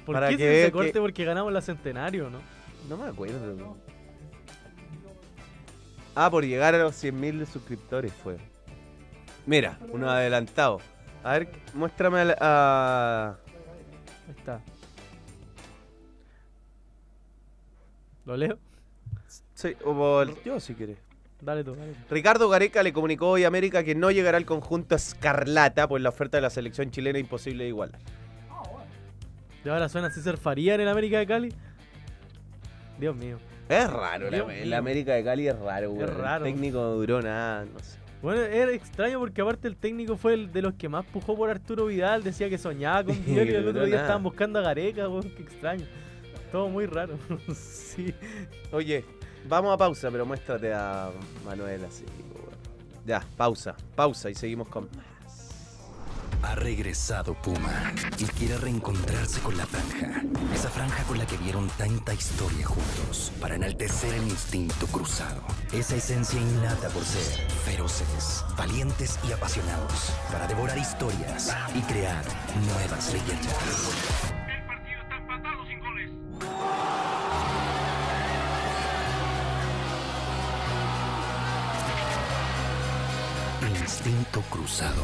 ¿Por 0.05 0.15
para 0.15 0.29
qué 0.29 0.37
que 0.37 0.43
se 0.43 0.61
ese 0.63 0.71
corte? 0.71 0.93
que- 0.93 1.01
Porque 1.01 1.25
ganamos 1.25 1.51
la 1.51 1.59
centenario, 1.61 2.29
¿no? 2.29 2.39
No 2.87 2.97
me 2.97 3.07
acuerdo. 3.07 3.77
Ah, 6.15 6.29
por 6.29 6.43
llegar 6.45 6.73
a 6.75 6.79
los 6.79 6.95
100.000 7.03 7.45
suscriptores 7.45 8.11
fue. 8.13 8.37
Mira, 9.45 9.77
uno 9.91 10.09
adelantado. 10.09 10.79
A 11.23 11.33
ver, 11.33 11.49
muéstrame 11.73 12.19
a... 12.21 12.25
la- 12.25 12.37
a- 12.39 13.37
Ahí 14.27 14.35
está. 14.37 14.61
¿Lo 18.25 18.37
leo? 18.37 18.57
Sí, 19.53 19.75
o 19.83 19.93
por- 19.93 20.43
yo 20.43 20.59
si 20.59 20.73
quieres. 20.75 20.97
Dale 21.41 21.63
tú, 21.63 21.73
dale 21.75 21.93
tú. 21.93 22.13
Ricardo 22.13 22.49
Gareca 22.49 22.83
le 22.83 22.91
comunicó 22.93 23.29
hoy 23.29 23.43
a 23.45 23.47
América 23.47 23.83
que 23.83 23.95
no 23.95 24.11
llegará 24.11 24.37
al 24.37 24.45
conjunto 24.45 24.95
Escarlata, 24.95 25.87
pues 25.87 26.03
la 26.03 26.09
oferta 26.09 26.37
de 26.37 26.41
la 26.41 26.49
selección 26.49 26.91
chilena 26.91 27.17
imposible 27.19 27.63
de 27.63 27.69
igualar. 27.69 27.99
Y 29.63 29.69
ahora 29.69 29.89
suena 29.89 30.09
César 30.09 30.37
Faría 30.37 30.75
en 30.75 30.81
el 30.81 30.87
América 30.89 31.17
de 31.19 31.27
Cali. 31.27 31.53
Dios 32.99 33.15
mío. 33.15 33.37
Es 33.67 33.89
raro, 33.89 34.29
la, 34.31 34.45
la 34.65 34.77
América 34.77 35.13
de 35.13 35.23
Cali 35.23 35.47
es 35.47 35.57
raro, 35.59 35.91
güey. 35.91 36.05
raro. 36.07 36.45
El 36.45 36.53
técnico 36.53 36.77
no 36.79 36.91
duró 36.95 37.21
nada, 37.21 37.65
no 37.65 37.79
sé. 37.79 37.97
Bueno, 38.21 38.41
era 38.41 38.71
extraño 38.73 39.19
porque 39.19 39.41
aparte 39.41 39.67
el 39.67 39.77
técnico 39.77 40.17
fue 40.17 40.33
el 40.33 40.51
de 40.51 40.61
los 40.61 40.73
que 40.73 40.89
más 40.89 41.05
pujó 41.05 41.37
por 41.37 41.49
Arturo 41.49 41.85
Vidal, 41.85 42.21
decía 42.23 42.49
que 42.49 42.57
soñaba 42.57 43.03
con 43.05 43.15
Vidal 43.25 43.47
y 43.49 43.53
el 43.53 43.67
otro 43.67 43.85
día 43.85 43.91
nada. 43.95 44.01
estaban 44.07 44.23
buscando 44.23 44.59
a 44.59 44.61
Gareca, 44.63 45.07
weón, 45.07 45.29
qué 45.35 45.43
extraño. 45.43 45.85
Todo 46.51 46.67
muy 46.67 46.85
raro. 46.87 47.17
sí. 47.55 48.13
Oye, 48.71 49.05
vamos 49.47 49.73
a 49.73 49.77
pausa, 49.77 50.09
pero 50.11 50.25
muéstrate 50.25 50.73
a 50.73 51.11
Manuel 51.45 51.85
así. 51.85 52.03
güey. 52.33 52.49
Ya, 53.05 53.23
pausa, 53.37 53.75
pausa 53.95 54.29
y 54.29 54.35
seguimos 54.35 54.67
con... 54.67 54.89
Ha 56.41 56.55
regresado 56.55 57.33
Puma 57.33 57.93
y 58.17 58.25
quiere 58.25 58.57
reencontrarse 58.57 59.39
con 59.41 59.57
la 59.57 59.65
franja. 59.65 60.23
Esa 60.53 60.69
franja 60.69 61.03
con 61.03 61.17
la 61.17 61.27
que 61.27 61.37
vieron 61.37 61.67
tanta 61.77 62.13
historia 62.13 62.65
juntos 62.65 63.31
para 63.41 63.55
enaltecer 63.55 64.13
el 64.13 64.23
instinto 64.23 64.87
cruzado. 64.87 65.41
Esa 65.73 65.95
esencia 65.97 66.39
innata 66.39 66.89
por 66.89 67.03
ser 67.03 67.49
feroces, 67.65 68.43
valientes 68.57 69.19
y 69.27 69.33
apasionados 69.33 70.13
para 70.31 70.47
devorar 70.47 70.77
historias 70.77 71.55
y 71.75 71.81
crear 71.81 72.23
nuevas 72.65 73.13
leyendas. 73.13 73.55
El 74.47 74.65
partido 74.65 75.01
está 75.01 75.17
empatado 75.17 75.65
sin 75.67 75.79
goles. 75.79 76.11
Instinto 83.81 84.41
cruzado. 84.49 85.03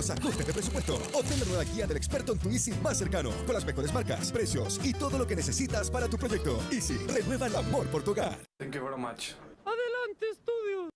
Los 0.00 0.10
ajustes 0.10 0.46
de 0.46 0.52
presupuesto. 0.52 0.94
Obtén 1.12 1.38
la 1.40 1.46
nueva 1.46 1.64
guía 1.64 1.86
del 1.86 1.96
experto 1.96 2.32
en 2.32 2.38
tu 2.38 2.48
Easy 2.48 2.72
más 2.82 2.98
cercano, 2.98 3.30
con 3.44 3.54
las 3.54 3.64
mejores 3.66 3.92
marcas, 3.92 4.32
precios 4.32 4.80
y 4.82 4.94
todo 4.94 5.18
lo 5.18 5.26
que 5.26 5.36
necesitas 5.36 5.90
para 5.90 6.08
tu 6.08 6.16
proyecto. 6.16 6.58
Easy, 6.72 6.96
renueva 7.06 7.46
el 7.46 7.56
amor 7.56 7.86
por 7.88 8.02
tu 8.02 8.12
hogar. 8.12 8.38
Thank 8.58 8.74
you 8.74 8.82
very 8.82 8.96
much. 8.96 9.34
Adelante, 9.64 10.26
estudio. 10.32 10.88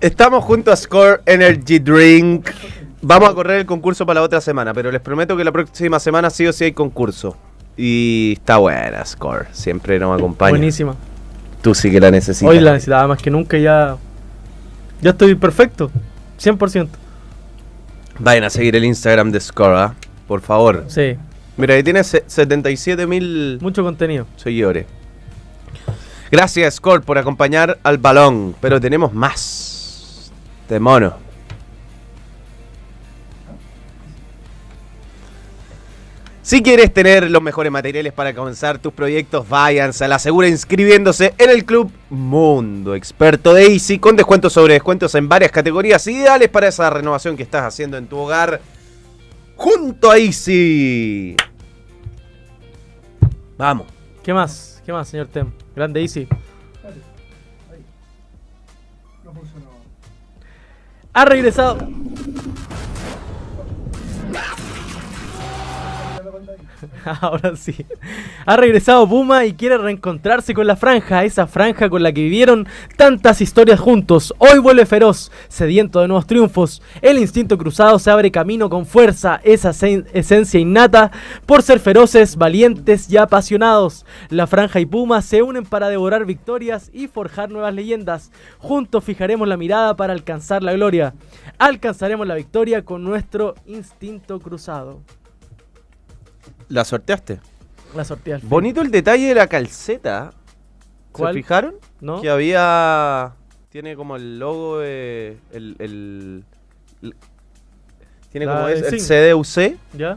Estamos 0.00 0.42
junto 0.42 0.72
a 0.72 0.76
Score 0.76 1.22
Energy 1.26 1.78
Drink. 1.78 2.50
Vamos 3.02 3.30
a 3.30 3.34
correr 3.34 3.58
el 3.60 3.66
concurso 3.66 4.06
para 4.06 4.20
la 4.20 4.24
otra 4.26 4.40
semana, 4.40 4.72
pero 4.72 4.90
les 4.92 5.00
prometo 5.00 5.36
que 5.36 5.42
la 5.44 5.50
próxima 5.52 5.98
semana 5.98 6.30
sí 6.30 6.46
o 6.46 6.52
sí 6.52 6.64
hay 6.64 6.72
concurso. 6.72 7.36
Y 7.76 8.34
está 8.36 8.58
buena, 8.58 9.04
Score. 9.04 9.46
Siempre 9.52 9.98
nos 9.98 10.16
acompaña. 10.16 10.50
Buenísima. 10.50 10.94
Tú 11.62 11.74
sí 11.74 11.90
que 11.90 12.00
la 12.00 12.10
necesitas. 12.10 12.48
Hoy 12.48 12.60
la 12.60 12.72
necesitaba 12.72 13.08
más 13.08 13.20
que 13.20 13.30
nunca 13.30 13.58
ya. 13.58 13.96
Ya 15.00 15.10
estoy 15.10 15.34
perfecto. 15.34 15.90
100%. 16.40 16.88
Vayan 18.18 18.44
a 18.44 18.50
seguir 18.50 18.76
el 18.76 18.84
Instagram 18.84 19.32
de 19.32 19.40
Score, 19.40 19.76
¿ah? 19.76 19.94
por 20.28 20.40
favor. 20.40 20.84
Sí. 20.88 21.16
Mira, 21.56 21.74
ahí 21.74 21.82
tiene 21.82 22.04
se- 22.04 22.24
77 22.26 23.06
mil 23.06 23.58
Mucho 23.60 23.82
contenido. 23.82 24.26
seguidores. 24.36 24.86
Gracias, 26.30 26.74
Score, 26.74 27.02
por 27.02 27.18
acompañar 27.18 27.78
al 27.82 27.98
balón. 27.98 28.54
Pero 28.60 28.80
tenemos 28.80 29.12
más 29.12 30.30
de 30.68 30.78
mono. 30.80 31.14
Si 36.42 36.60
quieres 36.60 36.92
tener 36.92 37.30
los 37.30 37.40
mejores 37.40 37.70
materiales 37.70 38.12
para 38.12 38.34
comenzar 38.34 38.80
tus 38.80 38.92
proyectos, 38.92 39.48
váyanse 39.48 40.04
a 40.04 40.08
la 40.08 40.18
segura 40.18 40.48
inscribiéndose 40.48 41.34
en 41.38 41.50
el 41.50 41.64
Club 41.64 41.92
Mundo 42.10 42.96
Experto 42.96 43.54
de 43.54 43.66
Easy 43.66 44.00
con 44.00 44.16
descuentos 44.16 44.52
sobre 44.52 44.74
descuentos 44.74 45.14
en 45.14 45.28
varias 45.28 45.52
categorías 45.52 46.04
ideales 46.08 46.48
para 46.48 46.66
esa 46.66 46.90
renovación 46.90 47.36
que 47.36 47.44
estás 47.44 47.62
haciendo 47.62 47.96
en 47.96 48.08
tu 48.08 48.18
hogar 48.18 48.60
junto 49.54 50.10
a 50.10 50.18
Easy. 50.18 51.36
Vamos. 53.56 53.86
¿Qué 54.24 54.34
más? 54.34 54.82
¿Qué 54.84 54.92
más, 54.92 55.08
señor 55.08 55.28
Tem? 55.28 55.48
Grande 55.76 56.00
Easy. 56.00 56.26
Ha 61.12 61.24
regresado. 61.24 61.78
Ahora 67.20 67.56
sí. 67.56 67.86
Ha 68.46 68.56
regresado 68.56 69.08
Puma 69.08 69.44
y 69.44 69.54
quiere 69.54 69.78
reencontrarse 69.78 70.54
con 70.54 70.66
la 70.66 70.76
franja, 70.76 71.24
esa 71.24 71.46
franja 71.46 71.88
con 71.88 72.02
la 72.02 72.12
que 72.12 72.22
vivieron 72.22 72.66
tantas 72.96 73.40
historias 73.40 73.80
juntos. 73.80 74.34
Hoy 74.38 74.58
vuelve 74.58 74.86
feroz, 74.86 75.30
sediento 75.48 76.00
de 76.00 76.08
nuevos 76.08 76.26
triunfos. 76.26 76.82
El 77.00 77.18
instinto 77.18 77.58
cruzado 77.58 77.98
se 77.98 78.10
abre 78.10 78.30
camino 78.30 78.68
con 78.68 78.86
fuerza, 78.86 79.40
esa 79.44 79.70
sen- 79.70 80.06
esencia 80.12 80.60
innata 80.60 81.10
por 81.46 81.62
ser 81.62 81.80
feroces, 81.80 82.36
valientes 82.36 83.10
y 83.10 83.16
apasionados. 83.16 84.04
La 84.28 84.46
franja 84.46 84.80
y 84.80 84.86
Puma 84.86 85.22
se 85.22 85.42
unen 85.42 85.64
para 85.64 85.88
devorar 85.88 86.24
victorias 86.24 86.90
y 86.92 87.08
forjar 87.08 87.50
nuevas 87.50 87.74
leyendas. 87.74 88.30
Juntos 88.58 89.04
fijaremos 89.04 89.48
la 89.48 89.56
mirada 89.56 89.96
para 89.96 90.12
alcanzar 90.12 90.62
la 90.62 90.72
gloria. 90.72 91.14
Alcanzaremos 91.58 92.26
la 92.26 92.34
victoria 92.34 92.84
con 92.84 93.02
nuestro 93.04 93.54
instinto 93.66 94.40
cruzado. 94.40 95.00
La 96.72 96.86
sorteaste. 96.86 97.38
La 97.94 98.02
sortía 98.02 98.36
al 98.36 98.40
fin. 98.40 98.48
Bonito 98.48 98.80
el 98.80 98.90
detalle 98.90 99.28
de 99.28 99.34
la 99.34 99.46
calceta. 99.46 100.32
¿Cuál? 101.12 101.34
¿Se 101.34 101.40
fijaron? 101.42 101.74
¿No? 102.00 102.22
Que 102.22 102.30
había. 102.30 103.32
Tiene 103.68 103.94
como 103.94 104.16
el 104.16 104.38
logo 104.38 104.78
de. 104.78 105.36
El. 105.52 105.76
el- 105.78 106.44
el- 107.02 107.14
tiene 108.30 108.46
La 108.46 108.54
como 108.54 108.68
es, 108.68 108.90
el. 108.90 108.98
CDUC. 109.00 109.76
¿Ya? 109.98 110.16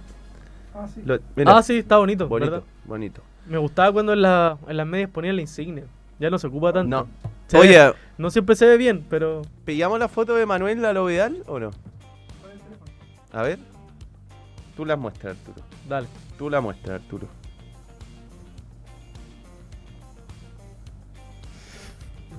Lo- 1.06 1.20
mira, 1.36 1.58
ah, 1.58 1.62
sí, 1.64 1.80
está 1.80 1.98
bonito, 1.98 2.30
bonito, 2.30 2.52
¿verdad? 2.52 2.66
bonito. 2.86 3.22
Me 3.48 3.58
gustaba 3.58 3.92
cuando 3.92 4.14
en, 4.14 4.22
la- 4.22 4.58
en 4.68 4.78
las 4.78 4.88
medias 4.88 5.10
ponían 5.10 5.36
la 5.36 5.42
insignia. 5.42 5.84
Ya 6.20 6.30
no 6.30 6.38
se 6.40 6.48
ocupa 6.48 6.72
tanto. 6.72 6.90
No. 6.90 7.08
Se 7.48 7.58
Oye, 7.58 7.78
ve- 7.78 7.94
no 8.18 8.30
siempre 8.30 8.56
se 8.56 8.66
ve 8.66 8.78
bien, 8.78 9.06
pero 9.10 9.42
¿pillamos 9.66 10.00
la 10.00 10.08
foto 10.08 10.36
de 10.36 10.46
Manuel 10.46 10.82
Lalo 10.82 11.06
Vidal 11.06 11.44
o 11.48 11.60
no? 11.60 11.72
A 13.34 13.42
ver. 13.44 13.60
Tú 14.78 14.86
la 14.86 14.96
muestras, 14.96 15.36
Arturo. 15.38 15.66
Dale. 15.88 16.08
Tú 16.38 16.50
la 16.50 16.62
muestras, 16.62 17.02
Arturo. 17.02 17.28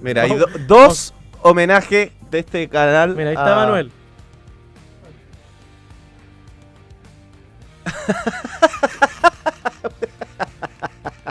Mira, 0.00 0.22
hay 0.22 0.34
do- 0.34 0.46
dos 0.66 1.14
homenajes 1.42 2.12
de 2.30 2.38
este 2.38 2.68
canal. 2.68 3.16
Mira, 3.16 3.30
ahí 3.30 3.34
está 3.36 3.52
a- 3.54 3.64
Manuel. 3.64 3.90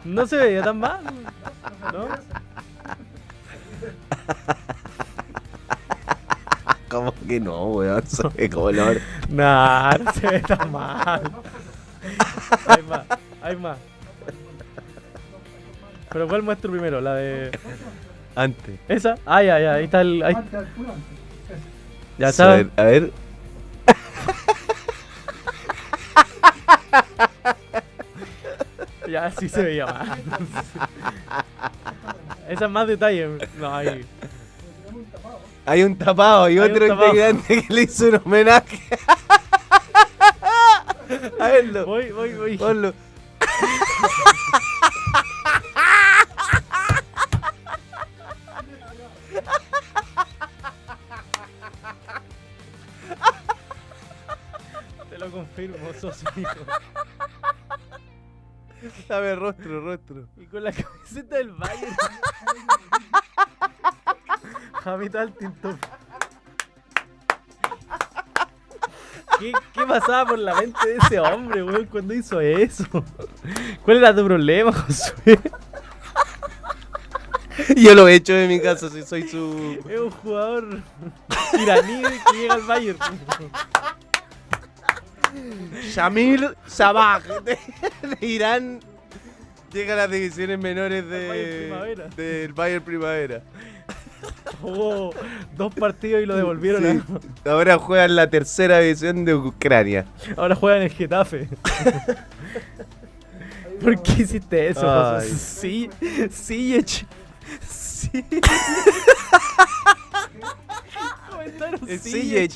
No 0.03 0.26
se 0.28 0.38
veía 0.38 0.63
tan 0.63 0.80
mal. 0.80 1.01
¿No? 1.91 2.07
¿Cómo 6.89 7.13
que 7.28 7.39
no, 7.39 7.66
weón? 7.66 8.07
Soy 8.07 8.32
de 8.36 8.49
color. 8.49 9.01
Nah, 9.30 9.97
no 9.97 10.11
se 10.13 10.28
ve 10.28 10.39
tan 10.41 10.72
mal. 10.72 11.22
Hay 12.67 12.83
más, 12.83 13.03
hay 13.41 13.55
más. 13.57 13.77
Pero 16.11 16.27
¿cuál 16.27 16.43
muestro 16.43 16.71
primero? 16.71 17.01
La 17.01 17.15
de. 17.15 17.51
Antes. 18.35 18.79
¿Esa? 18.87 19.15
Ah, 19.25 19.43
ya, 19.43 19.59
ya, 19.59 19.73
ahí 19.75 19.85
está 19.85 20.01
el. 20.01 20.23
ahí- 20.23 20.35
Ya 22.17 22.31
ver, 22.47 22.69
a 22.77 22.83
ver. 22.83 23.11
Ya 29.07 29.29
sí 29.31 29.47
se 29.49 29.61
veía 29.63 29.85
mal. 29.85 30.17
Esa 32.49 32.65
es 32.65 32.71
más 32.71 32.87
detalle. 32.87 33.37
No, 33.59 33.73
ahí. 33.75 34.03
Hay 35.65 35.83
un 35.83 35.95
tapado 35.97 36.49
y 36.49 36.53
Hay 36.53 36.69
otro 36.69 36.87
integrante 36.87 37.61
que 37.67 37.73
le 37.73 37.81
hizo 37.83 38.07
un 38.07 38.21
homenaje. 38.25 38.79
a 41.39 41.47
verlo. 41.49 41.86
Voy, 41.86 42.11
voy, 42.11 42.34
voy. 42.34 42.57
Ponlo. 42.57 42.93
Te 55.09 55.18
lo 55.18 55.32
confirmo, 55.32 55.93
sos 55.99 56.24
un 56.24 56.41
hijo. 56.41 56.51
Dame 59.07 59.36
rostro, 59.36 59.82
rostro. 59.82 60.28
Y 60.38 60.45
con 60.45 60.63
la 60.63 60.72
camiseta 60.72 61.38
del 61.38 61.51
Bayern. 61.51 61.95
Jamita 64.84 65.22
al 65.22 65.34
¿Qué, 69.39 69.51
¿Qué 69.73 69.86
pasaba 69.86 70.25
por 70.29 70.39
la 70.39 70.55
mente 70.55 70.88
de 70.88 70.97
ese 70.97 71.19
hombre, 71.19 71.63
weón, 71.63 71.86
cuando 71.86 72.13
hizo 72.13 72.39
eso? 72.39 72.86
¿Cuál 73.83 73.97
era 73.97 74.15
tu 74.15 74.23
problema, 74.25 74.71
Josué? 74.71 75.39
Yo 77.75 77.95
lo 77.95 78.07
he 78.07 78.15
hecho 78.15 78.33
en 78.33 78.49
mi 78.49 78.59
casa 78.59 78.89
si 78.89 79.03
soy 79.03 79.27
su. 79.27 79.79
Es 79.89 79.99
un 79.99 80.11
jugador 80.11 80.81
iraní 81.53 82.01
que 82.01 82.38
llega 82.38 82.55
al 82.55 82.63
Bayern. 82.63 82.99
Shamil 85.93 86.55
Sabah 86.65 87.19
de, 87.19 87.57
de 88.01 88.25
Irán 88.25 88.79
llega 89.71 89.93
a 89.93 89.97
las 89.97 90.11
divisiones 90.11 90.57
menores 90.57 91.07
de, 91.09 91.27
Bayern 91.27 91.57
Primavera. 91.59 92.07
del 92.15 92.53
Bayern 92.53 92.83
Primavera. 92.83 93.43
Jugó 94.61 95.11
dos 95.57 95.73
partidos 95.76 96.23
y 96.23 96.26
lo 96.26 96.36
devolvieron. 96.36 96.84
Sí, 96.84 97.01
ahora 97.49 97.78
juega 97.78 98.05
en 98.05 98.15
la 98.15 98.30
tercera 98.30 98.80
división 98.80 99.26
de 99.26 99.36
Ucrania. 99.36 100.05
a- 100.38 100.41
ahora 100.41 100.55
juega 100.55 100.78
en 100.78 100.84
el 100.84 100.89
Getafe. 100.91 101.49
¿Por 103.82 104.01
qué 104.01 104.21
hiciste 104.23 104.69
eso, 104.69 105.15
Ay. 105.17 105.30
Sí, 105.30 105.89
sí, 106.32 106.76
ech- 106.78 107.05
sí. 107.67 108.09
Comentaron 111.30 111.80
El 111.88 111.99
sí. 111.99 112.49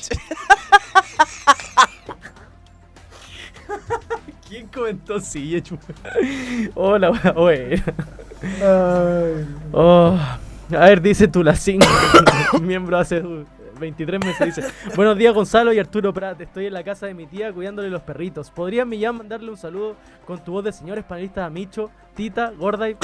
¿Quién 4.48 4.66
comentó 4.68 5.20
sí, 5.20 5.62
Hola, 6.74 7.10
wea, 7.12 7.32
buena. 7.32 7.84
Oh, 9.72 10.18
a 10.76 10.84
ver, 10.86 11.00
dice 11.00 11.28
Tulacín, 11.28 11.80
miembro 12.60 12.98
hace 12.98 13.22
23 13.78 14.20
meses 14.20 14.54
dice. 14.54 14.72
Buenos 14.94 15.16
días 15.16 15.34
Gonzalo 15.34 15.72
y 15.72 15.78
Arturo 15.78 16.12
Prat. 16.12 16.40
Estoy 16.40 16.66
en 16.66 16.74
la 16.74 16.84
casa 16.84 17.06
de 17.06 17.14
mi 17.14 17.26
tía 17.26 17.52
cuidándole 17.52 17.88
los 17.88 18.02
perritos. 18.02 18.50
¿Podrían 18.50 18.88
Millán 18.88 19.16
mandarle 19.16 19.50
un 19.50 19.56
saludo 19.56 19.96
con 20.26 20.44
tu 20.44 20.52
voz 20.52 20.64
de 20.64 20.72
señores 20.72 21.04
panelistas 21.04 21.46
a 21.46 21.50
Micho, 21.50 21.90
Tita, 22.14 22.52
Gorda 22.56 22.88
y 22.88 22.96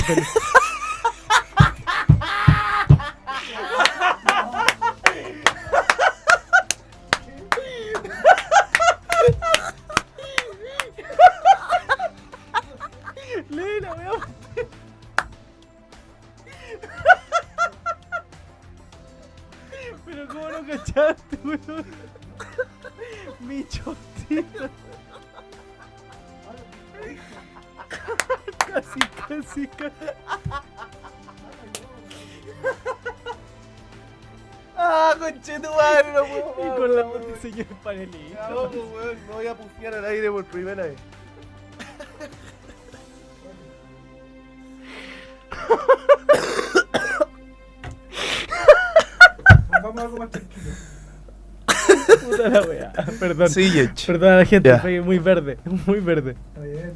Perdón. 53.37 53.95
Perdón 54.07 54.33
a 54.33 54.37
la 54.37 54.45
gente, 54.45 54.69
Ya. 54.69 54.79
fue 54.81 55.01
muy 55.01 55.19
verde, 55.19 55.59
muy 55.87 56.01
verde. 56.01 56.37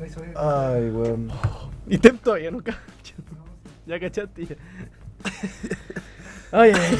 Está. 0.05 0.73
Ay, 0.75 0.91
weón. 0.91 1.29
Y 1.87 1.99
Tem 1.99 2.17
todavía 2.19 2.51
nunca. 2.51 2.79
Ya 3.87 3.99
cachaste. 3.99 4.47
ya. 4.47 4.57
Ay, 6.53 6.73
ay. 6.75 6.99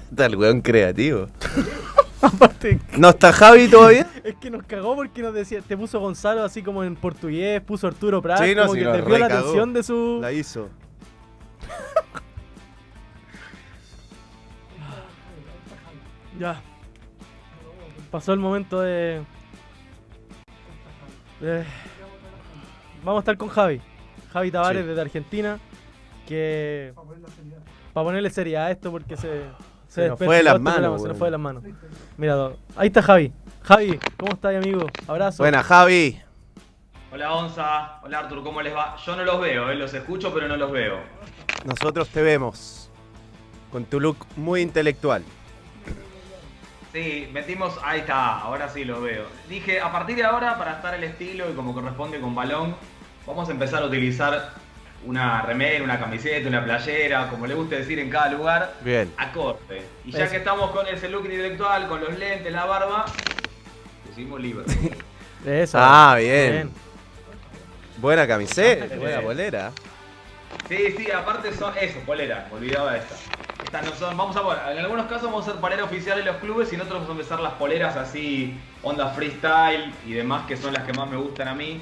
Tal 0.14 0.36
weón 0.36 0.60
creativo. 0.60 1.26
Aparte, 2.20 2.80
¿No 2.96 3.10
está 3.10 3.32
Javi 3.32 3.68
todavía? 3.68 4.04
es 4.24 4.34
que 4.36 4.50
nos 4.50 4.64
cagó 4.64 4.96
porque 4.96 5.22
nos 5.22 5.32
decía, 5.32 5.60
te 5.60 5.76
puso 5.76 6.00
Gonzalo 6.00 6.42
así 6.42 6.62
como 6.62 6.82
en 6.82 6.96
portugués, 6.96 7.60
puso 7.60 7.86
Arturo 7.86 8.20
Prat, 8.20 8.42
Sí, 8.42 8.56
no, 8.56 8.62
como 8.62 8.74
que 8.74 8.82
nos 8.82 8.96
desvió 8.96 9.18
la 9.18 9.26
atención 9.26 9.72
de 9.72 9.82
su. 9.84 10.18
La 10.20 10.32
hizo. 10.32 10.68
Ya. 16.38 16.60
Pasó 18.10 18.32
el 18.32 18.38
momento 18.38 18.80
de... 18.80 19.22
de- 21.40 21.64
Vamos 23.04 23.18
a 23.18 23.22
estar 23.22 23.36
con 23.36 23.48
Javi. 23.48 23.80
Javi 24.32 24.50
Tavares 24.50 24.82
Sí. 24.82 24.88
desde 24.88 25.00
Argentina. 25.00 25.58
Que... 26.26 26.92
Para 27.92 28.04
ponerle 28.04 28.30
seriedad 28.30 28.66
a 28.66 28.70
esto 28.70 28.90
porque 28.90 29.16
se... 29.16 29.42
Se 29.88 30.06
nos 30.08 30.18
fue 30.18 30.36
de 30.36 30.42
las 30.42 30.60
manos, 30.60 31.00
Se 31.00 31.08
nos 31.08 31.16
fue 31.16 31.28
de 31.28 31.30
las 31.32 31.40
manos. 31.40 31.64
Mira, 32.18 32.50
ahí 32.76 32.88
está 32.88 33.00
Javi. 33.02 33.32
Javi, 33.62 33.98
¿cómo 34.18 34.32
estás, 34.34 34.54
amigo? 34.54 34.86
Abrazo. 35.06 35.42
Buena, 35.42 35.62
Javi. 35.62 36.20
Hola 37.10 37.32
Onza, 37.34 38.00
hola 38.02 38.18
Artur, 38.18 38.42
¿cómo 38.44 38.60
les 38.60 38.76
va? 38.76 38.96
Yo 38.98 39.16
no 39.16 39.24
los 39.24 39.40
veo, 39.40 39.70
eh, 39.70 39.74
los 39.76 39.94
escucho 39.94 40.32
pero 40.34 40.46
no 40.46 40.58
los 40.58 40.70
veo. 40.70 40.98
Nosotros 41.64 42.06
te 42.10 42.20
vemos. 42.20 42.90
Con 43.72 43.86
tu 43.86 43.98
look 43.98 44.18
muy 44.36 44.60
intelectual. 44.60 45.24
Sí, 46.92 47.28
metimos, 47.32 47.78
ahí 47.84 48.00
está, 48.00 48.38
ahora 48.40 48.68
sí 48.68 48.84
los 48.84 49.02
veo. 49.02 49.26
Dije, 49.48 49.80
a 49.80 49.92
partir 49.92 50.16
de 50.16 50.24
ahora, 50.24 50.56
para 50.56 50.72
estar 50.72 50.94
el 50.94 51.04
estilo 51.04 51.50
y 51.50 51.54
como 51.54 51.74
corresponde 51.74 52.18
con 52.18 52.34
balón, 52.34 52.74
vamos 53.26 53.48
a 53.48 53.52
empezar 53.52 53.82
a 53.82 53.86
utilizar 53.86 54.54
una 55.04 55.42
remera, 55.42 55.84
una 55.84 55.98
camiseta, 55.98 56.48
una 56.48 56.64
playera, 56.64 57.28
como 57.28 57.46
le 57.46 57.54
guste 57.54 57.76
decir 57.76 57.98
en 57.98 58.08
cada 58.10 58.30
lugar, 58.30 58.74
Bien. 58.80 59.12
acorde. 59.16 59.82
Y 60.04 60.12
ya 60.12 60.28
que 60.30 60.38
estamos 60.38 60.70
con 60.70 60.86
ese 60.86 61.08
look 61.08 61.26
intelectual, 61.26 61.88
con 61.88 62.00
los 62.00 62.18
lentes, 62.18 62.52
la 62.52 62.64
barba, 62.64 63.04
pusimos 64.06 64.40
Liverpool. 64.40 64.74
Eso. 65.46 65.78
Ah, 65.80 66.16
bien. 66.18 66.70
Buena 67.98 68.26
camiseta, 68.26 68.96
buena 68.96 69.20
bolera. 69.20 69.72
Sí, 70.68 70.94
sí, 70.96 71.10
aparte 71.10 71.52
son 71.54 71.76
eso, 71.78 71.98
polera, 72.00 72.48
olvidaba 72.52 72.92
de 72.92 73.00
esta. 73.68 73.82
No 73.82 73.94
son, 73.94 74.16
vamos 74.16 74.36
a 74.36 74.72
en 74.72 74.78
algunos 74.78 75.06
casos 75.06 75.24
vamos 75.24 75.46
a 75.46 75.50
hacer 75.50 75.60
polera 75.60 75.84
oficial 75.84 76.18
en 76.18 76.24
los 76.26 76.36
clubes 76.36 76.72
y 76.72 76.74
en 76.74 76.80
otros 76.80 76.94
vamos 76.94 77.08
a 77.08 77.12
empezar 77.12 77.40
las 77.40 77.52
poleras 77.54 77.96
así, 77.96 78.58
onda 78.82 79.10
freestyle 79.10 79.92
y 80.06 80.12
demás, 80.12 80.46
que 80.46 80.56
son 80.56 80.72
las 80.72 80.84
que 80.84 80.92
más 80.92 81.08
me 81.08 81.16
gustan 81.16 81.48
a 81.48 81.54
mí. 81.54 81.80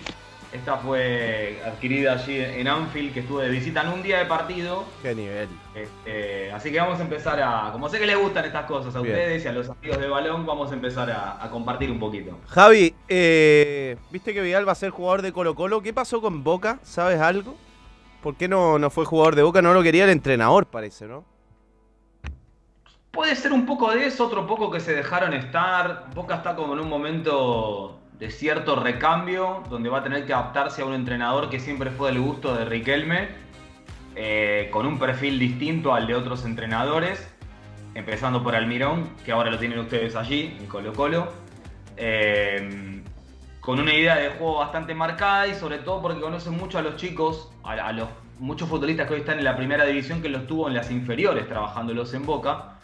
Esta 0.53 0.77
fue 0.77 1.61
adquirida 1.67 2.15
allí 2.15 2.39
en 2.39 2.69
Anfield, 2.69 3.13
que 3.13 3.21
estuve 3.21 3.45
de 3.45 3.51
visita 3.51 3.83
en 3.83 3.89
un 3.89 4.03
día 4.03 4.19
de 4.19 4.27
partido. 4.27 4.85
Qué 5.03 5.15
nivel. 5.15 5.49
Este, 5.75 6.51
así 6.53 6.71
que 6.73 6.79
vamos 6.79 6.99
a 6.99 7.03
empezar 7.03 7.41
a, 7.43 7.71
como 7.73 7.89
sé 7.89 7.99
que 7.99 8.07
les 8.07 8.17
gustan 8.17 8.45
estas 8.45 8.65
cosas 8.65 8.95
a 8.95 9.01
Bien. 9.01 9.15
ustedes 9.15 9.45
y 9.45 9.49
a 9.49 9.53
los 9.53 9.69
amigos 9.69 9.99
del 9.99 10.11
balón, 10.11 10.47
vamos 10.47 10.71
a 10.71 10.75
empezar 10.75 11.11
a, 11.11 11.45
a 11.45 11.51
compartir 11.51 11.91
un 11.91 11.99
poquito. 11.99 12.39
Javi, 12.49 12.95
eh, 13.09 13.97
viste 14.11 14.33
que 14.33 14.41
Vidal 14.41 14.67
va 14.67 14.73
a 14.73 14.77
ser 14.77 14.91
jugador 14.91 15.21
de 15.21 15.33
Colo 15.33 15.55
Colo. 15.55 15.83
¿Qué 15.83 15.93
pasó 15.93 16.21
con 16.21 16.43
Boca? 16.43 16.79
¿Sabes 16.83 17.21
algo? 17.21 17.57
¿Por 18.23 18.37
qué 18.37 18.49
no, 18.49 18.79
no 18.79 18.89
fue 18.89 19.05
jugador 19.05 19.35
de 19.35 19.43
Boca? 19.43 19.61
No 19.61 19.75
lo 19.75 19.83
quería 19.83 20.05
el 20.05 20.11
entrenador, 20.11 20.67
parece, 20.67 21.07
¿no? 21.07 21.25
Puede 23.17 23.35
ser 23.35 23.55
un 23.55 23.65
poco 23.65 23.93
de 23.93 24.05
eso, 24.05 24.27
otro 24.27 24.47
poco 24.47 24.71
que 24.71 24.79
se 24.79 24.93
dejaron 24.95 25.33
estar. 25.33 26.05
Boca 26.15 26.35
está 26.35 26.55
como 26.55 26.75
en 26.75 26.81
un 26.81 26.89
momento 26.91 27.99
de 28.19 28.31
cierto 28.31 28.77
recambio, 28.77 29.63
donde 29.71 29.89
va 29.89 30.01
a 30.01 30.03
tener 30.03 30.27
que 30.27 30.35
adaptarse 30.35 30.83
a 30.83 30.85
un 30.85 30.93
entrenador 30.93 31.49
que 31.49 31.59
siempre 31.59 31.91
fue 31.91 32.13
del 32.13 32.21
gusto 32.21 32.55
de 32.55 32.67
Riquelme, 32.67 33.29
eh, 34.17 34.69
con 34.71 34.85
un 34.85 34.99
perfil 34.99 35.39
distinto 35.39 35.95
al 35.95 36.07
de 36.07 36.15
otros 36.15 36.45
entrenadores, 36.45 37.27
empezando 37.95 38.45
por 38.45 38.55
Almirón, 38.55 39.09
que 39.25 39.33
ahora 39.33 39.51
lo 39.51 39.59
tienen 39.59 39.79
ustedes 39.79 40.15
allí, 40.15 40.55
en 40.61 40.67
Colo 40.67 40.93
Colo. 40.93 41.33
Eh, 41.97 43.03
con 43.61 43.81
una 43.81 43.95
idea 43.95 44.17
de 44.17 44.29
juego 44.29 44.59
bastante 44.59 44.95
marcada 44.95 45.47
y 45.47 45.55
sobre 45.55 45.79
todo 45.79 46.03
porque 46.03 46.21
conoce 46.21 46.51
mucho 46.51 46.77
a 46.77 46.83
los 46.83 46.97
chicos, 46.97 47.51
a, 47.65 47.73
a 47.73 47.93
los 47.95 48.11
muchos 48.39 48.69
futbolistas 48.69 49.09
que 49.09 49.15
hoy 49.15 49.21
están 49.21 49.39
en 49.39 49.45
la 49.45 49.57
primera 49.57 49.87
división 49.87 50.21
que 50.21 50.29
los 50.29 50.47
tuvo 50.47 50.69
en 50.69 50.75
las 50.75 50.91
inferiores 50.91 51.49
trabajándolos 51.49 52.13
en 52.13 52.27
Boca. 52.27 52.76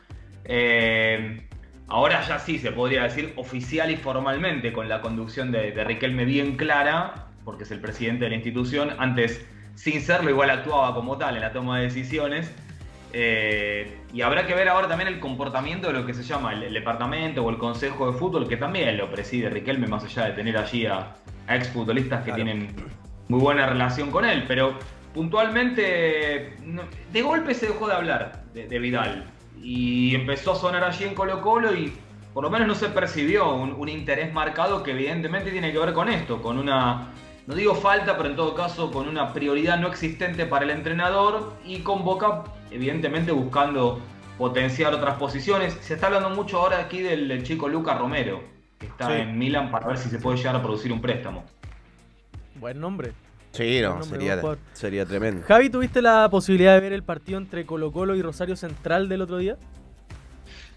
Eh, 0.44 1.46
ahora 1.88 2.22
ya 2.26 2.38
sí 2.38 2.58
se 2.58 2.72
podría 2.72 3.04
decir 3.04 3.32
oficial 3.36 3.90
y 3.90 3.96
formalmente 3.96 4.72
con 4.72 4.88
la 4.88 5.00
conducción 5.00 5.52
de, 5.52 5.72
de 5.72 5.84
Riquelme 5.84 6.24
bien 6.24 6.56
clara, 6.56 7.28
porque 7.44 7.64
es 7.64 7.70
el 7.70 7.80
presidente 7.80 8.24
de 8.24 8.30
la 8.30 8.36
institución. 8.36 8.90
Antes, 8.98 9.44
sin 9.74 10.00
serlo, 10.00 10.30
igual 10.30 10.50
actuaba 10.50 10.94
como 10.94 11.16
tal 11.18 11.36
en 11.36 11.42
la 11.42 11.52
toma 11.52 11.78
de 11.78 11.84
decisiones. 11.84 12.52
Eh, 13.14 13.98
y 14.14 14.22
habrá 14.22 14.46
que 14.46 14.54
ver 14.54 14.68
ahora 14.70 14.88
también 14.88 15.08
el 15.08 15.20
comportamiento 15.20 15.88
de 15.88 15.92
lo 15.92 16.06
que 16.06 16.14
se 16.14 16.22
llama 16.22 16.54
el, 16.54 16.62
el 16.62 16.72
departamento 16.72 17.44
o 17.44 17.50
el 17.50 17.58
consejo 17.58 18.10
de 18.10 18.18
fútbol, 18.18 18.48
que 18.48 18.56
también 18.56 18.96
lo 18.96 19.10
preside 19.10 19.50
Riquelme, 19.50 19.86
más 19.86 20.02
allá 20.04 20.26
de 20.26 20.32
tener 20.32 20.56
allí 20.56 20.86
a, 20.86 21.14
a 21.46 21.56
exfutbolistas 21.56 22.20
que 22.20 22.32
Claro. 22.32 22.42
tienen 22.44 22.74
muy 23.28 23.40
buena 23.40 23.66
relación 23.66 24.10
con 24.10 24.24
él. 24.24 24.44
Pero 24.48 24.78
puntualmente, 25.12 26.54
de 27.12 27.22
golpe 27.22 27.52
se 27.54 27.66
dejó 27.66 27.86
de 27.88 27.94
hablar 27.94 28.44
de, 28.54 28.66
de 28.66 28.78
Vidal. 28.78 29.24
Y 29.62 30.14
empezó 30.14 30.52
a 30.52 30.56
sonar 30.56 30.84
allí 30.84 31.04
en 31.04 31.14
Colo 31.14 31.40
Colo 31.40 31.74
y 31.74 31.92
por 32.34 32.42
lo 32.44 32.50
menos 32.50 32.66
no 32.66 32.74
se 32.74 32.88
percibió 32.88 33.54
un, 33.54 33.72
un 33.72 33.88
interés 33.88 34.32
marcado 34.32 34.82
que 34.82 34.90
evidentemente 34.92 35.50
tiene 35.50 35.70
que 35.72 35.78
ver 35.78 35.92
con 35.92 36.08
esto, 36.08 36.42
con 36.42 36.58
una, 36.58 37.08
no 37.46 37.54
digo 37.54 37.74
falta, 37.74 38.16
pero 38.16 38.28
en 38.30 38.36
todo 38.36 38.54
caso 38.54 38.90
con 38.90 39.06
una 39.08 39.32
prioridad 39.32 39.78
no 39.78 39.88
existente 39.88 40.46
para 40.46 40.64
el 40.64 40.70
entrenador 40.70 41.52
y 41.64 41.80
con 41.80 42.04
Boca 42.04 42.42
evidentemente 42.70 43.32
buscando 43.32 44.00
potenciar 44.38 44.94
otras 44.94 45.16
posiciones. 45.16 45.74
Se 45.82 45.94
está 45.94 46.06
hablando 46.06 46.30
mucho 46.30 46.58
ahora 46.58 46.80
aquí 46.80 47.00
del, 47.00 47.28
del 47.28 47.42
chico 47.44 47.68
Luca 47.68 47.94
Romero, 47.96 48.40
que 48.80 48.86
está 48.86 49.08
Sí. 49.08 49.12
en 49.20 49.38
Milan 49.38 49.70
para 49.70 49.86
ver 49.88 49.98
si 49.98 50.08
se 50.08 50.18
puede 50.18 50.38
llegar 50.38 50.56
a 50.56 50.62
producir 50.62 50.90
un 50.92 51.00
préstamo. 51.02 51.44
Buen 52.54 52.80
nombre. 52.80 53.12
Sí, 53.52 53.80
no, 53.82 54.02
sería, 54.02 54.40
sería 54.72 55.04
tremendo. 55.06 55.44
Javi, 55.46 55.68
¿tuviste 55.70 56.00
la 56.02 56.28
posibilidad 56.30 56.74
de 56.74 56.80
ver 56.80 56.92
el 56.92 57.02
partido 57.02 57.38
entre 57.38 57.66
Colo 57.66 57.92
Colo 57.92 58.14
y 58.16 58.22
Rosario 58.22 58.56
Central 58.56 59.08
del 59.08 59.20
otro 59.22 59.36
día? 59.38 59.56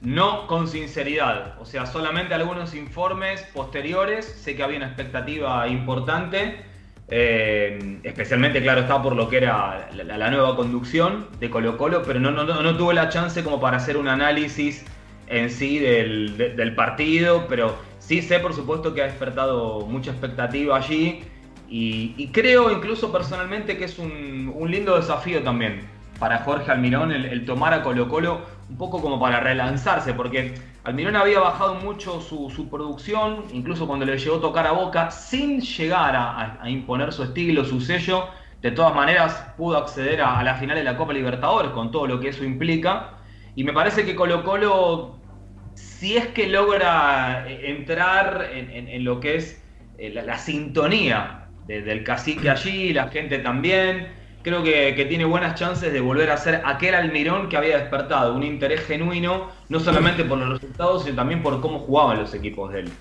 No 0.01 0.45
con 0.47 0.67
sinceridad, 0.67 1.55
o 1.59 1.65
sea, 1.65 1.86
solamente 1.86 2.34
algunos 2.34 2.76
informes 2.76 3.41
posteriores. 3.53 4.26
Sé 4.26 4.55
que 4.55 4.61
había 4.63 4.78
una 4.78 4.88
expectativa 4.88 5.67
importante, 5.69 6.59
eh, 7.07 7.99
especialmente, 8.03 8.61
claro, 8.61 8.82
está 8.82 9.01
por 9.01 9.15
lo 9.15 9.30
que 9.30 9.38
era 9.38 9.88
la, 9.93 10.03
la- 10.03 10.17
la 10.17 10.30
nueva 10.30 10.55
conducción 10.57 11.28
de 11.39 11.49
Colo 11.49 11.78
Colo, 11.78 12.03
pero 12.05 12.19
no, 12.19 12.32
no, 12.32 12.43
no, 12.43 12.61
no 12.61 12.76
tuve 12.78 12.93
la 12.93 13.07
chance 13.09 13.41
como 13.43 13.59
para 13.61 13.78
hacer 13.78 13.95
un 13.95 14.09
análisis 14.09 14.84
en 15.28 15.49
sí 15.49 15.80
del, 15.80 16.38
de- 16.38 16.49
del 16.55 16.76
partido, 16.76 17.45
pero 17.47 17.76
sí 17.99 18.21
sé, 18.21 18.39
por 18.39 18.53
supuesto, 18.53 18.93
que 18.93 19.01
ha 19.01 19.05
despertado 19.05 19.88
mucha 19.88 20.11
expectativa 20.11 20.76
allí 20.78 21.23
y, 21.68 22.28
creo 22.32 22.72
incluso 22.72 23.11
personalmente 23.11 23.78
que 23.78 23.86
es 23.86 23.97
un, 23.97 24.53
lindo 24.70 24.95
desafío 24.95 25.43
también 25.43 25.88
para 26.20 26.39
Jorge 26.39 26.72
Almirón 26.72 27.11
el, 27.11 27.45
tomar 27.45 27.74
a 27.74 27.84
Colo 27.84 28.07
Colo 28.07 28.41
un 28.70 28.78
poco 28.78 29.01
como 29.01 29.20
para 29.20 29.39
relanzarse, 29.39 30.13
porque 30.13 30.55
Almirón 30.84 31.16
había 31.16 31.39
bajado 31.39 31.76
mucho 31.76 32.22
su, 32.22 32.70
producción, 32.70 33.45
incluso 33.53 33.88
cuando 33.88 34.05
le 34.05 34.18
llegó 34.18 34.38
a 34.38 34.41
tocar 34.41 34.68
a 34.68 34.72
Boca, 34.72 35.11
sin 35.11 35.61
llegar 35.61 36.16
a, 36.16 36.70
imponer 36.70 37.11
su 37.11 37.24
estilo, 37.24 37.66
su 37.66 37.82
sello. 37.82 38.28
De 38.61 38.72
todas 38.72 38.95
maneras, 38.95 39.53
pudo 39.57 39.78
acceder 39.78 40.22
a, 40.22 40.41
la 40.41 40.55
final 40.55 40.78
de 40.78 40.84
la 40.84 40.97
Copa 40.97 41.13
Libertadores 41.13 41.72
con 41.72 41.91
todo 41.91 42.07
lo 42.07 42.20
que 42.20 42.30
eso 42.30 42.43
implica. 42.43 43.18
Y 43.55 43.63
me 43.63 43.74
parece 43.74 44.05
que 44.05 44.16
Colo 44.16 44.43
Colo, 44.43 45.18
si 45.76 46.18
es 46.18 46.28
que 46.28 46.47
logra 46.47 47.47
eh, 47.47 47.72
entrar 47.72 48.49
en, 48.51 49.03
lo 49.03 49.20
que 49.20 49.36
es 49.36 49.63
eh, 49.97 50.09
la 50.09 50.38
sintonía 50.38 51.45
de- 51.68 51.82
del 51.82 52.03
cacique 52.03 52.49
allí, 52.49 52.93
la 52.93 53.07
gente 53.09 53.39
también, 53.39 54.07
creo 54.43 54.63
que, 54.63 54.93
que 54.95 55.05
tiene 55.05 55.26
buenas 55.26 55.55
chances 55.59 55.91
de 55.91 55.99
volver 55.99 56.30
a 56.30 56.38
ser 56.38 56.61
aquel 56.66 56.95
almirón 56.95 57.49
que 57.49 57.57
había 57.57 57.78
despertado 57.78 58.36
un 58.36 58.43
interés 58.43 58.82
genuino, 58.86 59.49
no 59.70 59.80
solamente 59.80 60.24
por 60.24 60.38
los 60.38 60.49
resultados, 60.49 61.03
sino 61.03 61.16
también 61.16 61.41
por 61.41 61.59
cómo 61.61 61.80
jugaban 61.80 62.20
los 62.20 62.34
equipos 62.34 62.72
de 62.74 62.82
él. 62.82 62.91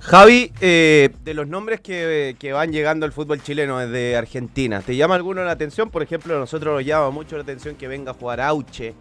Javi, 0.00 0.52
eh, 0.60 1.08
de 1.24 1.32
los 1.34 1.46
nombres 1.48 1.80
que, 1.80 2.36
que 2.38 2.52
van 2.52 2.70
llegando 2.72 3.06
al 3.06 3.12
fútbol 3.12 3.42
chileno 3.42 3.78
desde 3.78 4.16
Argentina, 4.16 4.82
¿te 4.82 4.94
llama 4.96 5.14
alguno 5.14 5.42
la 5.42 5.52
atención? 5.52 5.88
Por 5.88 6.02
ejemplo, 6.02 6.36
a 6.36 6.38
nosotros 6.38 6.74
nos 6.74 6.84
llama 6.84 7.10
mucho 7.10 7.36
la 7.36 7.42
atención 7.42 7.74
que 7.74 7.88
venga 7.88 8.10
a 8.10 8.14
jugar 8.14 8.40
Auche. 8.42 8.94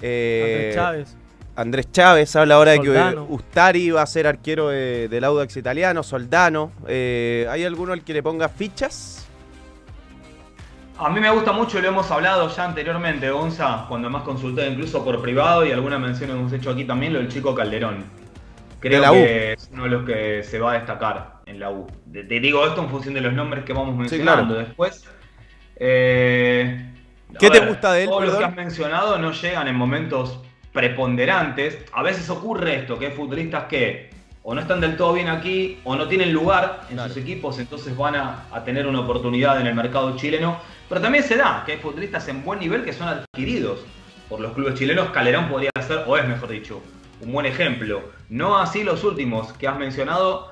eh, 0.00 0.42
Andrés 0.44 0.74
Chávez. 0.74 1.16
Andrés 1.60 1.90
Chávez 1.92 2.34
habla 2.36 2.54
ahora 2.56 2.70
de 2.72 2.78
Soldano. 2.78 3.26
que 3.26 3.32
Ustari 3.34 3.90
va 3.90 4.02
a 4.02 4.06
ser 4.06 4.26
arquero 4.26 4.68
de- 4.68 5.08
del 5.08 5.24
Audax 5.24 5.56
italiano, 5.56 6.02
Soldano. 6.02 6.72
Eh, 6.88 7.46
¿Hay 7.50 7.64
alguno 7.64 7.92
al 7.92 8.02
que 8.02 8.12
le 8.14 8.22
ponga 8.22 8.48
fichas? 8.48 9.26
A 10.98 11.08
mí 11.08 11.18
me 11.20 11.30
gusta 11.30 11.52
mucho, 11.52 11.80
lo 11.80 11.88
hemos 11.88 12.10
hablado 12.10 12.48
ya 12.54 12.64
anteriormente, 12.66 13.30
Gonza, 13.30 13.86
cuando 13.88 14.10
más 14.10 14.22
consulté 14.22 14.66
incluso 14.68 15.02
por 15.04 15.20
privado 15.22 15.64
y 15.64 15.72
alguna 15.72 15.98
mención 15.98 16.30
hemos 16.30 16.52
hecho 16.52 16.70
aquí 16.70 16.84
también, 16.84 17.14
lo 17.14 17.18
del 17.20 17.28
chico 17.28 17.54
Calderón. 17.54 18.04
Creo 18.80 19.00
De 19.00 19.06
la 19.06 19.12
U. 19.12 19.14
que 19.14 19.52
es 19.54 19.70
uno 19.72 19.84
de 19.84 19.90
los 19.90 20.04
que 20.06 20.42
se 20.42 20.58
va 20.58 20.72
a 20.72 20.74
destacar 20.74 21.34
en 21.46 21.58
la 21.60 21.70
U. 21.70 21.86
Te, 22.12 22.24
te 22.24 22.40
digo 22.40 22.66
esto 22.66 22.82
en 22.82 22.90
función 22.90 23.14
de 23.14 23.20
los 23.22 23.32
nombres 23.32 23.64
que 23.64 23.72
vamos 23.72 23.96
mencionando. 23.96 24.54
claro. 24.54 24.66
Después, 24.66 25.04
eh, 25.76 26.86
¿Qué 27.38 27.48
te 27.50 27.60
gusta 27.60 27.92
de 27.92 28.02
él, 28.04 28.08
Todos 28.10 28.24
los 28.26 28.36
que 28.36 28.44
has 28.44 28.54
mencionado 28.56 29.18
no 29.18 29.32
llegan 29.32 29.68
en 29.68 29.76
momentos 29.76 30.40
preponderantes. 30.72 31.78
A 31.92 32.02
veces 32.02 32.28
ocurre 32.30 32.76
esto, 32.76 32.98
que 32.98 33.06
hay 33.06 33.12
futbolistas 33.12 33.64
que 33.64 34.10
o 34.42 34.54
no 34.54 34.60
están 34.62 34.80
del 34.80 34.96
todo 34.96 35.12
bien 35.12 35.28
aquí 35.28 35.78
o 35.84 35.94
no 35.96 36.08
tienen 36.08 36.32
lugar 36.32 36.80
en 36.90 36.98
sus 37.00 37.18
equipos, 37.18 37.58
entonces 37.58 37.94
van 37.96 38.16
a, 38.16 38.44
a 38.50 38.64
tener 38.64 38.86
una 38.86 39.00
oportunidad 39.00 39.60
en 39.60 39.66
el 39.66 39.74
mercado 39.74 40.16
chileno. 40.16 40.58
Pero 40.88 41.00
también 41.00 41.22
se 41.24 41.36
da 41.36 41.62
que 41.66 41.72
hay 41.72 41.78
futbolistas 41.78 42.26
en 42.28 42.42
buen 42.44 42.58
nivel 42.58 42.82
que 42.84 42.92
son 42.92 43.06
adquiridos 43.08 43.80
por 44.28 44.40
los 44.40 44.52
clubes 44.54 44.74
chilenos. 44.74 45.10
Calderón 45.10 45.48
podría 45.48 45.70
ser, 45.86 46.04
o 46.06 46.16
es 46.16 46.26
mejor 46.26 46.48
dicho, 46.48 46.80
un 47.20 47.32
buen 47.32 47.46
ejemplo. 47.46 48.02
No 48.30 48.58
así 48.58 48.82
los 48.82 49.04
últimos 49.04 49.52
que 49.52 49.68
has 49.68 49.78
mencionado. 49.78 50.50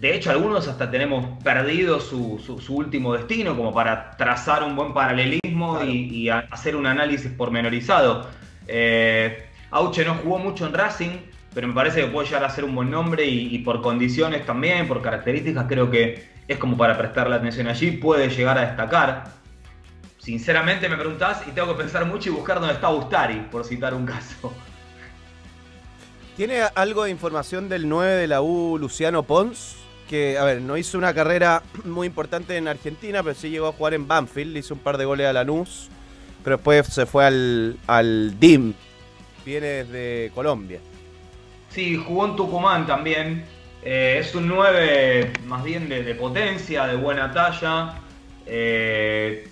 De 0.00 0.14
hecho, 0.14 0.30
algunos 0.30 0.66
hasta 0.66 0.90
tenemos 0.90 1.40
perdido 1.44 2.00
su, 2.00 2.42
su- 2.44 2.58
su 2.60 2.74
último 2.74 3.12
destino, 3.14 3.56
como 3.56 3.72
para 3.72 4.16
trazar 4.16 4.64
un 4.64 4.74
buen 4.74 4.92
paralelismo 4.92 5.84
y, 5.84 6.28
hacer 6.28 6.74
un 6.74 6.86
análisis 6.86 7.30
pormenorizado. 7.30 8.26
Eh, 8.66 9.45
Auche 9.70 10.04
no 10.04 10.14
jugó 10.14 10.38
mucho 10.38 10.66
en 10.66 10.74
Racing, 10.74 11.18
pero 11.54 11.68
me 11.68 11.74
parece 11.74 12.02
que 12.02 12.06
puede 12.08 12.26
llegar 12.26 12.44
a 12.44 12.50
ser 12.50 12.64
un 12.64 12.74
buen 12.74 12.90
nombre 12.90 13.24
y, 13.24 13.58
por 13.60 13.80
condiciones 13.80 14.44
también, 14.44 14.86
por 14.86 15.02
características, 15.02 15.66
creo 15.66 15.90
que 15.90 16.28
es 16.46 16.58
como 16.58 16.76
para 16.76 16.96
prestarle 16.96 17.34
atención 17.34 17.66
allí, 17.66 17.92
puede 17.92 18.28
llegar 18.28 18.58
a 18.58 18.66
destacar. 18.66 19.24
Sinceramente 20.18 20.88
me 20.88 20.96
preguntás 20.96 21.42
y 21.46 21.52
tengo 21.52 21.68
que 21.68 21.82
pensar 21.82 22.04
mucho 22.04 22.28
y 22.28 22.32
buscar 22.32 22.58
dónde 22.60 22.74
está 22.74 22.88
Bustari, 22.88 23.46
por 23.50 23.64
citar 23.64 23.94
un 23.94 24.06
caso. 24.06 24.52
¿Tiene 26.36 26.60
algo 26.74 27.04
de 27.04 27.10
información 27.10 27.70
del 27.70 27.88
9 27.88 28.14
de 28.16 28.26
la 28.26 28.42
U, 28.42 28.76
Luciano 28.78 29.22
Pons? 29.22 29.76
Que, 30.10 30.36
a 30.36 30.44
ver, 30.44 30.60
no 30.60 30.76
hizo 30.76 30.98
una 30.98 31.14
carrera 31.14 31.62
muy 31.84 32.06
importante 32.06 32.56
en 32.56 32.68
Argentina, 32.68 33.22
pero 33.22 33.34
sí 33.34 33.48
llegó 33.48 33.68
a 33.68 33.72
jugar 33.72 33.94
en 33.94 34.06
Banfield, 34.06 34.56
hizo 34.58 34.74
un 34.74 34.80
par 34.80 34.98
de 34.98 35.06
goles 35.06 35.26
a 35.26 35.32
Lanús, 35.32 35.88
pero 36.44 36.56
después 36.56 36.86
se 36.88 37.06
fue 37.06 37.24
al, 37.24 37.78
al 37.86 38.38
DIM, 38.38 38.74
viene 39.46 39.66
desde 39.84 40.30
Colombia. 40.34 40.80
Sí, 41.70 41.96
jugó 41.96 42.26
en 42.26 42.36
Tucumán 42.36 42.86
también. 42.86 43.44
Eh, 43.82 44.18
es 44.20 44.34
un 44.34 44.48
9 44.48 45.32
más 45.46 45.62
bien 45.62 45.88
de, 45.88 46.14
potencia, 46.16 46.86
de 46.86 46.96
buena 46.96 47.32
talla. 47.32 47.94
Eh, 48.46 49.48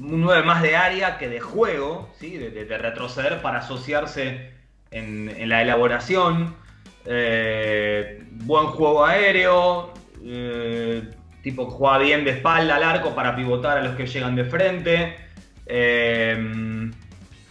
un 0.00 0.22
9 0.22 0.42
más 0.44 0.62
de 0.62 0.74
área 0.74 1.18
que 1.18 1.28
de 1.28 1.38
juego, 1.40 2.08
¿sí? 2.18 2.38
de, 2.38 2.50
de- 2.50 2.64
de 2.64 2.78
retroceder 2.78 3.42
para 3.42 3.58
asociarse 3.58 4.50
en, 4.90 5.48
la 5.48 5.60
elaboración. 5.62 6.56
Eh, 7.04 8.22
buen 8.30 8.66
juego 8.68 9.04
aéreo. 9.04 9.92
tipo 11.42 11.66
juega 11.68 11.98
bien 11.98 12.24
de 12.24 12.30
espalda 12.30 12.76
al 12.76 12.84
arco 12.84 13.14
para 13.14 13.34
pivotar 13.36 13.76
a 13.78 13.82
los 13.82 13.96
que 13.96 14.06
llegan 14.06 14.36
de 14.36 14.44
frente. 14.44 15.16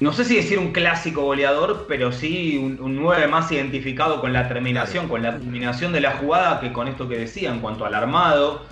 No 0.02 0.14
sé 0.14 0.26
si 0.26 0.36
decir 0.36 0.58
un 0.58 0.72
clásico 0.72 1.22
goleador, 1.22 1.86
pero 1.88 2.12
sí 2.12 2.58
un, 2.58 2.82
un 2.82 2.96
9 2.96 3.28
más 3.28 3.52
identificado 3.52 4.20
con 4.20 4.34
la 4.34 4.48
terminación, 4.48 5.08
con 5.08 5.22
la 5.22 5.38
culminación 5.38 5.94
de 5.94 6.02
la 6.02 6.14
jugada 6.14 6.60
que 6.60 6.74
con 6.74 6.88
esto 6.88 7.08
que 7.08 7.20
decía 7.20 7.52
en 7.52 7.60
cuanto 7.60 7.86
al 7.86 7.94
armado. 7.94 8.66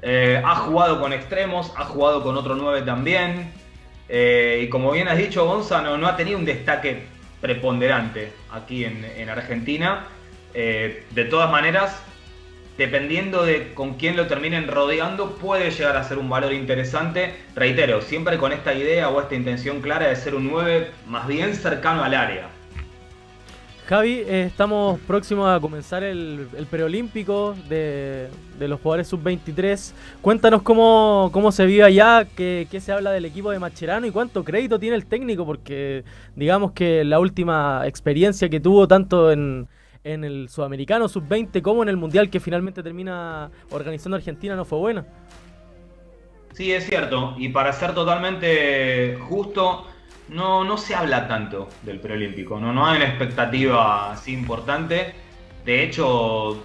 Eh, 0.00 0.40
ha 0.42 0.54
jugado 0.56 0.98
con 0.98 1.12
extremos, 1.12 1.70
ha 1.76 1.84
jugado 1.84 2.22
con 2.22 2.34
otro 2.34 2.56
9 2.56 2.80
también. 2.80 3.52
Eh, 4.08 4.62
y 4.64 4.70
como 4.70 4.90
bien 4.92 5.08
has 5.08 5.18
dicho, 5.18 5.44
Gonza 5.44 5.82
no, 5.82 5.98
no 5.98 6.08
ha 6.08 6.16
tenido 6.16 6.38
un 6.38 6.46
destaque 6.46 7.02
preponderante 7.42 8.32
aquí 8.50 8.86
en, 8.86 9.04
en 9.04 9.28
Argentina. 9.28 10.06
Eh, 10.54 11.04
de 11.10 11.24
todas 11.26 11.50
maneras, 11.50 12.02
dependiendo 12.80 13.44
de 13.44 13.74
con 13.74 13.96
quién 13.96 14.16
lo 14.16 14.26
terminen 14.26 14.66
rodeando, 14.66 15.32
puede 15.32 15.70
llegar 15.70 15.98
a 15.98 16.02
ser 16.02 16.16
un 16.16 16.30
valor 16.30 16.54
interesante. 16.54 17.34
Reitero, 17.54 18.00
siempre 18.00 18.38
con 18.38 18.52
esta 18.52 18.72
idea 18.72 19.10
o 19.10 19.20
esta 19.20 19.34
intención 19.34 19.82
clara 19.82 20.08
de 20.08 20.16
ser 20.16 20.34
un 20.34 20.48
9 20.48 20.90
más 21.06 21.26
bien 21.28 21.54
cercano 21.54 22.02
al 22.02 22.14
área. 22.14 22.48
Javi, 23.84 24.22
eh, 24.26 24.44
estamos 24.46 24.98
próximos 25.00 25.46
a 25.46 25.60
comenzar 25.60 26.02
el, 26.04 26.48
preolímpico 26.70 27.54
de, 27.68 28.28
los 28.58 28.80
jugadores 28.80 29.08
sub-23. 29.08 29.92
Cuéntanos 30.22 30.62
cómo, 30.62 31.28
cómo 31.34 31.52
se 31.52 31.66
vive 31.66 31.82
allá, 31.82 32.26
qué 32.34 32.80
se 32.80 32.92
habla 32.92 33.10
del 33.10 33.26
equipo 33.26 33.50
de 33.50 33.58
Macherano 33.58 34.06
y 34.06 34.10
cuánto 34.10 34.42
crédito 34.42 34.78
tiene 34.78 34.96
el 34.96 35.04
técnico, 35.04 35.44
porque 35.44 36.04
digamos 36.34 36.72
que 36.72 37.04
la 37.04 37.20
última 37.20 37.82
experiencia 37.84 38.48
que 38.48 38.58
tuvo 38.58 38.88
tanto 38.88 39.32
en, 39.32 39.68
en 40.04 40.24
el 40.24 40.48
sudamericano 40.48 41.08
sub-20 41.08 41.62
como 41.62 41.82
en 41.82 41.88
el 41.88 41.96
mundial 41.96 42.30
que 42.30 42.40
finalmente 42.40 42.82
termina 42.82 43.50
organizando 43.70 44.16
Argentina 44.16 44.56
no 44.56 44.64
fue 44.64 44.78
buena. 44.78 45.06
Sí, 46.52 46.72
es 46.72 46.86
cierto. 46.86 47.34
Y 47.38 47.50
para 47.50 47.72
ser 47.72 47.94
totalmente 47.94 49.16
justo, 49.28 49.86
no, 50.28 50.64
no 50.64 50.76
se 50.76 50.94
habla 50.94 51.28
tanto 51.28 51.68
del 51.82 52.00
preolímpico. 52.00 52.58
No, 52.58 52.72
no 52.72 52.86
hay 52.86 52.96
una 52.96 53.06
expectativa 53.06 54.12
así 54.12 54.32
importante. 54.32 55.14
De 55.64 55.84
hecho, 55.84 56.62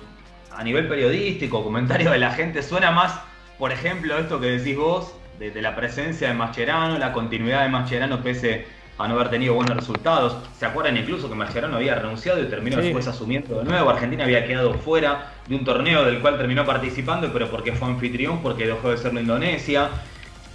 a 0.51 0.63
nivel 0.63 0.87
periodístico, 0.87 1.63
comentario 1.63 2.11
de 2.11 2.17
la 2.17 2.31
gente, 2.31 2.63
suena 2.63 2.91
más, 2.91 3.19
por 3.59 3.71
ejemplo, 3.71 4.17
esto 4.17 4.39
que 4.39 4.47
decís 4.47 4.77
vos, 4.77 5.13
de, 5.39 5.61
la 5.61 5.75
presencia 5.75 6.29
de 6.29 6.33
Mascherano, 6.33 6.97
la 6.97 7.11
continuidad 7.11 7.63
de 7.63 7.69
Mascherano 7.69 8.23
pese 8.23 8.65
a 8.97 9.07
no 9.07 9.15
haber 9.15 9.29
tenido 9.29 9.53
buenos 9.53 9.75
resultados. 9.75 10.37
¿Se 10.57 10.65
acuerdan 10.65 10.97
incluso 10.97 11.27
que 11.29 11.35
Mascherano 11.35 11.75
había 11.77 11.95
renunciado 11.95 12.41
y 12.41 12.45
terminó 12.45 12.77
Sí. 12.77 12.83
después 12.83 13.07
asumiendo 13.07 13.59
de 13.59 13.65
nuevo? 13.65 13.89
Argentina 13.89 14.23
había 14.23 14.45
quedado 14.45 14.73
fuera 14.75 15.33
de 15.47 15.55
un 15.55 15.65
torneo 15.65 16.05
del 16.05 16.19
cual 16.21 16.37
terminó 16.37 16.65
participando, 16.65 17.31
pero 17.33 17.49
porque 17.49 17.73
fue 17.73 17.87
anfitrión, 17.89 18.41
porque 18.41 18.65
dejó 18.67 18.91
de 18.91 18.97
serlo 18.97 19.19
Indonesia. 19.19 19.89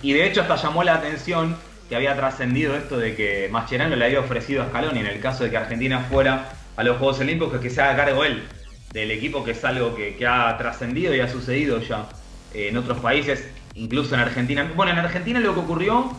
Y 0.02 0.12
de 0.14 0.26
hecho 0.26 0.40
hasta 0.40 0.56
llamó 0.56 0.82
la 0.82 0.94
atención 0.94 1.56
que 1.88 1.96
había 1.96 2.16
trascendido 2.16 2.76
esto 2.76 2.96
de 2.96 3.14
que 3.14 3.48
Mascherano 3.50 3.96
le 3.96 4.04
había 4.04 4.20
ofrecido 4.20 4.62
a 4.62 4.66
Scaloni 4.68 5.00
en 5.00 5.06
el 5.06 5.20
caso 5.20 5.44
de 5.44 5.50
que 5.50 5.56
Argentina 5.56 5.98
fuera 6.08 6.52
a 6.76 6.82
los 6.84 6.96
Juegos 6.96 7.20
Olímpicos 7.20 7.60
que 7.60 7.68
se 7.68 7.82
haga 7.82 8.04
cargo 8.04 8.24
él 8.24 8.44
del 8.92 9.10
equipo, 9.10 9.44
que 9.44 9.50
es 9.50 9.64
algo 9.64 9.94
que, 9.94 10.16
que 10.16 10.26
ha 10.26 10.56
trascendido 10.56 11.14
y 11.14 11.20
ha 11.20 11.28
sucedido 11.28 11.80
ya 11.80 12.06
eh, 12.54 12.68
en 12.68 12.76
otros 12.76 12.98
países, 13.00 13.46
incluso 13.74 14.14
en 14.14 14.20
Argentina. 14.22 14.70
Bueno, 14.74 14.92
en 14.92 14.98
Argentina 14.98 15.40
lo 15.40 15.52
que 15.52 15.60
ocurrió, 15.60 16.10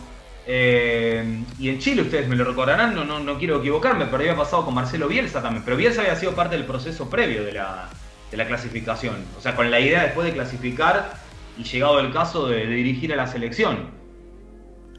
eh, 0.48 1.44
y 1.60 1.70
en 1.70 1.80
Chile 1.80 2.02
ustedes 2.02 2.28
me 2.28 2.36
lo 2.36 2.44
recordarán, 2.44 2.96
no, 2.96 3.06
no, 3.06 3.20
no 3.20 3.38
quiero 3.38 3.60
equivocarme, 3.60 4.06
pero 4.06 4.18
había 4.18 4.36
pasado 4.36 4.66
con 4.66 4.74
Marcelo 4.74 5.08
Bielsa 5.08 5.42
también, 5.42 5.64
pero 5.64 5.78
Bielsa 5.78 6.02
había 6.02 6.16
sido 6.16 6.34
parte 6.34 6.56
del 6.56 6.66
proceso 6.66 7.10
previo 7.10 7.44
de 7.44 7.54
la, 7.54 7.90
de 8.32 8.38
la 8.38 8.48
clasificación, 8.48 9.16
o 9.38 9.42
sea, 9.42 9.56
con 9.56 9.70
la 9.70 9.80
idea 9.80 10.04
después 10.04 10.26
de 10.26 10.34
clasificar 10.34 11.14
y 11.58 11.64
llegado 11.64 12.00
el 12.00 12.12
caso 12.12 12.48
de, 12.48 12.66
dirigir 12.66 13.14
a 13.14 13.16
la 13.16 13.28
selección. 13.28 13.90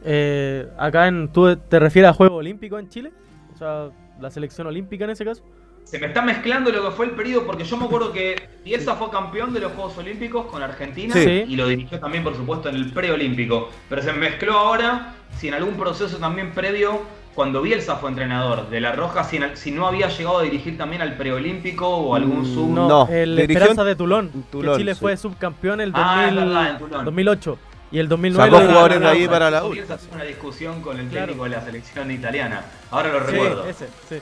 Eh, 0.05 0.67
acá 0.79 1.09
en, 1.09 1.33
¿Tú 1.33 1.57
te 1.57 1.79
refieres 1.79 2.11
a 2.11 2.15
Juego 2.15 2.37
Olímpico 2.37 2.79
en 2.79 2.89
Chile? 2.89 3.13
O 3.55 3.59
sea, 3.59 3.91
la 4.21 4.31
selección 4.31 4.67
olímpica 4.67 5.05
en 5.05 5.11
ese 5.11 5.25
caso. 5.25 5.43
Se 5.85 5.99
me 5.99 6.07
está 6.07 6.23
mezclando 6.23 6.71
lo 6.71 6.85
que 6.85 6.91
fue 6.93 7.05
el 7.07 7.11
periodo, 7.13 7.45
porque 7.47 7.65
yo 7.65 7.77
me 7.77 7.85
acuerdo 7.85 8.13
que 8.13 8.49
Bielsa 8.65 8.95
fue 8.95 9.11
campeón 9.11 9.53
de 9.53 9.61
los 9.61 9.73
Juegos 9.73 9.99
Olímpicos 9.99 10.47
con 10.47 10.63
Argentina 10.63 11.13
Sí. 11.15 11.45
y 11.47 11.55
lo 11.57 11.67
dirigió 11.69 12.01
también, 12.01 12.25
por 12.25 12.35
supuesto, 12.35 12.71
en 12.71 12.77
el 12.77 12.93
preolímpico. 12.93 13.69
Pero 13.91 14.01
se 14.01 14.13
me 14.13 14.19
mezcló 14.31 14.59
ahora 14.59 15.15
si 15.37 15.49
en 15.49 15.55
algún 15.55 15.75
proceso 15.75 16.17
también 16.17 16.53
previo 16.53 17.01
cuando 17.35 17.61
Bielsa 17.61 17.97
fue 17.97 18.09
entrenador 18.11 18.71
de 18.71 18.81
La 18.81 18.93
Roja, 18.93 19.25
si, 19.25 19.37
en- 19.37 19.55
si 19.57 19.71
no 19.71 19.87
había 19.87 20.09
llegado 20.09 20.39
a 20.39 20.43
dirigir 20.43 20.79
también 20.79 21.03
al 21.03 21.15
preolímpico 21.17 21.87
o 21.89 22.15
algún 22.15 22.41
Mm, 22.43 22.55
sub. 22.55 22.71
No, 22.71 22.89
No, 22.89 23.09
el 23.11 23.37
dirigió 23.37 23.59
Esperanza 23.59 23.85
de 23.85 23.97
Tulón. 23.97 24.31
que 24.51 24.73
Chile 24.77 24.95
sí. 24.95 25.01
fue 25.01 25.17
subcampeón 25.19 25.81
el 25.83 25.93
Ah, 25.95 26.27
es 26.29 26.35
2000 26.35 26.47
verdad, 26.55 26.71
en 26.71 26.79
Tulón. 26.79 27.05
2008. 27.05 27.59
Y 27.91 27.99
el 27.99 28.09
2009 28.09 28.51
Sacó 28.51 28.67
jugadores 28.67 29.01
de 29.01 29.09
ahí 29.09 29.29
para 29.29 29.51
la 29.51 29.65
U. 29.65 29.71
Bielsa 29.71 29.99
tuvo 29.99 30.15
una 30.15 30.25
discusión 30.25 30.81
con 30.81 30.99
el 30.99 31.09
Claro. 31.09 31.27
técnico 31.27 31.45
de 31.45 31.51
la 31.51 31.61
selección 31.63 32.11
italiana. 32.11 32.63
Ahora 32.91 33.13
lo 33.13 33.21
Sí, 33.27 33.33
recuerdo. 33.33 33.67
ese, 33.67 33.89
sí. 34.09 34.17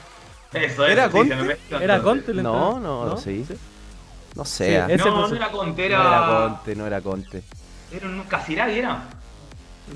Eso, 0.53 0.85
¿Era 0.85 1.05
eso, 1.05 1.11
sí, 1.11 1.17
Conte? 1.29 1.35
me 1.35 1.83
¿Era. 1.83 2.01
Conte 2.01 2.31
el 2.31 2.43
No, 2.43 2.75
entrenador? 2.77 2.81
no, 2.81 3.17
sí. 3.17 3.45
No 4.35 4.45
Sí, 4.45 4.57
sé. 4.57 4.77
ese 4.93 4.97
No, 4.97 5.27
no 5.27 5.35
era 5.35 5.51
Conte, 5.51 5.89
no 5.89 5.95
era. 5.95 6.07
era 6.07 6.27
Conte, 6.27 6.75
no 6.75 6.87
era 6.87 7.01
Conte. 7.01 7.43
Era 7.91 8.07
un 8.07 8.23
Casiraghi, 8.23 8.79
era. 8.79 9.03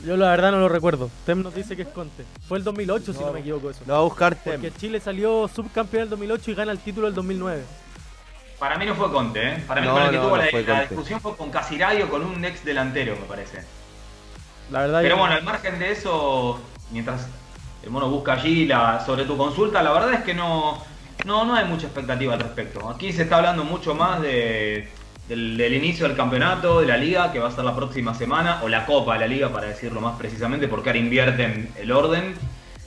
Yo 0.06 0.18
la 0.18 0.30
verdad 0.32 0.51
no 0.51 0.60
lo 0.60 0.68
recuerdo. 0.68 1.10
Tem 1.26 1.41
nos 1.41 1.53
dice 1.53 1.76
que 1.76 1.84
es 1.84 1.88
Conte. 1.89 2.26
Fue 2.47 2.58
el 2.58 2.64
2008 2.64 3.14
si 3.14 3.20
no 3.20 3.32
me 3.32 3.39
equivoco 3.39 3.70
eso. 3.70 3.82
Lo 3.86 3.93
va 3.93 3.99
a 3.99 4.03
buscar 4.03 4.36
Tem. 4.36 4.53
Porque 4.62 4.72
Chile 4.78 4.99
salió 4.99 5.47
subcampeón 5.47 6.03
el 6.03 6.10
2008 6.10 6.51
y 6.51 6.56
gana 6.56 6.72
el 6.72 6.80
título 6.80 7.08
el 7.08 7.14
2009. 7.14 7.64
Para 8.60 8.78
mí 8.78 8.86
no 8.86 8.95
fue 8.95 9.12
Conte, 9.12 9.47
¿eh? 9.53 9.64
Para 9.68 9.82
mí 9.82 9.88
No, 9.88 9.93
con 9.93 10.03
el 10.03 10.10
que 10.10 10.16
no, 10.18 10.22
tuvo 10.24 10.38
no 10.38 10.43
la, 10.43 10.49
fue 10.49 10.62
la 10.64 10.68
Conte. 10.68 10.88
discusión 10.89 11.22
fue 11.22 11.36
con 11.38 11.51
Casiraghi 11.51 12.01
o 12.01 12.10
con 12.10 12.24
un 12.24 12.43
ex 12.45 12.64
delantero, 12.66 13.16
me 13.16 13.26
parece. 13.26 13.64
La 14.72 14.80
verdad 14.82 15.01
Pero 15.01 15.18
bueno, 15.18 15.36
al 15.36 15.43
margen 15.43 15.78
de 15.80 15.91
eso, 15.91 16.60
mientras 16.91 17.28
mono 17.90 18.10
busca 18.10 18.34
allí 18.34 18.66
la, 18.66 19.04
sobre 19.06 19.26
tu 19.26 19.38
consulta, 19.38 19.84
la 19.84 19.92
verdad 19.92 20.14
es 20.14 20.22
que 20.22 20.34
no, 20.34 20.84
no, 21.26 21.46
no 21.46 21.56
hay 21.56 21.66
mucha 21.66 21.88
expectativa 21.88 22.34
al 22.34 22.40
respecto. 22.40 22.90
Aquí 22.90 23.12
se 23.12 23.24
está 23.24 23.38
hablando 23.38 23.64
mucho 23.64 23.96
más 23.96 24.22
de, 24.22 24.88
del, 25.28 25.74
inicio 25.74 26.08
del 26.08 26.16
campeonato, 26.16 26.82
de 26.82 26.88
la 26.88 26.98
liga, 26.98 27.32
que 27.32 27.40
va 27.40 27.48
a 27.48 27.52
ser 27.52 27.64
la 27.64 27.76
próxima 27.76 28.14
semana, 28.14 28.62
o 28.64 28.70
la 28.70 28.86
Copa 28.86 29.14
de 29.14 29.22
la 29.22 29.28
Liga, 29.28 29.50
para 29.50 29.68
decirlo 29.68 30.02
más 30.02 30.18
precisamente, 30.18 30.68
porque 30.68 30.90
ahora 30.90 31.00
invierten 31.00 31.70
el 31.78 31.92
orden. 31.92 32.36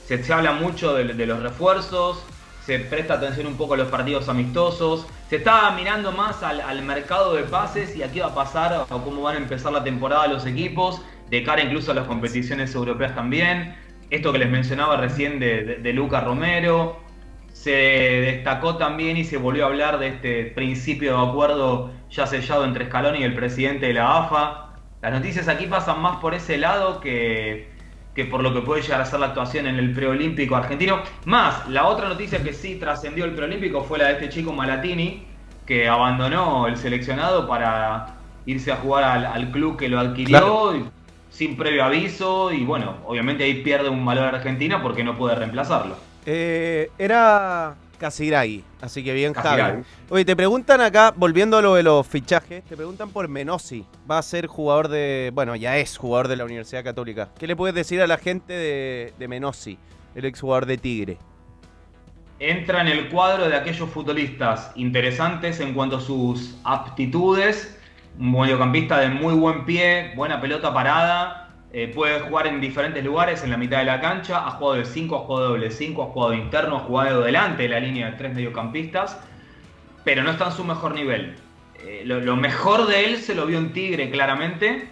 Se, 0.07 0.23
se 0.23 0.33
habla 0.33 0.53
mucho 0.53 0.95
de, 0.95 1.27
los 1.27 1.43
refuerzos, 1.43 2.23
se 2.65 2.79
presta 2.79 3.15
atención 3.15 3.47
un 3.47 3.57
poco 3.57 3.75
a 3.75 3.77
los 3.77 3.89
partidos 3.89 4.29
amistosos, 4.29 5.07
se 5.29 5.37
está 5.37 5.71
mirando 5.73 6.13
más 6.13 6.43
al, 6.43 6.61
al 6.61 6.83
mercado 6.83 7.35
de 7.35 7.43
pases 7.43 7.95
y 7.97 8.03
a 8.03 8.11
qué 8.11 8.21
va 8.21 8.29
a 8.29 8.35
pasar 8.35 8.87
o 8.89 9.05
cómo 9.05 9.23
van 9.23 9.37
a 9.37 9.39
empezar 9.39 9.73
la 9.73 9.85
temporada 9.85 10.27
los 10.29 10.47
equipos, 10.47 11.03
de 11.29 11.43
cara 11.43 11.63
incluso 11.63 11.91
a 11.91 11.95
las 11.95 12.07
competiciones 12.07 12.75
europeas 12.75 13.15
también. 13.15 13.77
Esto 14.11 14.33
que 14.33 14.39
les 14.39 14.51
mencionaba 14.51 14.97
recién 14.97 15.39
de, 15.39 15.63
de- 15.65 15.77
de 15.77 15.93
Luca 15.93 16.21
Romero, 16.21 16.99
se 17.53 17.71
destacó 17.73 18.77
también 18.77 19.17
y 19.17 19.25
se 19.25 19.37
volvió 19.37 19.65
a 19.65 19.69
hablar 19.69 19.99
de 19.99 20.09
este 20.09 20.45
principio 20.45 21.17
de 21.21 21.29
acuerdo 21.31 21.91
ya 22.11 22.27
sellado 22.27 22.65
entre 22.65 22.87
Scaloni 22.87 23.19
y 23.19 23.23
el 23.25 23.35
presidente 23.35 23.87
de 23.87 23.95
la 23.95 24.19
AFA. 24.19 24.77
Las 25.03 25.13
noticias 25.13 25.49
aquí 25.49 25.67
pasan 25.67 26.01
más 26.01 26.17
por 26.19 26.35
ese 26.35 26.57
lado 26.57 27.01
que, 27.01 27.69
que 28.15 28.25
por 28.25 28.43
lo 28.43 28.55
que 28.55 28.61
puede 28.61 28.83
llegar 28.83 29.01
a 29.01 29.05
ser 29.05 29.21
la 29.21 29.27
actuación 29.27 29.67
en 29.67 29.77
el 29.77 29.93
preolímpico 29.93 30.57
argentino. 30.57 31.01
Más, 31.25 31.69
la 31.69 31.87
otra 31.87 32.09
noticia 32.09 32.43
que 32.43 32.53
sí 32.53 32.77
trascendió 32.77 33.25
el 33.25 33.33
preolímpico 33.33 33.83
fue 33.83 33.99
la 33.99 34.07
de 34.07 34.13
este 34.15 34.29
chico 34.29 34.53
Malatini, 34.53 35.25
que 35.67 35.89
abandonó 35.89 36.67
el 36.67 36.77
seleccionado 36.77 37.47
para 37.47 38.15
irse 38.47 38.73
a 38.73 38.77
jugar 38.77 39.05
al, 39.05 39.27
al 39.27 39.51
club 39.51 39.77
que 39.77 39.89
lo 39.89 39.99
adquirió 39.99 40.39
Claro. 40.39 40.91
Sin 41.39 41.57
previo 41.57 41.85
aviso 41.85 42.53
y 42.53 42.65
bueno, 42.65 42.97
obviamente 43.07 43.45
ahí 43.45 43.63
pierde 43.63 43.89
un 43.89 44.05
valor 44.05 44.35
Argentina 44.35 44.83
porque 44.83 45.05
no 45.05 45.17
puede 45.17 45.37
reemplazarlo. 45.37 45.95
Eh, 46.27 46.91
era 46.99 47.77
Casiraghi, 47.97 48.65
así 48.81 49.05
que 49.05 49.15
bien 49.15 49.35
Javi. 49.35 49.85
Oye, 50.11 50.25
te 50.25 50.35
preguntan 50.35 50.81
acá, 50.81 51.15
volviendo 51.15 51.57
a 51.57 51.63
lo 51.63 51.77
de 51.77 51.85
los 51.85 52.05
fichajes, 52.05 52.65
te 52.65 52.77
preguntan 52.77 53.11
por 53.11 53.29
Menossi. 53.29 53.87
Va 54.11 54.19
a 54.19 54.23
ser 54.23 54.49
jugador 54.49 54.89
de, 54.89 55.31
bueno, 55.33 55.55
ya 55.55 55.77
es 55.77 55.97
jugador 55.97 56.27
de 56.27 56.35
la 56.35 56.45
Universidad 56.45 56.83
Católica. 56.83 57.29
¿Qué 57.39 57.47
le 57.47 57.55
puedes 57.55 57.73
decir 57.77 58.03
a 58.03 58.09
la 58.09 58.19
gente 58.19 58.53
de, 58.53 59.15
de 59.17 59.29
Menossi, 59.29 59.79
el 60.17 60.25
exjugador 60.25 60.67
de 60.67 60.77
Tigre? 60.77 61.19
entra 62.41 62.83
en 62.83 62.87
el 62.87 63.09
cuadro 63.09 63.49
de 63.49 63.57
aquellos 63.57 63.91
futbolistas 63.91 64.71
interesantes 64.77 65.59
en 65.59 65.75
cuanto 65.75 65.97
a 65.97 66.01
sus 66.01 66.57
aptitudes. 66.63 67.78
Un 68.19 68.33
mediocampista 68.33 68.99
de 68.99 69.11
muy 69.11 69.35
buen 69.35 69.65
pie, 69.65 70.13
buena 70.17 70.41
pelota 70.41 70.75
parada, 70.75 71.51
eh, 71.73 71.93
puede 71.95 72.19
jugar 72.19 72.49
en 72.49 72.61
diferentes 72.61 73.05
lugares 73.05 73.45
en 73.45 73.51
la 73.51 73.57
mitad 73.57 73.79
de 73.79 73.85
la 73.85 74.01
cancha. 74.01 74.45
Ha 74.45 74.51
jugado 74.53 74.75
de 74.79 74.85
5, 74.85 75.15
ha 75.15 75.19
jugado 75.21 75.43
de 75.45 75.49
doble 75.51 75.71
5, 75.71 76.03
ha 76.03 76.07
jugado 76.07 76.35
interno, 76.35 76.77
ha 76.77 76.81
jugado 76.81 77.23
delante 77.23 77.65
de 77.65 77.69
la 77.69 77.79
línea 77.79 78.11
de 78.11 78.17
tres 78.17 78.35
mediocampistas, 78.35 79.21
pero 80.03 80.25
no 80.25 80.31
está 80.33 80.47
en 80.47 80.53
su 80.53 80.65
mejor 80.65 80.95
nivel. 80.95 81.37
Eh, 81.85 82.03
lo, 82.05 82.21
lo 82.21 82.35
mejor 82.35 82.89
de 82.89 83.05
él 83.05 83.19
se 83.19 83.37
lo 83.37 83.47
vio 83.47 83.59
en 83.59 83.73
Tigre 83.73 84.11
claramente. 84.11 84.89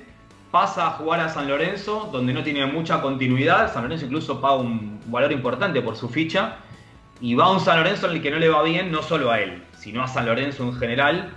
Pasa 0.53 0.87
a 0.87 0.91
jugar 0.91 1.19
a 1.19 1.29
San 1.29 1.49
Lorenzo, 1.49 2.09
donde 2.13 2.33
no 2.33 2.45
tiene 2.45 2.65
mucha 2.67 3.01
continuidad. 3.01 3.73
San 3.73 3.83
Lorenzo 3.83 4.05
incluso 4.05 4.41
paga 4.41 4.57
un 4.57 5.01
valor 5.07 5.33
importante 5.33 5.83
por 5.83 5.97
su 5.97 6.09
ficha 6.09 6.59
y 7.21 7.35
va 7.35 7.47
a 7.47 7.51
un 7.51 7.61
San 7.61 7.79
Lorenzo 7.79 8.07
en 8.07 8.17
el 8.17 8.23
que 8.23 8.31
no 8.31 8.39
le 8.39 8.49
va 8.49 8.63
bien, 8.63 8.93
no 8.93 9.03
solo 9.03 9.33
a 9.33 9.41
él, 9.41 9.65
sino 9.77 10.05
a 10.05 10.07
San 10.07 10.27
Lorenzo 10.27 10.63
en 10.63 10.75
general. 10.75 11.33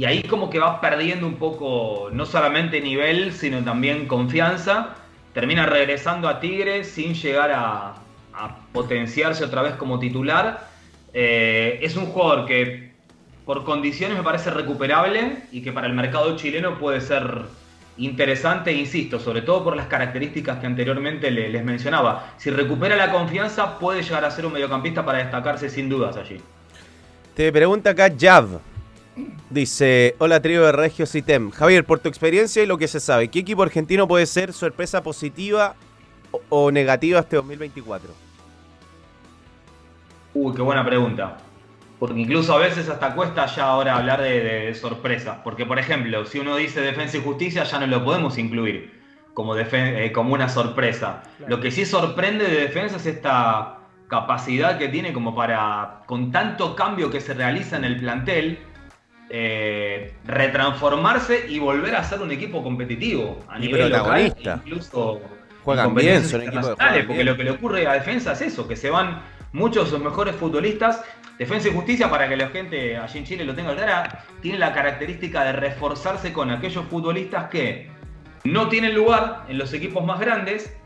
Y 0.00 0.06
ahí 0.06 0.22
como 0.22 0.48
que 0.48 0.58
va 0.58 0.80
perdiendo 0.80 1.26
un 1.26 1.34
poco, 1.34 2.08
no 2.10 2.24
solamente 2.24 2.80
nivel, 2.80 3.34
sino 3.34 3.62
también 3.62 4.06
confianza. 4.06 4.94
Termina 5.34 5.66
regresando 5.66 6.26
a 6.26 6.40
Tigre 6.40 6.84
sin 6.84 7.12
llegar 7.12 7.52
a, 7.52 7.96
potenciarse 8.72 9.44
otra 9.44 9.60
vez 9.60 9.74
como 9.74 9.98
titular. 9.98 10.66
Eh, 11.12 11.80
es 11.82 11.98
un 11.98 12.06
jugador 12.06 12.46
que 12.46 12.92
por 13.44 13.62
condiciones 13.64 14.16
me 14.16 14.22
parece 14.22 14.48
recuperable 14.48 15.42
y 15.52 15.60
que 15.60 15.70
para 15.70 15.86
el 15.86 15.92
mercado 15.92 16.34
chileno 16.34 16.78
puede 16.78 17.02
ser 17.02 17.42
interesante, 17.98 18.72
insisto, 18.72 19.18
sobre 19.18 19.42
todo 19.42 19.62
por 19.64 19.76
las 19.76 19.86
características 19.86 20.60
que 20.60 20.66
anteriormente 20.66 21.30
le- 21.30 21.50
les 21.50 21.62
mencionaba. 21.62 22.32
Si 22.38 22.48
recupera 22.48 22.96
la 22.96 23.12
confianza, 23.12 23.78
puede 23.78 24.02
llegar 24.02 24.24
a 24.24 24.30
ser 24.30 24.46
un 24.46 24.54
mediocampista 24.54 25.04
para 25.04 25.18
destacarse 25.18 25.68
sin 25.68 25.90
dudas 25.90 26.16
allí. 26.16 26.40
Te 27.34 27.52
pregunta 27.52 27.90
acá 27.90 28.10
Jav. 28.18 28.60
Dice, 29.50 30.14
hola 30.18 30.40
trío 30.40 30.64
de 30.64 30.72
Regio 30.72 31.06
Citem. 31.06 31.50
Javier, 31.50 31.84
por 31.84 31.98
tu 31.98 32.08
experiencia 32.08 32.62
y 32.62 32.66
lo 32.66 32.78
que 32.78 32.86
se 32.86 33.00
sabe, 33.00 33.28
¿qué 33.28 33.40
equipo 33.40 33.62
argentino 33.64 34.06
puede 34.06 34.26
ser 34.26 34.52
sorpresa 34.52 35.02
positiva 35.02 35.74
o, 36.30 36.40
o 36.48 36.70
negativa 36.70 37.18
este 37.18 37.34
2024? 37.36 38.10
Uy, 40.34 40.54
qué 40.54 40.62
buena 40.62 40.84
pregunta. 40.86 41.38
Porque 41.98 42.20
incluso 42.20 42.54
a 42.54 42.58
veces 42.58 42.88
hasta 42.88 43.14
cuesta 43.14 43.44
ya 43.46 43.64
ahora 43.64 43.96
hablar 43.96 44.22
de, 44.22 44.40
de- 44.40 44.60
de 44.66 44.74
sorpresas. 44.74 45.38
Porque, 45.42 45.66
por 45.66 45.78
ejemplo, 45.80 46.24
si 46.26 46.38
uno 46.38 46.56
dice 46.56 46.80
defensa 46.80 47.16
y 47.18 47.22
justicia, 47.22 47.64
ya 47.64 47.80
no 47.80 47.86
lo 47.88 48.04
podemos 48.04 48.38
incluir 48.38 49.00
como, 49.34 49.56
eh, 49.56 50.12
como 50.14 50.32
una 50.32 50.48
sorpresa. 50.48 51.24
Claro. 51.38 51.56
Lo 51.56 51.60
que 51.60 51.72
sí 51.72 51.84
sorprende 51.84 52.44
de 52.46 52.60
defensa 52.60 52.96
es 52.96 53.06
esta 53.06 53.78
capacidad 54.06 54.78
que 54.78 54.88
tiene 54.88 55.12
como 55.12 55.34
para, 55.34 56.02
con 56.06 56.30
tanto 56.30 56.74
cambio 56.76 57.10
que 57.10 57.20
se 57.20 57.34
realiza 57.34 57.76
en 57.76 57.84
el 57.84 57.96
plantel, 57.98 58.60
eh, 59.32 60.12
retransformarse 60.26 61.46
y 61.48 61.60
volver 61.60 61.94
a 61.94 62.02
ser 62.02 62.20
un 62.20 62.32
equipo 62.32 62.62
competitivo 62.64 63.38
a 63.48 63.58
Y 63.58 63.62
nivel 63.62 63.90
local, 63.90 64.34
incluso 64.64 65.20
Juegan 65.62 65.88
en 65.90 65.94
bien, 65.94 66.24
son 66.24 66.42
equipos 66.42 66.70
porque 66.70 67.04
bien. 67.04 67.26
lo 67.26 67.36
que 67.36 67.44
le 67.44 67.50
ocurre 67.52 67.86
a 67.86 67.92
defensa 67.92 68.32
es 68.32 68.40
eso, 68.40 68.66
que 68.66 68.74
se 68.76 68.90
van 68.90 69.22
muchos 69.52 69.84
de 69.84 69.90
sus 69.90 70.04
mejores 70.04 70.34
futbolistas. 70.34 71.04
Defensa 71.38 71.68
y 71.68 71.72
Justicia, 71.72 72.10
para 72.10 72.28
que 72.28 72.36
la 72.36 72.48
gente 72.48 72.96
allí 72.96 73.18
en 73.18 73.24
Chile 73.24 73.44
lo 73.44 73.54
tenga 73.54 73.74
clara, 73.74 74.24
tiene 74.42 74.58
la 74.58 74.74
característica 74.74 75.44
de 75.44 75.52
reforzarse 75.52 76.32
con 76.32 76.50
aquellos 76.50 76.84
futbolistas 76.86 77.48
que 77.50 77.88
no 78.44 78.68
tienen 78.68 78.94
lugar 78.94 79.44
en 79.48 79.58
los 79.58 79.72
equipos 79.72 80.04
más 80.04 80.18
grandes 80.18 80.76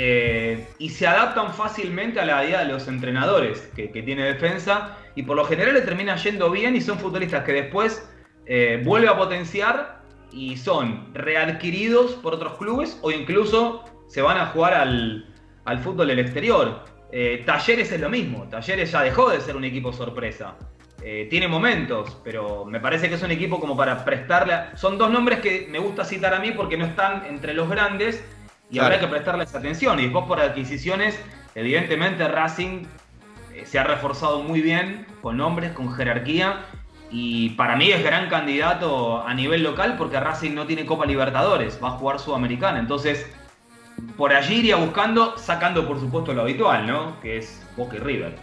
eh, 0.00 0.64
y 0.78 0.90
se 0.90 1.08
adaptan 1.08 1.52
fácilmente 1.52 2.20
a 2.20 2.24
la 2.24 2.44
idea 2.44 2.60
de 2.60 2.66
los 2.72 2.86
entrenadores 2.86 3.68
que, 3.74 3.88
tiene 3.88 4.22
defensa 4.22 4.96
y 5.16 5.24
por 5.24 5.36
lo 5.36 5.44
general 5.44 5.74
le 5.74 5.80
termina 5.80 6.14
yendo 6.14 6.52
bien 6.52 6.76
y 6.76 6.80
son 6.80 7.00
futbolistas 7.00 7.42
que 7.42 7.52
después 7.52 8.08
eh, 8.46 8.80
vuelve 8.84 9.08
a 9.08 9.16
potenciar 9.16 10.02
y 10.30 10.56
son 10.56 11.12
readquiridos 11.14 12.12
por 12.12 12.32
otros 12.34 12.56
clubes 12.58 12.96
o 13.02 13.10
incluso 13.10 13.84
se 14.06 14.22
van 14.22 14.38
a 14.38 14.46
jugar 14.46 14.74
al, 14.74 15.34
al 15.64 15.78
fútbol 15.80 16.06
del 16.06 16.20
exterior. 16.20 16.84
Eh, 17.10 17.42
Talleres 17.44 17.90
es 17.90 18.00
lo 18.00 18.08
mismo, 18.08 18.46
Talleres 18.48 18.92
ya 18.92 19.02
dejó 19.02 19.30
de 19.30 19.40
ser 19.40 19.56
un 19.56 19.64
equipo 19.64 19.92
sorpresa. 19.92 20.54
Eh, 21.02 21.26
tiene 21.28 21.48
momentos, 21.48 22.16
pero 22.22 22.64
me 22.64 22.78
parece 22.78 23.08
que 23.08 23.16
es 23.16 23.22
un 23.24 23.32
equipo 23.32 23.58
como 23.58 23.76
para 23.76 24.04
prestarle... 24.04 24.76
Son 24.76 24.96
dos 24.96 25.10
nombres 25.10 25.40
que 25.40 25.66
me 25.68 25.80
gusta 25.80 26.04
citar 26.04 26.34
a 26.34 26.38
mí 26.38 26.52
porque 26.52 26.76
no 26.76 26.84
están 26.84 27.26
entre 27.26 27.52
los 27.52 27.68
grandes 27.68 28.24
y 28.70 28.74
Claro. 28.74 28.86
habrá 28.86 29.00
que 29.00 29.06
prestarles 29.06 29.54
atención. 29.54 29.98
Y 29.98 30.04
después 30.04 30.24
por 30.26 30.40
adquisiciones, 30.40 31.18
evidentemente 31.54 32.26
Racing 32.28 32.84
eh, 33.54 33.64
se 33.64 33.78
ha 33.78 33.84
reforzado 33.84 34.42
muy 34.42 34.60
bien 34.60 35.06
con 35.22 35.36
nombres, 35.36 35.72
con 35.72 35.92
jerarquía. 35.92 36.60
Y 37.10 37.50
para 37.50 37.74
mí 37.76 37.90
es 37.90 38.04
gran 38.04 38.28
candidato 38.28 39.26
a 39.26 39.32
nivel 39.32 39.62
local 39.62 39.94
porque 39.96 40.20
Racing 40.20 40.54
no 40.54 40.66
tiene 40.66 40.84
Copa 40.84 41.06
Libertadores, 41.06 41.80
va 41.82 41.88
a 41.88 41.92
jugar 41.92 42.18
Sudamericana. 42.18 42.78
Entonces, 42.78 43.26
por 44.16 44.32
allí 44.34 44.56
iría 44.56 44.76
buscando, 44.76 45.38
sacando 45.38 45.86
por 45.88 45.98
supuesto 45.98 46.34
lo 46.34 46.42
habitual, 46.42 46.86
¿no? 46.86 47.18
Que 47.20 47.38
es 47.38 47.66
Boca 47.76 47.96
y 47.96 48.00
River. 48.00 48.34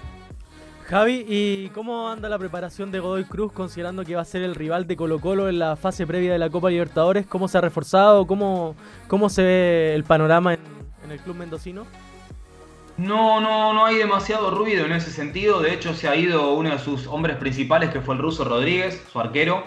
Javi, 0.87 1.25
¿y 1.27 1.69
cómo 1.69 2.09
anda 2.09 2.29
la 2.29 2.37
preparación 2.37 2.91
de 2.91 2.99
Godoy 2.99 3.23
Cruz 3.23 3.51
considerando 3.51 4.03
que 4.03 4.15
va 4.15 4.21
a 4.21 4.25
ser 4.25 4.43
el 4.43 4.53
rival 4.53 4.85
de 4.85 4.95
Colo 4.95 5.19
Colo 5.19 5.49
en 5.49 5.57
la 5.57 5.75
fase 5.75 6.05
previa 6.05 6.31
de 6.31 6.37
la 6.37 6.51
Copa 6.51 6.69
Libertadores? 6.69 7.25
¿Cómo 7.25 7.47
se 7.47 7.57
ha 7.57 7.61
reforzado? 7.61 8.27
¿Cómo, 8.27 8.75
cómo 9.07 9.29
se 9.29 9.41
ve 9.41 9.95
el 9.95 10.03
panorama 10.03 10.53
en, 10.53 10.59
el 11.09 11.19
club 11.21 11.37
mendocino? 11.37 11.87
No, 12.97 13.41
no, 13.41 13.73
no 13.73 13.83
hay 13.83 13.95
demasiado 13.95 14.51
ruido 14.51 14.85
en 14.85 14.91
ese 14.91 15.09
sentido. 15.09 15.59
De 15.59 15.73
hecho, 15.73 15.95
se 15.95 16.07
ha 16.07 16.15
ido 16.15 16.53
uno 16.53 16.69
de 16.69 16.77
sus 16.77 17.07
hombres 17.07 17.37
principales, 17.37 17.89
que 17.89 18.01
fue 18.01 18.13
el 18.13 18.21
ruso 18.21 18.43
Rodríguez, 18.43 19.03
su 19.11 19.19
arquero. 19.19 19.63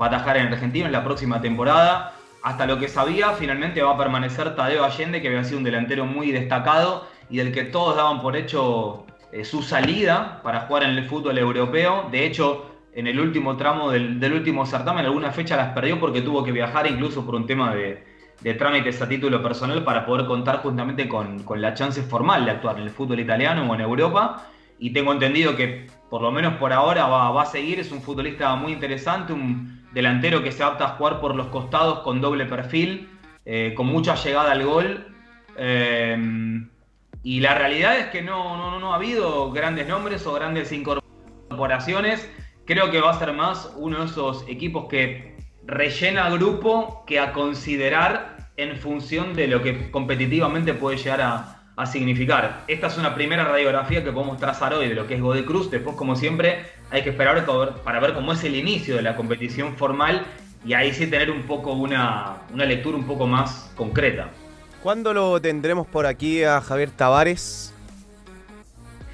Va 0.00 0.06
a 0.06 0.08
atajar 0.10 0.36
en 0.36 0.48
Argentina 0.48 0.84
en 0.84 0.92
la 0.92 1.02
próxima 1.02 1.40
temporada. 1.40 2.12
Hasta 2.42 2.66
lo 2.66 2.78
que 2.78 2.88
sabía, 2.88 3.32
finalmente 3.32 3.82
va 3.82 3.94
a 3.94 3.96
permanecer 3.96 4.54
Tadeo 4.54 4.84
Allende, 4.84 5.22
que 5.22 5.28
había 5.28 5.44
sido 5.44 5.56
un 5.56 5.64
delantero 5.64 6.04
muy 6.04 6.30
destacado 6.30 7.06
y 7.30 7.38
del 7.38 7.52
que 7.52 7.64
todos 7.64 7.96
daban 7.96 8.20
por 8.20 8.36
hecho 8.36 9.06
eh, 9.30 9.44
su 9.44 9.62
salida 9.62 10.40
para 10.42 10.60
jugar 10.60 10.84
en 10.84 10.90
el 10.90 11.04
fútbol 11.04 11.36
europeo. 11.36 12.08
De 12.10 12.24
hecho, 12.24 12.66
en 12.94 13.06
el 13.06 13.20
último 13.20 13.56
tramo 13.56 13.90
del, 13.90 14.32
último 14.32 14.64
certamen, 14.64 15.04
alguna 15.04 15.30
fecha 15.32 15.56
las 15.56 15.74
perdió 15.74 16.00
porque 16.00 16.22
tuvo 16.22 16.42
que 16.42 16.52
viajar 16.52 16.86
incluso 16.86 17.24
por 17.26 17.34
un 17.34 17.46
tema 17.46 17.74
de, 17.74 18.04
de 18.40 18.54
trámites 18.54 19.02
a 19.02 19.08
título 19.08 19.42
personal 19.42 19.84
para 19.84 20.06
poder 20.06 20.26
contar 20.26 20.62
justamente 20.62 21.08
con, 21.08 21.44
la 21.56 21.74
chance 21.74 22.02
formal 22.02 22.46
de 22.46 22.52
actuar 22.52 22.78
en 22.78 22.84
el 22.84 22.90
fútbol 22.90 23.20
italiano 23.20 23.70
o 23.70 23.74
en 23.74 23.82
Europa. 23.82 24.46
Y 24.78 24.92
tengo 24.92 25.12
entendido 25.12 25.56
que, 25.56 25.88
por 26.08 26.22
lo 26.22 26.30
menos 26.30 26.54
por 26.54 26.72
ahora, 26.72 27.06
va, 27.06 27.30
va, 27.30 27.42
a 27.42 27.46
seguir. 27.46 27.80
Es 27.80 27.92
un 27.92 28.00
futbolista 28.00 28.54
muy 28.56 28.72
interesante, 28.72 29.32
un 29.32 29.84
delantero 29.92 30.42
que 30.42 30.52
se 30.52 30.62
adapta 30.62 30.84
a 30.84 30.88
jugar 30.90 31.20
por 31.20 31.34
los 31.34 31.48
costados 31.48 31.98
con 32.00 32.20
doble 32.20 32.46
perfil, 32.46 33.10
eh, 33.44 33.74
con 33.76 33.86
mucha 33.86 34.14
llegada 34.14 34.52
al 34.52 34.64
gol. 34.64 35.06
Eh, 35.56 36.16
y 37.28 37.40
la 37.40 37.54
realidad 37.54 37.98
es 37.98 38.06
que 38.06 38.22
no, 38.22 38.56
no, 38.56 38.80
no 38.80 38.94
ha 38.94 38.96
habido 38.96 39.52
grandes 39.52 39.86
nombres 39.86 40.26
o 40.26 40.32
grandes 40.32 40.72
incorporaciones. 40.72 42.26
Creo 42.64 42.90
que 42.90 43.02
va 43.02 43.10
a 43.10 43.18
ser 43.18 43.34
más 43.34 43.70
uno 43.76 43.98
de 43.98 44.06
esos 44.06 44.48
equipos 44.48 44.86
que 44.88 45.36
rellena 45.66 46.30
grupo 46.30 47.04
que 47.06 47.20
a 47.20 47.34
considerar 47.34 48.50
en 48.56 48.78
función 48.78 49.34
de 49.34 49.46
lo 49.46 49.62
que 49.62 49.90
competitivamente 49.90 50.72
puede 50.72 50.96
llegar 50.96 51.20
a, 51.20 51.84
significar. 51.84 52.64
Esta 52.66 52.86
es 52.86 52.96
una 52.96 53.14
primera 53.14 53.44
radiografía 53.44 54.02
que 54.02 54.10
podemos 54.10 54.38
trazar 54.38 54.72
hoy 54.72 54.88
de 54.88 54.94
lo 54.94 55.06
que 55.06 55.16
es 55.16 55.20
Godoy. 55.20 55.44
Después, 55.70 55.96
como 55.96 56.16
siempre, 56.16 56.64
hay 56.90 57.02
que 57.02 57.10
esperar 57.10 57.44
para 57.84 58.00
ver 58.00 58.14
cómo 58.14 58.32
es 58.32 58.42
el 58.42 58.56
inicio 58.56 58.96
de 58.96 59.02
la 59.02 59.14
competición 59.16 59.76
formal 59.76 60.24
y 60.64 60.72
ahí 60.72 60.94
sí 60.94 61.06
tener 61.08 61.30
un 61.30 61.42
poco 61.42 61.72
una, 61.72 62.38
una 62.54 62.64
lectura 62.64 62.96
un 62.96 63.06
poco 63.06 63.26
más 63.26 63.70
concreta. 63.76 64.30
¿Cuándo 64.82 65.12
lo 65.12 65.40
tendremos 65.40 65.86
por 65.86 66.06
aquí 66.06 66.44
a 66.44 66.60
Javier 66.60 66.90
Tavares? 66.90 67.74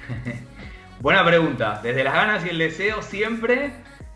Buena 0.99 1.25
pregunta. 1.25 1.79
Desde 1.81 2.03
las 2.03 2.13
ganas 2.13 2.45
y 2.45 2.49
el 2.49 2.57
deseo 2.57 3.01
siempre 3.01 3.71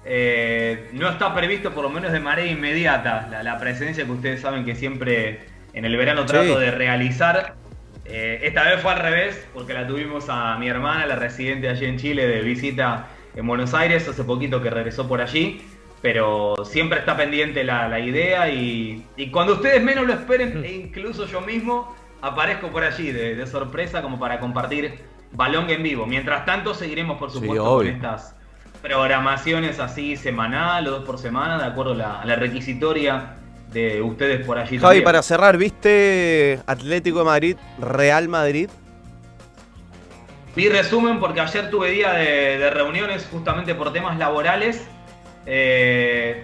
eh, 0.06 0.89
no 0.93 1.10
está 1.10 1.34
previsto, 1.34 1.72
por 1.74 1.84
lo 1.84 1.89
menos 1.89 2.12
de 2.12 2.20
manera 2.20 2.47
inmediata, 2.47 3.28
la, 3.30 3.43
la, 3.43 3.58
presencia 3.58 4.06
que 4.06 4.12
ustedes 4.12 4.41
saben 4.41 4.64
que 4.64 4.76
siempre 4.76 5.41
en 5.74 5.86
el 5.86 5.95
verano 5.97 6.26
trato 6.26 6.56
sí. 6.56 6.60
de 6.60 6.72
realizar. 6.72 7.56
Eh, 8.06 8.41
esta 8.43 8.64
vez 8.64 8.82
fue 8.82 8.91
al 8.91 9.00
revés, 9.00 9.47
porque 9.54 9.74
la 9.74 9.86
tuvimos 9.86 10.26
a 10.30 10.58
mi 10.58 10.68
hermana, 10.68 11.06
la 11.06 11.16
residente 11.16 11.70
allí 11.70 11.86
en 11.86 11.97
Chile, 11.97 12.28
de 12.28 12.41
visita 12.41 13.08
en 13.36 13.45
Buenos 13.45 13.74
Aires, 13.74 14.08
hace 14.08 14.24
poquito 14.24 14.62
que 14.62 14.70
regresó 14.70 15.08
por 15.08 15.22
allí. 15.22 15.62
Pero 16.02 16.56
siempre 16.64 17.00
está 17.00 17.18
pendiente 17.18 17.64
la, 17.64 17.89
la 17.89 18.00
idea 18.00 18.50
y, 18.50 19.04
y, 19.18 19.30
cuando 19.32 19.54
ustedes 19.54 19.84
menos 19.84 20.08
lo 20.08 20.14
esperen, 20.14 20.64
e 20.64 20.72
incluso 20.72 21.26
yo 21.26 21.41
mismo, 21.41 21.93
aparezco 22.22 22.70
por 22.70 22.84
allí 22.84 23.12
de, 23.12 23.36
de, 23.36 23.47
sorpresa 23.47 24.02
como 24.02 24.18
para 24.18 24.39
compartir 24.39 25.00
balón 25.34 25.70
en 25.70 25.84
vivo. 25.84 26.06
Mientras 26.06 26.45
tanto, 26.45 26.74
seguiremos, 26.74 27.18
por 27.18 27.32
supuesto, 27.32 27.82
sí, 27.82 27.86
con 27.86 27.88
estas 27.88 28.36
programaciones 28.82 29.80
así 29.80 30.16
semanal 30.16 30.88
o 30.88 30.91
dos 30.91 31.04
por 31.04 31.18
semana, 31.18 31.58
de 31.58 31.66
acuerdo 31.66 31.91
a 31.91 31.95
la, 31.95 32.22
a 32.22 32.26
la 32.26 32.36
requisitoria 32.36 33.36
de 33.72 34.02
ustedes 34.02 34.45
por 34.45 34.58
allí. 34.58 34.78
Javi, 34.78 34.82
también. 34.82 35.04
para 35.04 35.22
cerrar, 35.22 35.58
¿viste 35.58 36.60
Atlético 36.66 37.20
de 37.20 37.26
Madrid, 37.26 37.58
Real 37.80 38.28
Madrid? 38.28 38.70
Vi 40.56 40.68
resumen 40.68 41.20
porque 41.20 41.41
ayer 41.41 41.70
tuve 41.70 41.91
día 41.91 42.14
de, 42.14 42.58
de 42.58 42.70
reuniones 42.70 43.28
justamente 43.32 43.76
por 43.76 43.93
temas 43.93 44.18
laborales. 44.18 44.88
Eh, 45.52 46.43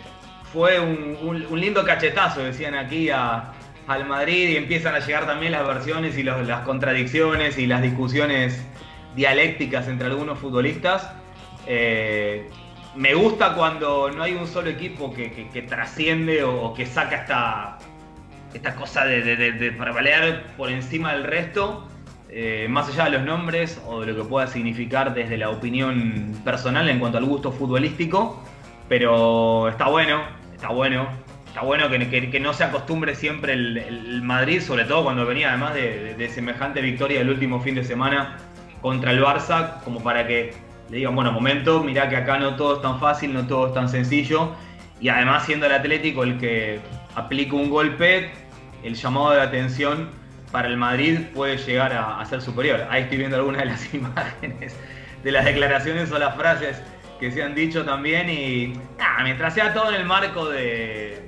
fue 0.51 0.79
un, 0.79 1.47
lindo 1.59 1.85
cachetazo, 1.85 2.41
decían 2.41 2.73
aquí, 2.73 3.09
al 3.11 4.05
Madrid 4.07 4.49
y 4.49 4.55
empiezan 4.55 4.95
a 4.95 4.99
llegar 4.99 5.27
también 5.27 5.51
las 5.51 5.67
versiones 5.67 6.17
y 6.17 6.23
las 6.23 6.61
contradicciones 6.61 7.59
y 7.59 7.67
las 7.67 7.83
discusiones 7.83 8.65
dialécticas 9.15 9.87
entre 9.87 10.07
algunos 10.07 10.39
futbolistas. 10.39 11.11
Eh, 11.67 12.49
me 12.95 13.13
gusta 13.13 13.53
cuando 13.53 14.09
no 14.09 14.23
hay 14.23 14.33
un 14.33 14.47
solo 14.47 14.69
equipo 14.71 15.13
que, 15.13 15.65
trasciende 15.67 16.43
o, 16.43 16.73
que 16.73 16.87
saca 16.87 17.17
esta, 17.17 17.77
esta 18.55 18.75
cosa 18.75 19.05
de, 19.05 19.21
de, 19.35 20.41
por 20.57 20.71
encima 20.71 21.13
del 21.13 21.25
resto, 21.25 21.87
eh, 22.29 22.65
más 22.69 22.89
allá 22.89 23.05
de 23.05 23.11
los 23.11 23.23
nombres 23.23 23.79
o 23.85 24.01
de 24.01 24.13
lo 24.13 24.23
que 24.23 24.27
pueda 24.27 24.47
significar 24.47 25.13
desde 25.13 25.37
la 25.37 25.51
opinión 25.51 26.33
personal 26.43 26.89
en 26.89 26.99
cuanto 26.99 27.19
al 27.19 27.25
gusto 27.25 27.51
futbolístico. 27.51 28.41
Pero 28.87 29.69
está 29.69 29.87
bueno, 29.87 30.23
está 30.53 30.69
bueno. 30.69 31.07
Está 31.47 31.61
bueno 31.65 31.89
que, 31.89 32.39
no 32.41 32.53
se 32.53 32.65
acostumbre 32.65 33.15
siempre 33.15 33.53
el, 33.53 33.77
el, 33.77 34.21
Madrid, 34.21 34.59
sobre 34.59 34.83
todo 34.83 35.05
cuando 35.05 35.25
venía 35.25 35.51
además 35.51 35.73
de, 35.73 36.29
semejante 36.29 36.81
victoria 36.81 37.19
del 37.19 37.29
último 37.29 37.61
fin 37.61 37.75
de 37.75 37.85
semana 37.85 38.35
contra 38.81 39.11
el 39.11 39.23
Barça, 39.23 39.81
como 39.85 40.03
para 40.03 40.27
que 40.27 40.53
le 40.89 40.97
digan, 40.97 41.15
bueno, 41.15 41.31
momento, 41.31 41.81
mirá 41.81 42.09
que 42.09 42.17
acá 42.17 42.37
no 42.39 42.57
todo 42.57 42.75
es 42.75 42.81
tan 42.81 42.99
fácil, 42.99 43.33
no 43.33 43.47
todo 43.47 43.67
es 43.67 43.73
tan 43.73 43.87
sencillo. 43.87 44.51
Y 44.99 45.07
además 45.07 45.45
siendo 45.45 45.67
el 45.67 45.71
Atlético 45.71 46.23
el 46.23 46.37
que 46.39 46.81
aplica 47.15 47.55
un 47.55 47.69
golpe, 47.69 48.31
el 48.83 48.95
llamado 48.95 49.31
de 49.31 49.41
atención 49.41 50.09
para 50.51 50.67
el 50.67 50.75
Madrid 50.75 51.21
puede 51.33 51.57
llegar 51.57 51.93
a 51.93 52.23
ser 52.25 52.41
superior. 52.41 52.85
Ahí 52.89 53.03
estoy 53.03 53.17
viendo 53.17 53.37
algunas 53.37 53.61
de 53.61 53.67
las 53.67 53.93
imágenes 53.93 54.75
de 55.25 55.31
las 55.31 55.43
declaraciones 55.43 56.11
o 56.11 56.19
las 56.19 56.35
frases 56.35 56.81
que 57.19 57.31
se 57.31 57.43
han 57.43 57.55
dicho 57.55 57.85
también 57.85 58.29
y 58.29 58.73
ah, 58.99 59.21
mientras 59.23 59.53
sea 59.53 59.73
todo 59.73 59.89
en 59.89 59.95
el 59.95 60.05
marco 60.05 60.49
de, 60.49 61.27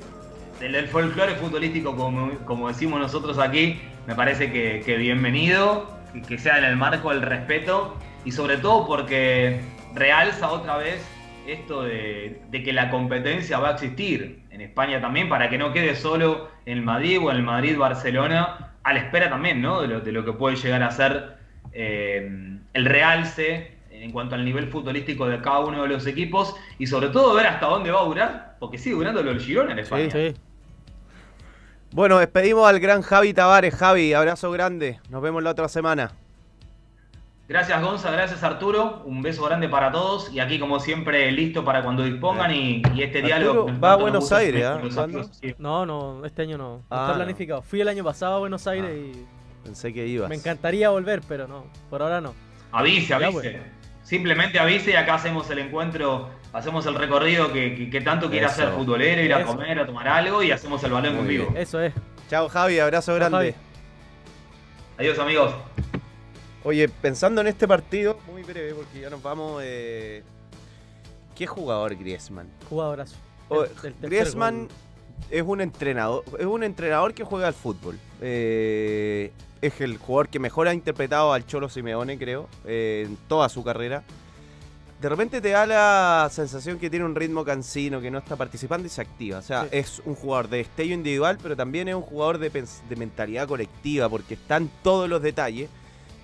del, 0.60 0.74
del 0.74 0.88
folclore 0.88 1.36
futbolístico 1.36 1.96
como, 1.96 2.32
como, 2.46 2.68
decimos 2.68 3.00
nosotros 3.00 3.40
aquí, 3.40 3.80
me 4.06 4.16
parece 4.16 4.52
que, 4.52 4.98
bienvenido, 4.98 5.90
que, 6.14 6.22
que, 6.22 6.38
sea 6.38 6.58
en 6.58 6.66
el 6.66 6.76
marco 6.76 7.10
del 7.12 7.22
respeto 7.22 7.98
y 8.26 8.32
sobre 8.32 8.58
todo 8.58 8.86
porque 8.86 9.62
realza 9.94 10.50
otra 10.50 10.78
vez 10.78 11.06
esto 11.48 11.84
de, 11.84 12.42
que 12.52 12.74
la 12.74 12.90
competencia 12.90 13.60
va 13.60 13.70
a 13.70 13.72
existir 13.74 14.44
en 14.52 14.62
España 14.62 15.00
también 15.00 15.30
para 15.30 15.50
que 15.50 15.58
no 15.58 15.72
quede 15.72 15.96
solo 15.96 16.50
en 16.66 16.84
Madrid 16.84 17.20
o 17.22 17.32
en 17.32 17.38
el 17.38 17.44
Madrid-Barcelona, 17.44 18.74
a 18.84 18.94
la 18.94 19.00
espera 19.00 19.30
también 19.30 19.62
¿no? 19.62 19.82
de, 19.82 19.88
lo, 19.88 20.02
de 20.02 20.12
lo 20.12 20.26
que 20.26 20.34
puede 20.34 20.58
llegar 20.58 20.84
a 20.84 20.92
ser 20.92 21.38
eh, 21.72 22.58
el 22.74 22.86
realce 22.86 23.77
en 24.02 24.12
cuanto 24.12 24.36
al 24.36 24.46
nivel 24.46 24.68
futbolístico 24.70 25.28
de 25.28 25.42
cada 25.42 25.60
uno 25.60 25.84
de 25.84 25.90
los 25.90 26.06
equipos 26.08 26.56
y 26.78 26.88
sobre 26.88 27.10
todo 27.10 27.34
ver 27.34 27.48
hasta 27.48 27.66
dónde 27.66 27.92
va 27.92 28.02
a 28.02 28.06
durar, 28.06 28.58
porque 28.60 28.78
sigue 28.78 28.96
durando 28.96 29.24
lo 29.24 29.32
del 29.32 29.42
Girona 29.42 29.74
en 29.74 29.80
España. 29.80 30.10
Sí, 30.12 30.30
sí. 30.30 30.42
Bueno, 31.92 32.20
despedimos 32.20 32.68
al 32.68 32.80
gran 32.80 33.02
Javi 33.02 33.34
Tavares. 33.34 33.74
Javi, 33.76 34.14
abrazo 34.14 34.52
grande. 34.52 35.00
Nos 35.10 35.22
vemos 35.22 35.42
la 35.42 35.52
otra 35.52 35.68
semana. 35.68 36.12
Gracias 37.48 37.82
Gonza, 37.82 38.12
gracias 38.12 38.44
Arturo. 38.44 39.04
Un 39.06 39.22
beso 39.22 39.46
grande 39.46 39.70
para 39.70 39.90
todos 39.90 40.34
y 40.34 40.42
aquí 40.42 40.60
como 40.60 40.82
siempre 40.82 41.32
listo 41.32 41.64
para 41.64 41.82
cuando 41.82 42.04
dispongan 42.04 42.54
y, 42.54 42.82
y 42.94 43.04
este 43.04 43.22
diálogo. 43.22 43.72
Va 43.82 43.94
a 43.94 43.96
Buenos 43.96 44.34
Aires, 44.34 44.66
¿eh? 45.42 45.56
No, 45.58 45.86
no, 45.86 46.26
este 46.26 46.42
año 46.42 46.58
no. 46.58 46.82
Ah, 46.90 47.06
está 47.06 47.16
planificado. 47.16 47.62
No. 47.62 47.66
Fui 47.66 47.80
el 47.80 47.88
año 47.88 48.04
pasado 48.04 48.36
a 48.36 48.40
Buenos 48.40 48.68
Aires 48.68 48.92
ah, 48.94 48.98
y... 48.98 49.26
Pensé 49.64 49.94
que 49.94 50.06
ibas. 50.06 50.28
Me 50.28 50.36
encantaría 50.36 50.90
volver, 50.90 51.22
pero 51.28 51.48
no, 51.48 51.66
por 51.90 52.02
ahora 52.02 52.20
no. 52.20 52.34
Avise, 52.74 53.14
avise. 53.14 53.62
Simplemente 54.08 54.58
avise 54.58 54.92
y 54.92 54.96
acá 54.96 55.16
hacemos 55.16 55.50
el 55.50 55.60
encuentro, 55.60 56.30
hacemos 56.54 56.86
el 56.86 56.96
recorrido 56.96 57.52
que, 57.52 57.76
que, 57.76 57.90
que 57.90 58.00
tanto 58.00 58.30
quiera 58.30 58.48
hacer 58.48 58.70
futbolero, 58.70 59.22
ir 59.22 59.34
a 59.34 59.42
Eso. 59.42 59.48
comer, 59.48 59.80
a 59.80 59.86
tomar 59.86 60.08
algo 60.08 60.42
y 60.42 60.52
hacemos 60.52 60.82
el 60.86 60.92
balón 60.92 61.18
en 61.18 61.28
vivo. 61.28 61.54
Eso 61.58 61.82
es. 61.82 61.94
Chao 62.30 62.48
Javi, 62.48 62.80
abrazo 62.80 63.14
grande. 63.16 63.38
Javi. 63.38 63.56
Adiós 64.98 65.20
amigos. 65.20 65.54
Oye, 66.64 66.88
pensando 66.88 67.42
en 67.42 67.48
este 67.48 67.68
partido, 67.68 68.18
muy 68.32 68.44
breve 68.44 68.74
porque 68.76 69.02
ya 69.02 69.10
nos 69.10 69.22
vamos. 69.22 69.62
Eh... 69.66 70.24
¿Qué 71.36 71.46
jugador 71.46 71.94
Griezmann? 71.96 72.48
Jugadorazo. 72.70 73.18
Oh, 73.50 73.66
Griezmann 74.02 74.70
es 75.30 75.44
un 75.44 75.62
entrenador, 75.62 76.24
es 76.40 76.46
un 76.46 76.64
entrenador 76.64 77.14
que 77.14 77.24
juega 77.24 77.48
al 77.48 77.54
fútbol. 77.54 78.00
Eh, 78.22 79.32
es 79.62 79.82
el 79.82 79.98
jugador 79.98 80.30
que 80.30 80.40
mejor 80.40 80.68
ha 80.68 80.74
interpretado 80.74 81.34
al 81.34 81.46
Cholo 81.46 81.70
Simeone, 81.70 82.18
creo, 82.18 82.48
eh, 82.66 83.06
en 83.08 83.18
toda 83.28 83.50
su 83.50 83.64
carrera. 83.64 84.04
De 85.02 85.10
repente 85.10 85.42
te 85.42 85.50
da 85.50 85.68
la 85.68 86.28
sensación 86.32 86.80
que 86.80 86.90
tiene 86.90 87.06
un 87.06 87.14
ritmo 87.14 87.46
cansino, 87.46 88.02
que 88.02 88.10
no 88.10 88.18
está 88.18 88.36
participando 88.36 88.88
y 88.88 88.90
se 88.90 89.02
activa. 89.02 89.38
O 89.38 89.44
sea, 89.44 89.64
sí. 89.64 89.70
es 89.72 90.02
un 90.06 90.16
jugador 90.16 90.50
de 90.50 90.58
destello 90.58 90.96
individual, 90.96 91.38
pero 91.42 91.56
también 91.56 91.88
es 91.88 91.96
un 91.96 92.02
jugador 92.02 92.40
de, 92.40 92.50
de 92.50 92.96
mentalidad 92.96 93.48
colectiva, 93.48 94.10
porque 94.10 94.34
están 94.34 94.72
todos 94.82 95.08
los 95.08 95.22
detalles. 95.22 95.70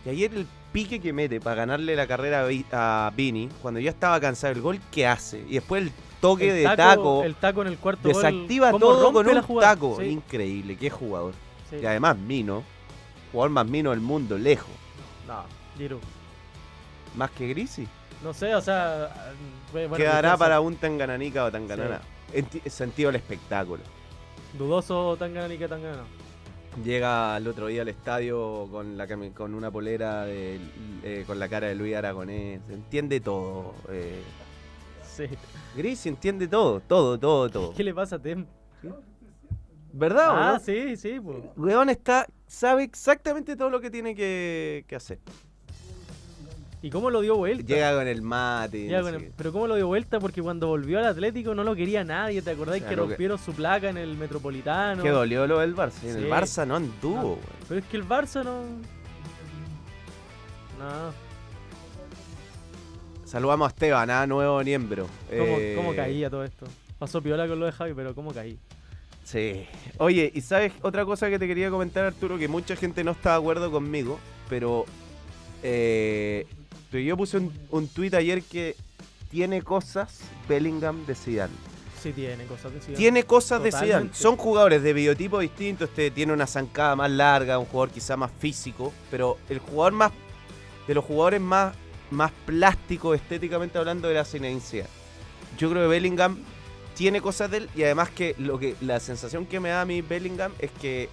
Y 0.06 0.10
ayer 0.10 0.34
el 0.34 0.48
pique 0.72 1.00
que 1.00 1.14
mete 1.14 1.40
para 1.40 1.58
ganarle 1.58 1.96
la 1.96 2.08
carrera 2.08 2.48
a 2.72 3.12
Vini, 3.16 3.48
cuando 3.62 3.80
ya 3.80 3.92
estaba 3.92 4.20
cansado 4.20 4.54
el 4.54 4.62
gol, 4.62 4.80
¿qué 4.92 5.06
hace? 5.06 5.46
Y 5.48 5.54
después 5.54 5.84
el 5.84 5.92
toque 6.24 6.50
el 6.50 6.56
de 6.58 6.64
taco, 6.64 6.78
taco, 6.78 7.24
El 7.24 7.36
taco 7.36 7.62
en 7.62 7.68
el 7.68 7.78
cuarto 7.78 8.08
Desactiva 8.08 8.72
gol, 8.72 8.80
todo 8.80 9.14
con 9.14 9.28
un 9.28 9.60
taco. 9.60 9.98
Sí. 10.00 10.06
Increíble, 10.08 10.76
qué 10.78 10.90
jugador. 10.90 11.34
Sí. 11.70 11.78
Y 11.82 11.86
además 11.86 12.18
Mino, 12.18 12.64
jugador 13.32 13.52
más 13.52 13.68
mino 13.68 13.92
del 13.92 14.00
mundo, 14.00 14.38
lejos. 14.38 14.70
No, 15.28 15.44
Giroud. 15.78 16.02
¿Más 17.16 17.30
que 17.32 17.48
Grisi? 17.48 17.88
No 18.24 18.34
sé, 18.34 18.56
o 18.56 18.62
sea. 18.62 19.06
eh, 19.06 19.72
bueno, 19.88 19.96
Quedará 19.96 20.38
para 20.38 20.60
un 20.62 20.76
Tangananica 20.78 21.46
o 21.46 21.52
Tanganana. 21.52 22.02
Ti- 22.50 22.62
sentido 22.70 23.10
del 23.10 23.18
espectáculo. 23.18 23.84
Dudoso 24.58 25.16
Tangana 25.18 25.48
ni 25.48 25.58
que 25.58 25.68
Tangana. 25.68 26.04
Llega 26.84 27.38
el 27.38 27.48
otro 27.48 27.68
día 27.68 27.84
al 27.84 27.88
estadio 27.90 28.68
con 28.72 28.98
la 28.98 29.08
cami- 29.08 29.34
con 29.34 29.54
una 29.54 29.70
polera 29.70 30.26
de- 30.26 30.60
eh, 31.04 31.24
con 31.28 31.38
la 31.38 31.48
cara 31.48 31.68
de 31.68 31.76
Luis 31.76 31.96
Aragonés. 31.96 32.62
Entiende 32.70 33.20
todo. 33.20 33.76
Eh. 33.90 34.22
Sí. 35.16 35.26
Grisi 35.76 36.10
entiende 36.10 36.48
todo, 36.48 36.80
todo, 36.80 37.20
todo, 37.20 37.50
todo. 37.52 37.74
¿Qué 37.74 37.84
le 37.84 37.94
pasa 37.94 38.16
a 38.16 38.20
Tem? 38.20 38.46
¿Verdad 39.96 40.28
Ah, 40.32 40.54
no? 40.54 40.60
sí, 40.60 40.98
sí, 40.98 41.20
pues. 41.20 41.38
Weón 41.56 41.90
está, 41.90 42.26
sabe 42.48 42.84
exactamente 42.84 43.56
todo 43.56 43.70
lo 43.70 43.80
que 43.80 43.92
tiene 43.92 44.16
que, 44.16 44.86
que 44.88 44.96
hacer. 44.96 45.20
¿Y 46.82 46.90
cómo 46.90 47.10
lo 47.10 47.22
dio 47.22 47.38
vuelta? 47.38 47.64
Llega 47.66 47.96
con 47.96 48.08
el 48.08 48.22
mate. 48.22 48.90
No 48.90 49.02
con 49.04 49.14
el-. 49.16 49.32
Pero 49.38 49.52
cómo 49.54 49.68
lo 49.68 49.76
dio 49.76 49.88
vuelta 49.88 50.20
porque 50.20 50.42
cuando 50.42 50.68
volvió 50.68 50.98
al 51.00 51.06
Atlético 51.06 51.56
no 51.56 51.64
lo 51.64 51.76
quería 51.76 52.04
nadie, 52.04 52.42
¿te 52.42 52.50
acordás 52.52 52.76
O 52.76 52.80
sea, 52.80 52.90
que 52.90 52.96
rompieron 52.96 53.38
su 53.38 53.54
placa 53.54 53.88
en 53.90 53.98
el 53.98 54.18
Metropolitano? 54.18 55.02
Que 55.02 55.10
dolió 55.10 55.48
lo 55.48 55.60
del 55.60 55.76
Barça. 55.76 56.04
En 56.04 56.18
el. 56.18 56.30
Barça 56.30 56.68
no 56.68 56.76
anduvo, 56.76 57.38
No. 57.40 57.68
Pero 57.70 57.80
es 57.80 57.86
que 57.86 57.98
el 57.98 58.06
Barça 58.06 58.44
no... 58.44 58.64
No, 60.80 61.14
Saludamos 63.34 63.66
a 63.66 63.70
Esteban, 63.70 64.12
ah, 64.12 64.28
nuevo 64.28 64.64
miembro. 64.64 65.08
¿cómo, 65.28 65.58
Eh, 65.58 65.74
cómo 65.76 65.96
caía 65.96 66.30
todo 66.30 66.44
esto? 66.44 66.68
Pasó 67.00 67.20
piola 67.20 67.48
con 67.48 67.60
lo 67.60 67.66
de 67.66 67.72
Javi, 67.72 67.96
pero 67.96 68.14
¿cómo 68.14 68.32
caí? 68.32 68.60
Sí. 69.24 69.66
Oye, 69.98 70.32
y 70.36 70.42
sabes 70.42 70.72
otra 70.84 71.04
cosa 71.04 71.32
que 71.32 71.40
te 71.40 71.48
quería 71.48 71.72
comentar, 71.72 72.06
Arturo, 72.06 72.38
que 72.38 72.48
mucha 72.48 72.76
gente 72.76 73.04
no 73.04 73.10
está 73.10 73.32
de 73.32 73.38
acuerdo 73.38 73.72
conmigo, 73.72 74.20
pero, 74.50 74.86
eh, 75.64 76.46
yo 76.92 77.18
puse 77.18 77.38
un, 77.38 77.52
un 77.72 77.88
tuit 77.88 78.14
ayer 78.14 78.44
que 78.44 78.76
tiene 79.32 79.64
cosas 79.64 80.20
Bellingham 80.48 81.04
de 81.08 81.16
Zidane. 81.16 81.54
Sí 82.04 82.14
tiene 82.14 82.46
cosas 82.46 82.72
de 82.72 82.82
Zidane. 82.82 82.98
Tiene 82.98 83.24
cosas 83.24 83.64
de 83.64 83.72
Zidane. 83.72 84.10
Son 84.14 84.38
jugadores 84.38 84.84
de 84.84 84.94
biotipo 84.94 85.40
distinto. 85.40 85.86
Este 85.86 86.12
tiene 86.12 86.34
una 86.34 86.46
zancada 86.46 86.96
más 86.96 87.10
larga, 87.10 87.58
un 87.58 87.66
jugador 87.66 87.90
quizá 87.90 88.16
más 88.16 88.30
físico, 88.38 88.94
pero 89.10 89.40
el 89.50 89.58
jugador 89.58 89.94
más 89.94 90.12
de 90.88 90.94
los 90.94 91.04
jugadores 91.04 91.42
más 91.42 91.74
más 92.14 92.32
plástico 92.46 93.14
estéticamente 93.14 93.78
hablando 93.78 94.08
de 94.08 94.14
la 94.16 94.26
Zinedine. 94.26 94.86
Yo 95.58 95.70
creo 95.70 95.84
que 95.84 95.88
Bellingham 95.88 96.38
tiene 96.96 97.22
cosas 97.22 97.52
de 97.52 97.58
él 97.58 97.70
y 97.76 97.84
además 97.84 98.10
que 98.10 98.36
lo 98.38 98.58
que 98.60 98.76
la 98.82 99.00
sensación 99.00 99.46
que 99.46 99.60
me 99.60 99.70
da 99.70 99.82
a 99.82 99.86
mí 99.86 100.02
Bellingham 100.02 100.52
es 100.60 100.72
que 100.72 101.10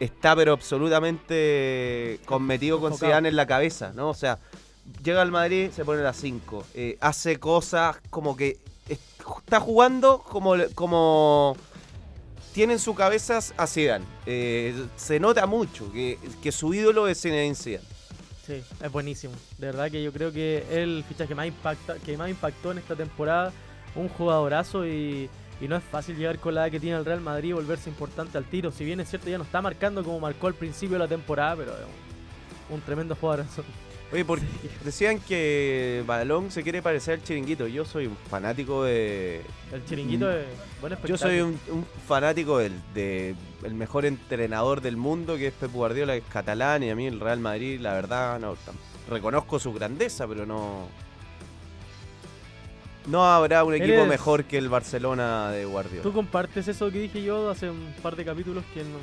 está 0.00 0.34
pero 0.36 0.52
absolutamente 0.52 2.20
cometido 2.26 2.80
con. 2.80 2.96
Zidane 2.96 3.28
en 3.28 3.36
la 3.36 3.46
cabeza, 3.46 3.92
¿no? 3.94 4.10
O 4.10 4.14
sea, 4.14 4.38
llega 5.02 5.22
al 5.22 5.30
Madrid, 5.32 5.70
se 5.74 5.84
pone 5.84 6.00
a 6.00 6.04
las 6.04 6.16
5, 6.18 6.64
hace 7.00 7.38
cosas 7.38 7.96
como 8.10 8.36
que 8.36 8.58
es- 8.88 8.98
está 9.38 9.60
jugando 9.60 10.18
como 10.22 10.54
como 10.74 11.56
tiene 12.54 12.74
en 12.74 12.78
su 12.78 12.94
cabeza 12.94 13.38
a 13.56 13.66
Zidane. 13.66 14.04
Eh, 14.26 14.74
se 14.96 15.20
nota 15.20 15.46
mucho 15.46 15.92
que, 15.92 16.18
que 16.42 16.52
su 16.52 16.72
ídolo 16.72 17.08
es 17.08 17.20
Zinedine 17.20 17.54
Zidane. 17.54 17.95
Sí, 18.46 18.62
es 18.80 18.92
buenísimo. 18.92 19.34
De 19.58 19.66
verdad 19.66 19.90
que 19.90 20.00
yo 20.02 20.12
creo 20.12 20.32
que 20.32 20.58
es 20.58 20.76
el 20.76 21.02
fichaje 21.08 21.34
más, 21.34 21.48
impacta, 21.48 21.96
que 21.96 22.16
más 22.16 22.30
impactó 22.30 22.70
en 22.70 22.78
esta 22.78 22.94
temporada. 22.94 23.52
Un 23.96 24.08
jugadorazo 24.08 24.86
y, 24.86 25.28
no 25.60 25.74
es 25.74 25.82
fácil 25.82 26.16
llegar 26.16 26.38
con 26.38 26.54
la 26.54 26.62
edad 26.62 26.70
que 26.70 26.78
tiene 26.78 26.96
el 26.96 27.04
Real 27.04 27.20
Madrid 27.20 27.48
y 27.48 27.52
volverse 27.54 27.90
importante 27.90 28.38
al 28.38 28.44
tiro. 28.44 28.70
Si 28.70 28.84
bien 28.84 29.00
es 29.00 29.08
cierto, 29.08 29.28
ya 29.28 29.38
no 29.38 29.44
está 29.44 29.60
marcando 29.60 30.04
como 30.04 30.20
marcó 30.20 30.46
al 30.46 30.54
principio 30.54 30.94
de 30.94 31.00
la 31.00 31.08
temporada, 31.08 31.56
pero 31.56 31.72
es 31.72 31.78
un 32.70 32.80
tremendo 32.82 33.16
jugadorazo. 33.16 33.64
Oye, 34.12 34.24
porque 34.24 34.44
decían 34.84 35.18
que 35.18 36.04
Balón 36.06 36.50
se 36.52 36.62
quiere 36.62 36.80
parecer 36.80 37.14
al 37.14 37.24
chiringuito. 37.24 37.66
Yo 37.66 37.84
soy 37.84 38.06
un 38.06 38.16
fanático 38.30 38.84
de. 38.84 39.42
El 39.72 39.84
chiringuito 39.84 40.30
es 40.30 40.46
buen 40.80 40.92
espectáculo. 40.92 41.08
Yo 41.08 41.16
soy 41.18 41.40
un, 41.40 41.58
un 41.76 41.86
fanático 42.06 42.58
del 42.58 42.72
de 42.94 43.34
el 43.64 43.74
mejor 43.74 44.06
entrenador 44.06 44.80
del 44.80 44.96
mundo, 44.96 45.36
que 45.36 45.48
es 45.48 45.52
Pep 45.54 45.72
Guardiola, 45.72 46.12
que 46.12 46.18
es 46.20 46.24
catalán, 46.32 46.84
y 46.84 46.90
a 46.90 46.94
mí 46.94 47.06
el 47.08 47.18
Real 47.18 47.40
Madrid, 47.40 47.80
la 47.80 47.94
verdad, 47.94 48.38
no. 48.38 48.54
Reconozco 49.10 49.58
su 49.58 49.72
grandeza, 49.72 50.26
pero 50.28 50.46
no. 50.46 50.86
No 53.06 53.24
habrá 53.24 53.62
un 53.64 53.74
equipo 53.74 53.92
Eres- 53.92 54.08
mejor 54.08 54.44
que 54.44 54.58
el 54.58 54.68
Barcelona 54.68 55.50
de 55.50 55.64
Guardiola. 55.64 56.02
¿Tú 56.02 56.12
compartes 56.12 56.66
eso 56.66 56.90
que 56.90 57.00
dije 57.00 57.22
yo 57.22 57.50
hace 57.50 57.70
un 57.70 57.92
par 58.02 58.16
de 58.16 58.24
capítulos? 58.24 58.64
que 58.74 58.82
no- 58.82 58.98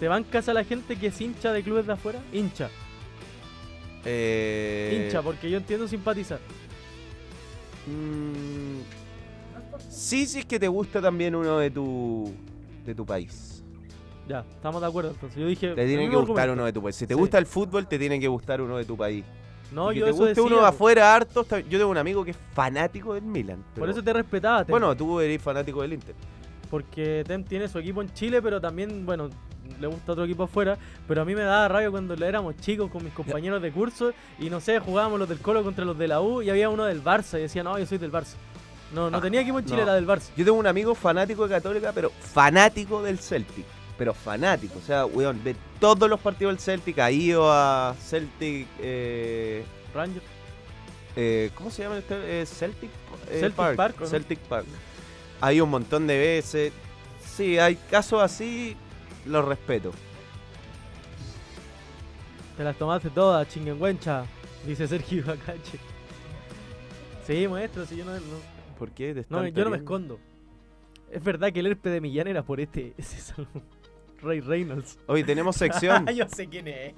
¿Te 0.00 0.08
bancas 0.08 0.48
a 0.48 0.54
la 0.54 0.64
gente 0.64 0.96
que 0.96 1.06
es 1.08 1.20
hincha 1.20 1.52
de 1.52 1.62
clubes 1.62 1.86
de 1.86 1.92
afuera? 1.94 2.18
Hincha, 2.32 2.70
Eh, 4.06 5.04
hincha, 5.06 5.22
porque 5.22 5.50
yo 5.50 5.58
entiendo 5.58 5.86
simpatizar. 5.88 6.38
mm, 7.86 8.80
sí, 9.90 10.26
sí 10.26 10.38
es 10.40 10.46
que 10.46 10.58
te 10.58 10.68
gusta 10.68 11.00
también 11.00 11.34
uno 11.34 11.58
de 11.58 11.70
tu 11.70 12.32
de 12.84 12.94
tu 12.94 13.04
país. 13.04 13.62
Ya, 14.28 14.44
estamos 14.50 14.80
de 14.80 14.88
acuerdo. 14.88 15.10
Entonces 15.10 15.38
yo 15.38 15.46
dije. 15.46 15.68
Te 15.74 15.86
tiene 15.86 16.08
que 16.10 16.16
gustar 16.16 16.20
argumento. 16.48 16.52
uno 16.54 16.64
de 16.64 16.72
tu 16.72 16.82
país. 16.82 16.96
Si 16.96 17.06
te 17.06 17.14
Sí. 17.14 17.20
gusta 17.20 17.38
el 17.38 17.46
fútbol, 17.46 17.86
te 17.86 17.98
tiene 17.98 18.18
que 18.18 18.26
gustar 18.28 18.60
uno 18.60 18.76
de 18.76 18.84
tu 18.84 18.96
país. 18.96 19.24
No, 19.72 19.90
Y 19.90 19.94
que 19.94 20.00
yo 20.00 20.04
te 20.06 20.10
eso 20.10 20.18
guste 20.18 20.28
decía, 20.30 20.42
uno 20.44 20.60
de 20.60 20.66
afuera 20.68 21.14
harto. 21.14 21.44
Yo 21.68 21.78
tengo 21.78 21.90
un 21.90 21.98
amigo 21.98 22.24
que 22.24 22.30
es 22.32 22.36
fanático 22.52 23.14
del 23.14 23.24
Milan. 23.24 23.64
Por 23.76 23.88
eso 23.88 24.02
te 24.02 24.12
respetaba. 24.12 24.64
Bueno, 24.64 24.96
tú 24.96 25.20
eres 25.20 25.40
fanático 25.42 25.82
del 25.82 25.92
Inter. 25.94 26.14
Porque 26.70 27.24
Tem 27.26 27.44
tiene 27.44 27.68
su 27.68 27.78
equipo 27.78 28.02
en 28.02 28.12
Chile, 28.12 28.42
pero 28.42 28.60
también, 28.60 29.06
bueno, 29.06 29.28
le 29.80 29.86
gusta 29.86 30.12
otro 30.12 30.24
equipo 30.24 30.44
afuera. 30.44 30.76
Pero 31.08 31.22
a 31.22 31.24
mí 31.24 31.34
me 31.34 31.42
daba 31.42 31.68
rabia 31.68 31.90
cuando 31.90 32.14
éramos 32.24 32.56
chicos 32.58 32.90
con 32.90 33.04
mis 33.04 33.12
compañeros 33.12 33.60
de 33.62 33.70
curso 33.72 34.12
y 34.38 34.50
no 34.50 34.60
sé, 34.60 34.78
jugábamos 34.80 35.18
los 35.18 35.28
del 35.28 35.38
Colo 35.38 35.62
contra 35.62 35.84
los 35.84 35.96
de 35.98 36.08
la 36.08 36.20
U 36.20 36.42
y 36.42 36.50
había 36.50 36.68
uno 36.68 36.84
del 36.84 37.02
Barça 37.02 37.38
y 37.38 37.42
decía, 37.42 37.62
no, 37.62 37.78
yo 37.78 37.86
soy 37.86 37.98
del 37.98 38.12
Barça. 38.12 38.34
No, 38.94 39.10
no 39.10 39.18
Ah, 39.18 39.20
tenía 39.20 39.40
equipo 39.40 39.58
en 39.58 39.64
Chile, 39.64 39.78
no. 39.78 39.82
era 39.84 39.94
del 39.94 40.06
Barça. 40.06 40.28
Yo 40.36 40.44
tengo 40.44 40.58
un 40.58 40.66
amigo 40.66 40.94
fanático 40.94 41.46
de 41.48 41.54
Católica, 41.54 41.92
pero 41.92 42.10
fanático 42.10 43.02
del 43.02 43.18
Celtic. 43.18 43.64
Pero 43.98 44.12
fanático. 44.14 44.78
O 44.78 44.82
sea, 44.82 45.06
weón, 45.06 45.40
ve 45.42 45.56
todos 45.80 46.08
los 46.08 46.20
partidos 46.20 46.52
del 46.54 46.60
Celtic. 46.60 46.98
Ha 47.00 47.10
ido 47.10 47.50
a 47.50 47.96
Celtic. 48.00 48.68
Eh, 48.80 49.64
Ranger. 49.94 50.22
eh, 51.16 51.50
¿Cómo 51.54 51.70
se 51.70 51.82
llama 51.82 51.98
este? 51.98 52.42
Eh, 52.42 52.46
Celtic, 52.46 52.90
eh, 53.30 53.38
Celtic 53.40 53.74
Park. 53.76 53.96
Celtic 54.06 54.38
Park. 54.40 54.66
Hay 55.40 55.60
un 55.60 55.70
montón 55.70 56.06
de 56.06 56.18
veces. 56.18 56.72
Sí, 57.24 57.58
hay 57.58 57.76
casos 57.76 58.22
así. 58.22 58.76
Los 59.26 59.44
respeto. 59.44 59.92
Te 62.56 62.64
las 62.64 62.76
tomaste 62.76 63.10
todas, 63.10 63.46
chinguenguencha, 63.48 64.24
dice 64.66 64.88
Sergio 64.88 65.24
Bacache. 65.26 65.78
Sí, 67.26 67.46
maestro, 67.48 67.84
si 67.84 67.96
yo 67.96 68.04
no, 68.04 68.12
no, 68.14 68.20
¿Por 68.78 68.90
qué? 68.92 69.12
¿Te 69.14 69.26
no, 69.28 69.46
yo 69.48 69.64
no 69.64 69.70
me 69.70 69.76
escondo. 69.78 70.18
Es 71.10 71.22
verdad 71.22 71.52
que 71.52 71.60
el 71.60 71.66
herpe 71.66 71.90
de 71.90 72.00
Millán 72.00 72.28
era 72.28 72.42
por 72.42 72.60
este, 72.60 72.94
ese 72.98 73.18
salón. 73.20 73.48
Ray 74.22 74.40
Reynolds. 74.40 74.98
Hoy 75.06 75.22
tenemos 75.24 75.56
sección. 75.56 76.06
yo 76.14 76.26
sé 76.28 76.46
quién 76.48 76.66
es. 76.68 76.94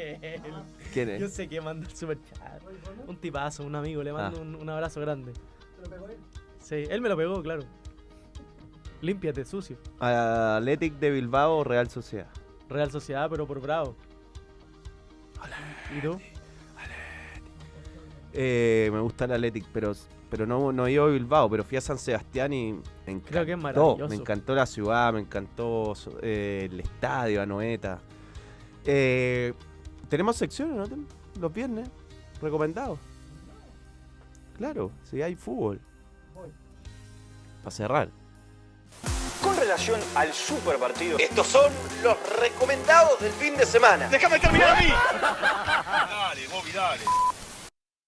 ¿Quién 0.93 1.18
Yo 1.18 1.26
es? 1.26 1.32
sé 1.34 1.49
que 1.49 1.61
manda 1.61 1.89
el 1.89 1.97
super 1.97 2.18
chat. 2.22 2.62
Un 3.09 3.16
tipazo, 3.16 3.64
un 3.64 3.74
amigo, 3.74 4.03
le 4.05 4.12
mando 4.12 4.39
Ah. 4.39 4.43
un, 4.43 4.55
un 4.55 4.68
abrazo 4.70 5.01
grande. 5.01 5.32
Sí, 6.61 6.84
él 6.89 7.01
me 7.01 7.09
lo 7.09 7.16
pegó, 7.16 7.43
claro. 7.43 7.62
Límpiate, 9.01 9.44
sucio. 9.44 9.76
Athletic 10.01 10.94
de 10.94 11.11
Bilbao 11.11 11.59
o 11.59 11.64
Real 11.64 11.88
Sociedad. 11.88 12.28
Real 12.68 12.90
Sociedad, 12.90 13.28
pero 13.30 13.46
por 13.46 13.61
bravo. 13.61 13.96
¿Y 15.96 16.01
tú? 16.01 16.18
Eh, 18.32 18.90
me 18.92 19.01
gusta 19.01 19.24
el 19.24 19.32
Athletic, 19.32 19.66
pero, 19.72 19.92
pero 20.30 20.46
no, 20.46 20.72
no 20.72 20.86
he 20.86 20.92
ido 20.92 21.05
a 21.05 21.09
Bilbao, 21.09 21.49
pero 21.49 21.64
fui 21.64 21.78
a 21.78 21.80
San 21.80 21.99
Sebastián 21.99 22.53
y 22.53 22.72
me 22.72 23.12
encantó. 23.12 23.28
Creo 23.30 23.46
que 23.46 23.53
es 23.53 23.59
maravilloso. 23.59 24.09
Me 24.09 24.16
encantó 24.16 24.55
la 24.55 24.66
ciudad, 24.66 25.12
me 25.12 25.20
encantó 25.20 25.94
eh, 26.20 26.68
el 26.70 26.80
estadio, 26.80 27.40
Anoeta. 27.40 28.01
Eh, 28.84 29.55
Tenemos 30.09 30.36
secciones, 30.36 30.90
¿no? 30.90 30.99
Los 31.40 31.53
viernes, 31.53 31.88
recomendados. 32.42 32.99
Claro, 34.57 34.90
si 35.05 35.22
hay 35.22 35.34
fútbol. 35.36 35.80
Para 37.62 37.70
cerrar. 37.70 38.09
Relación 39.59 40.00
al 40.14 40.32
super 40.32 40.78
partido. 40.78 41.18
Estos 41.18 41.46
son 41.46 41.72
los 42.02 42.16
recomendados 42.38 43.20
del 43.20 43.32
fin 43.32 43.56
de 43.56 43.66
semana. 43.66 44.09
¡Déjame 44.09 44.38
terminar 44.38 44.76
a 44.76 44.80
mí! 44.80 44.88
dale, 45.20 46.48
Bobby, 46.48 46.72
dale. 46.72 47.02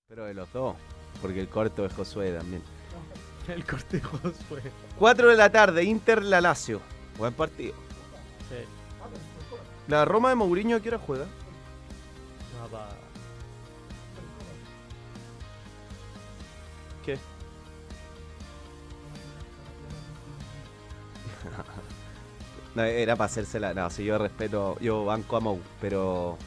Pero 0.09 0.25
de 0.27 0.35
los 0.35 0.53
dos, 0.53 0.77
porque 1.21 1.41
el 1.41 1.49
corto 1.49 1.85
es 1.85 1.93
Josué 1.93 2.33
también. 2.33 2.63
El 3.49 3.65
cortejo 3.65 4.19
fue. 4.49 4.63
4 4.99 5.29
de 5.29 5.37
la 5.37 5.51
tarde, 5.51 5.83
Inter 5.83 6.23
La 6.23 6.41
Lazio. 6.41 6.81
Buen 7.19 7.35
partido. 7.35 7.75
Sí. 8.49 8.65
La 9.89 10.05
Roma 10.05 10.29
de 10.29 10.37
Mourinho, 10.37 10.77
¿a 10.77 10.81
qué 10.81 10.89
hora 10.89 10.99
juega? 10.99 11.25
No, 11.25 12.69
No, 22.75 22.85
era 22.85 23.17
para 23.17 23.27
hacérsela. 23.27 23.75
No, 23.75 23.91
si 23.91 24.05
yo 24.05 24.17
respeto, 24.17 24.79
yo 24.81 25.05
banco 25.05 25.37
a 25.37 25.41
Mou, 25.41 25.59
pero. 25.81 26.39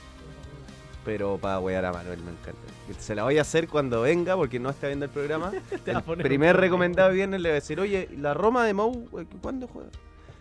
pero 1.03 1.37
para 1.37 1.59
wear 1.59 1.83
a 1.83 1.91
Manuel 1.91 2.21
me 2.23 2.31
encanta. 2.31 2.61
Se 2.97 3.13
la 3.13 3.23
voy 3.23 3.37
a 3.39 3.41
hacer 3.41 3.67
cuando 3.67 4.03
venga, 4.03 4.37
porque 4.37 4.57
no 4.57 4.69
está 4.69 4.87
viendo 4.87 5.03
el 5.03 5.11
programa. 5.11 5.51
El 5.85 6.17
primer 6.23 6.55
recomendado 6.55 7.11
viernes 7.11 7.41
le 7.41 7.49
voy 7.49 7.51
a 7.51 7.55
decir, 7.55 7.77
oye, 7.79 8.07
la 8.17 8.33
Roma 8.33 8.65
de 8.65 8.73
Mou, 8.73 9.09
eh, 9.19 9.25
¿cuándo 9.41 9.67
juega? 9.67 9.89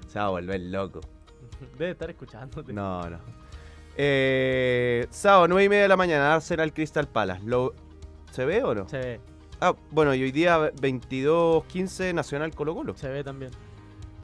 Se 0.07 0.20
va 0.20 0.26
a 0.26 0.28
volver 0.28 0.61
loco. 0.61 1.00
Debe 1.78 1.90
estar 1.90 2.09
escuchándote. 2.11 2.72
No, 2.72 3.11
no. 3.11 3.18
Eh, 3.96 5.09
sábado, 5.11 5.48
9 5.48 5.64
y 5.64 5.68
media 5.68 5.82
de 5.82 5.88
la 5.88 5.96
mañana, 5.96 6.34
Arsenal 6.34 6.72
Crystal 6.72 7.09
Palace. 7.09 7.42
Lo, 7.44 7.74
¿Se 8.30 8.44
ve 8.44 8.62
o 8.62 8.72
no? 8.74 8.88
Se 8.88 8.98
ve, 8.98 9.20
Ah, 9.61 9.74
bueno, 9.90 10.12
y 10.14 10.22
hoy 10.22 10.32
día 10.32 10.59
22-15 10.74 12.12
Nacional 12.14 12.53
Colo 12.55 12.74
Colo. 12.74 12.96
se 12.96 13.09
ve 13.09 13.22
también. 13.22 13.53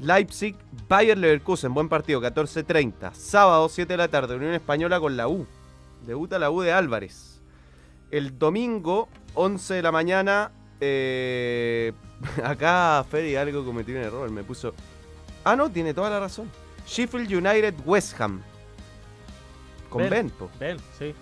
Leipzig, 0.01 0.55
Bayer 0.89 1.19
Leverkusen, 1.19 1.75
buen 1.75 1.89
partido, 1.89 2.21
14.30. 2.21 3.13
Sábado, 3.15 3.69
7 3.69 3.93
de 3.93 3.97
la 3.97 4.09
tarde, 4.09 4.37
Unión 4.37 4.55
Española 4.55 5.01
con 5.01 5.17
la 5.17 5.29
U. 5.29 5.47
Debuta 6.07 6.39
la 6.39 6.51
U 6.51 6.61
de 6.61 6.73
Álvarez. 6.73 7.41
El 8.11 8.39
domingo, 8.39 9.09
11 9.35 9.75
de 9.75 9.83
la 9.83 9.93
mañana, 9.93 10.53
eh, 10.81 11.93
acá 12.45 13.05
Ferry 13.11 13.37
algo 13.37 13.65
cometió 13.65 13.95
un 13.97 14.03
error, 14.03 14.31
me 14.31 14.45
puso... 14.45 14.73
Ah, 15.45 15.57
no, 15.57 15.71
tiene 15.71 15.95
toda 15.95 16.11
la 16.11 16.21
razón. 16.21 16.51
Sheffield 16.87 17.33
United, 17.33 17.75
West 17.85 18.21
Ham. 18.21 18.43
Con 19.91 20.03
Ben. 20.03 20.11
Ben, 20.11 20.31
po. 20.31 20.51
Ven, 20.61 20.79
sí. 20.99 21.15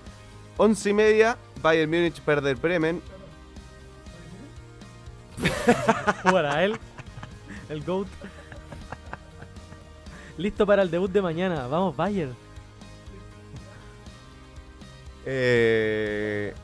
11 0.59 0.91
y 0.91 0.93
media, 0.93 1.39
Bayern 1.62 1.91
Múnich, 1.91 2.20
Perder 2.20 2.57
Bremen. 2.57 3.01
Para 6.24 6.64
él, 6.64 6.79
el 7.68 7.83
GOAT. 7.85 8.09
Listo 10.39 10.66
para 10.66 10.82
el 10.82 10.91
debut 10.91 11.11
de 11.11 11.22
mañana. 11.22 11.66
Vamos, 11.66 11.97
Bayern. 11.97 12.34
Eh, 15.24 16.55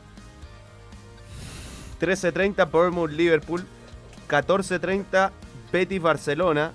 13.30 2.00 2.70
Bournemouth 2.70 3.10
Liverpool. 3.10 3.64
14.30 4.28 5.30
Betis 5.72 6.02
Barcelona. 6.02 6.72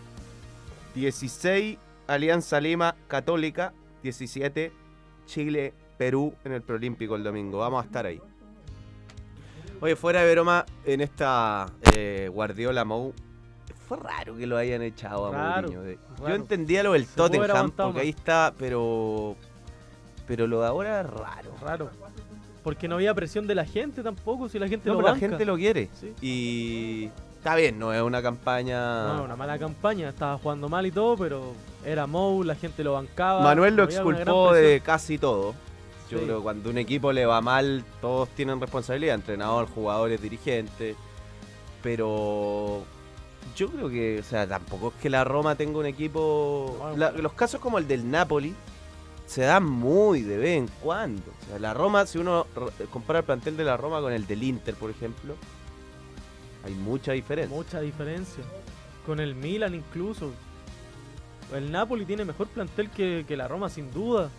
16 0.96 1.78
Alianza 2.08 2.60
Lima 2.60 2.96
Católica. 3.08 3.74
17 4.04 4.72
Chile 5.26 5.74
Perú 5.98 6.34
en 6.44 6.54
el 6.54 6.62
Prolímpico 6.62 7.16
el 7.16 7.24
domingo. 7.24 7.60
Vamos 7.60 7.84
a 7.84 7.86
estar 7.86 8.06
ahí. 8.06 8.22
Oye, 9.80 9.96
fuera 9.96 10.24
de 10.24 10.32
broma, 10.32 10.66
en 10.86 11.02
esta 11.02 11.68
eh, 11.94 12.30
Guardiola 12.34 12.84
Mou. 12.84 13.14
Fue 13.88 13.98
raro 13.98 14.36
que 14.36 14.46
lo 14.46 14.58
hayan 14.58 14.82
echado 14.82 15.28
a 15.28 15.32
Raro, 15.32 15.70
Mourinho. 15.72 15.98
Yo 16.20 16.28
entendía 16.36 16.84
lo 16.84 16.94
del 16.94 17.06
Se 17.06 17.16
Tottenham, 17.16 17.72
porque 17.72 18.02
ahí 18.02 18.10
está, 18.10 18.54
pero. 18.58 19.36
Pero 20.28 20.46
lo 20.46 20.60
de 20.62 20.68
ahora 20.68 21.02
es 21.02 21.10
raro. 21.10 21.52
Raro. 21.62 21.90
Porque 22.64 22.90
no 22.90 22.96
había 22.96 23.14
presión 23.14 23.48
de 23.48 23.56
la 23.56 23.64
gente 23.64 24.04
tampoco, 24.04 24.50
si 24.50 24.60
la 24.60 24.68
gente 24.68 24.90
No, 24.90 24.96
lo 24.96 25.00
pero 25.00 25.08
la 25.08 25.14
banca. 25.14 25.28
gente 25.30 25.46
lo 25.46 25.56
quiere. 25.56 25.90
Sí. 25.94 26.14
Y 26.22 27.10
está 27.38 27.56
bien, 27.56 27.80
no 27.80 27.94
es 27.94 28.02
una 28.02 28.22
campaña. 28.22 29.14
No, 29.14 29.24
una 29.24 29.38
mala 29.38 29.58
campaña, 29.58 30.10
estaba 30.10 30.38
jugando 30.38 30.68
mal 30.68 30.86
y 30.86 30.92
todo, 30.92 31.16
pero 31.16 31.54
era 31.86 32.08
Mou, 32.08 32.44
la 32.44 32.56
gente 32.56 32.84
lo 32.84 32.92
bancaba. 32.94 33.42
Manuel 33.42 33.78
lo 33.78 33.84
exculpó 33.86 34.52
de 34.54 34.82
casi 34.82 35.18
todo. 35.18 35.54
Yo 36.12 36.20
Sí. 36.20 36.26
creo 36.26 36.38
que 36.40 36.44
cuando 36.44 36.70
un 36.70 36.78
equipo 36.78 37.14
le 37.14 37.26
va 37.26 37.40
mal, 37.40 37.86
todos 38.02 38.28
tienen 38.30 38.60
responsabilidad, 38.60 39.16
entrenador, 39.16 39.68
jugadores, 39.70 40.22
dirigentes. 40.22 40.98
Pero 41.82 42.82
yo 43.56 43.70
creo 43.72 43.90
que, 43.90 44.20
o 44.20 44.24
sea, 44.24 44.48
tampoco 44.48 44.90
es 44.90 45.02
que 45.02 45.10
la 45.10 45.24
Roma 45.24 45.56
tenga 45.56 45.80
un 45.80 45.86
equipo. 45.86 46.94
La- 46.98 47.12
los 47.12 47.34
casos 47.34 47.60
como 47.60 47.78
el 47.78 47.88
del 47.88 48.10
Napoli 48.10 48.54
se 49.26 49.42
dan 49.42 49.66
muy 49.66 50.22
de 50.22 50.38
vez 50.38 50.58
en 50.58 50.68
cuando. 50.82 51.22
O 51.44 51.46
sea, 51.50 51.60
la 51.60 51.74
Roma, 51.74 52.06
si 52.06 52.18
uno 52.18 52.48
compara 52.92 53.20
el 53.20 53.26
plantel 53.26 53.58
de 53.58 53.64
la 53.64 53.78
Roma 53.78 54.00
con 54.02 54.14
el 54.14 54.26
del 54.28 54.44
Inter, 54.44 54.76
por 54.76 54.90
ejemplo, 54.90 55.36
hay 56.66 56.74
mucha 56.74 57.12
diferencia. 57.14 57.56
Mucha 57.56 57.80
diferencia. 57.82 58.44
Con 59.06 59.20
el 59.20 59.36
Milan 59.36 59.74
incluso. 59.76 60.32
El 61.54 61.72
Napoli 61.72 62.06
tiene 62.06 62.26
mejor 62.26 62.48
plantel 62.48 62.90
que, 62.90 63.24
que 63.28 63.38
la 63.38 63.48
Roma, 63.48 63.70
sin 63.70 63.90
duda. 63.92 64.30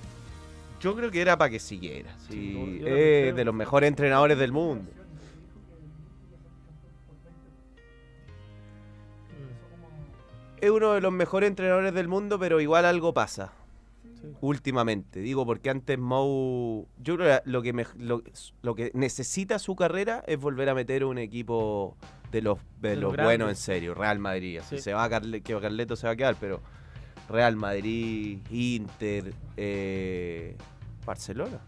Yo 0.81 0.95
creo 0.95 1.11
que 1.11 1.21
era 1.21 1.37
para 1.37 1.51
que 1.51 1.59
siguiera. 1.59 2.15
sí. 2.29 2.79
Yo 2.81 2.87
Es 2.87 3.35
de 3.35 3.45
los 3.45 3.55
mejores 3.55 3.89
entrenadores 3.89 4.39
del 4.39 4.53
mundo. 4.53 4.91
Es 10.61 10.71
uno 10.71 10.93
de 10.93 11.01
los 11.01 11.13
mejores 11.13 11.49
entrenadores 11.49 11.95
del 11.95 12.09
mundo, 12.09 12.39
pero 12.39 12.61
igual 12.61 12.85
algo 12.85 13.13
pasa. 13.15 13.53
sí. 14.21 14.29
Últimamente. 14.41 15.21
Digo, 15.21 15.45
porque 15.47 15.71
antes 15.71 15.99
Mou. 15.99 16.87
Yo 16.99 17.17
creo 17.17 17.41
que 17.43 17.51
lo 17.51 17.63
que, 17.63 17.73
me- 17.73 17.87
lo, 17.99 18.23
lo 18.63 18.75
que 18.75 18.91
necesita 18.95 19.59
su 19.59 19.77
carrera 19.77 20.23
es 20.27 20.39
volver 20.39 20.69
a 20.69 20.75
meter 20.75 21.05
un 21.05 21.19
equipo 21.19 21.97
de 22.33 22.43
los, 22.43 22.59
de 22.81 22.91
De 22.91 22.97
los 22.97 23.17
los 23.17 23.25
buenos 23.25 23.49
en 23.49 23.57
serio. 23.57 23.95
Real 23.95 24.19
Madrid. 24.19 24.61
Sí. 24.69 24.79
se 24.79 24.93
va 24.93 25.05
a 25.05 25.09
Carle- 25.11 25.43
que 25.43 25.59
Carleto 25.61 25.97
se 25.97 26.07
va 26.07 26.13
a 26.13 26.17
quedar, 26.17 26.37
pero. 26.41 26.61
Real 27.29 27.57
Madrid, 27.57 28.39
Inter, 28.51 29.35
eh, 29.59 30.57
Barcelona. 31.05 31.61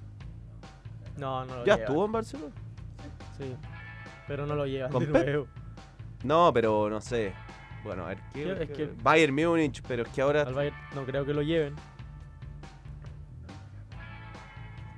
No, 1.19 1.45
no 1.45 1.57
lo 1.59 1.65
¿Ya 1.67 1.75
lleva. 1.75 1.87
estuvo 1.87 2.07
en 2.07 2.13
Barcelona? 2.13 2.55
Sí. 3.37 3.55
Pero 4.27 4.47
no 4.47 4.55
lo 4.55 4.65
llevan 4.67 4.91
¿Con 4.91 5.05
de 5.05 5.11
nuevo. 5.25 5.47
No, 6.25 6.51
pero 6.55 6.89
no 6.89 7.01
sé. 7.03 7.35
Bueno, 7.85 8.05
a 8.05 8.09
ver 8.09 8.19
qué. 8.33 8.51
Es 8.53 8.57
que- 8.59 8.63
es 8.65 8.71
que- 8.71 8.91
Bayern 9.03 9.35
Múnich, 9.35 9.83
pero 9.89 10.03
es 10.03 10.09
que 10.11 10.21
ahora. 10.23 10.43
Al 10.43 10.55
Bayern 10.55 10.77
no 10.95 11.05
creo 11.05 11.25
que 11.25 11.33
lo 11.35 11.43
lleven. 11.43 11.75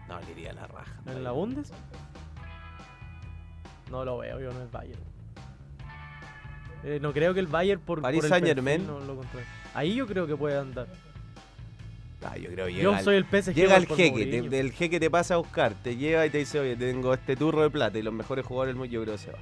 No, 0.09 0.21
le 0.21 0.31
iría 0.33 0.51
a 0.51 0.55
la 0.55 0.67
raja. 0.67 0.93
¿En 1.07 1.25
la 1.25 1.31
Bundes? 1.33 1.73
No 3.91 4.05
lo 4.05 4.19
veo, 4.19 4.41
yo 4.41 4.53
no 4.53 4.63
es 4.63 4.71
Bayern. 4.71 5.01
Eh, 6.85 6.99
no 7.01 7.13
creo 7.13 7.33
que 7.33 7.41
el 7.41 7.47
Bayern 7.47 7.81
por, 7.81 8.03
Paris 8.03 8.19
por 8.19 8.25
el 8.25 8.31
Saint-Germain. 8.31 8.85
perfil 8.85 9.07
no 9.07 9.15
lo. 9.15 9.21
Ahí 9.75 9.95
yo 9.95 10.07
creo 10.07 10.27
que 10.27 10.37
puede 10.37 10.59
andar. 10.59 10.89
Ah, 12.25 12.37
yo 12.37 12.51
creo 12.51 12.67
que 12.67 12.73
Yo 12.75 12.79
llega, 12.91 12.99
el- 12.99 13.05
soy 13.05 13.17
el 13.17 13.25
PSG. 13.25 13.55
llega 13.55 13.77
el 13.77 13.87
por 13.87 13.97
jeque, 13.97 14.19
te- 14.19 14.25
Mourinho. 14.27 14.51
del 14.51 14.73
jeque 14.73 15.01
te 15.01 15.11
pasa 15.11 15.35
a 15.35 15.37
buscar, 15.39 15.75
te 15.83 15.97
lleva 15.97 16.25
y 16.27 16.31
te 16.31 16.39
dice, 16.39 16.61
oye, 16.61 16.77
tengo 16.77 17.13
este 17.15 17.37
turro 17.37 17.63
de 17.63 17.71
plata 17.71 17.99
y 17.99 18.03
los 18.03 18.13
mejores 18.15 18.45
jugadores 18.47 18.71
del 18.75 18.77
mundo, 18.79 18.93
yo 18.93 19.03
creo 19.03 19.15
que 19.15 19.19
se 19.23 19.33
va. 19.33 19.39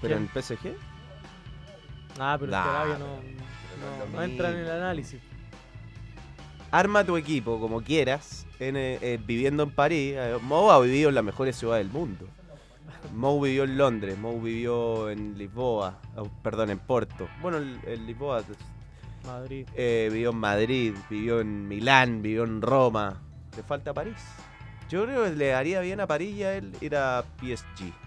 ¿Pero 0.00 0.16
en. 0.16 0.28
PSG? 0.28 0.74
Ah, 2.18 2.36
pero 2.38 2.52
es 2.52 2.58
que 2.58 2.64
Nah, 2.64 2.70
Arabia 2.70 2.98
no, 2.98 3.06
no 3.06 4.06
no, 4.12 4.22
entra 4.22 4.50
en 4.50 4.58
el 4.58 4.70
análisis. 4.70 5.20
Arma 6.70 7.04
tu 7.04 7.16
equipo 7.16 7.60
como 7.60 7.82
quieras, 7.82 8.46
en, 8.58 8.76
eh, 8.76 8.98
eh, 9.00 9.18
viviendo 9.24 9.62
en 9.62 9.70
París. 9.70 10.14
Eh, 10.16 10.38
Mou 10.42 10.70
ha 10.70 10.80
vivido 10.80 11.08
en 11.08 11.14
las 11.14 11.24
mejores 11.24 11.56
ciudades 11.56 11.84
del 11.86 11.92
mundo. 11.92 12.26
Mou 13.14 13.40
vivió 13.40 13.64
en 13.64 13.76
Londres, 13.76 14.18
Mou 14.18 14.40
vivió 14.40 15.10
en 15.10 15.36
Lisboa, 15.38 16.00
oh, 16.16 16.28
perdón, 16.42 16.70
en 16.70 16.78
Porto. 16.78 17.28
Bueno, 17.40 17.58
en, 17.58 17.80
en 17.86 18.06
Lisboa 18.06 18.42
Madrid. 19.26 19.66
Eh, 19.74 20.08
vivió 20.12 20.30
en 20.30 20.36
Madrid, 20.36 20.94
vivió 21.08 21.40
en 21.40 21.68
Milán, 21.68 22.22
vivió 22.22 22.44
en 22.44 22.60
Roma. 22.60 23.20
Le 23.56 23.62
falta 23.62 23.94
París. 23.94 24.16
Yo 24.90 25.04
creo 25.04 25.24
que 25.24 25.30
le 25.30 25.54
haría 25.54 25.80
bien 25.80 26.00
a 26.00 26.06
París 26.06 26.36
y 26.36 26.42
a 26.42 26.54
él 26.56 26.72
ir 26.80 26.96
a 26.96 27.24
PSG. 27.40 28.03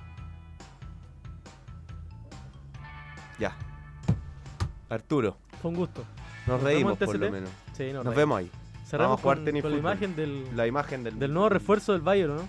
Ya. 3.40 3.56
Arturo, 4.90 5.38
Fue 5.62 5.70
un 5.72 5.78
gusto. 5.78 6.04
nos 6.48 6.56
¿Nos 6.56 6.64
reímos 6.64 6.98
por 6.98 7.18
lo 7.18 7.32
menos. 7.32 7.50
Sí, 7.76 7.92
no, 7.92 8.04
Nos 8.04 8.06
reímos. 8.06 8.16
vemos 8.16 8.38
ahí. 8.40 8.52
Cerramos 8.86 9.10
Vamos 9.10 9.20
a 9.20 9.22
jugar 9.22 9.38
con, 9.54 9.62
con 9.62 9.72
la 9.72 9.78
imagen 9.78 10.16
del, 10.16 10.56
La 10.56 10.66
imagen 10.68 11.04
del, 11.04 11.20
del 11.20 11.34
nuevo 11.34 11.50
refuerzo 11.50 11.92
del 11.92 12.02
Bayern, 12.02 12.38
¿no? 12.38 12.48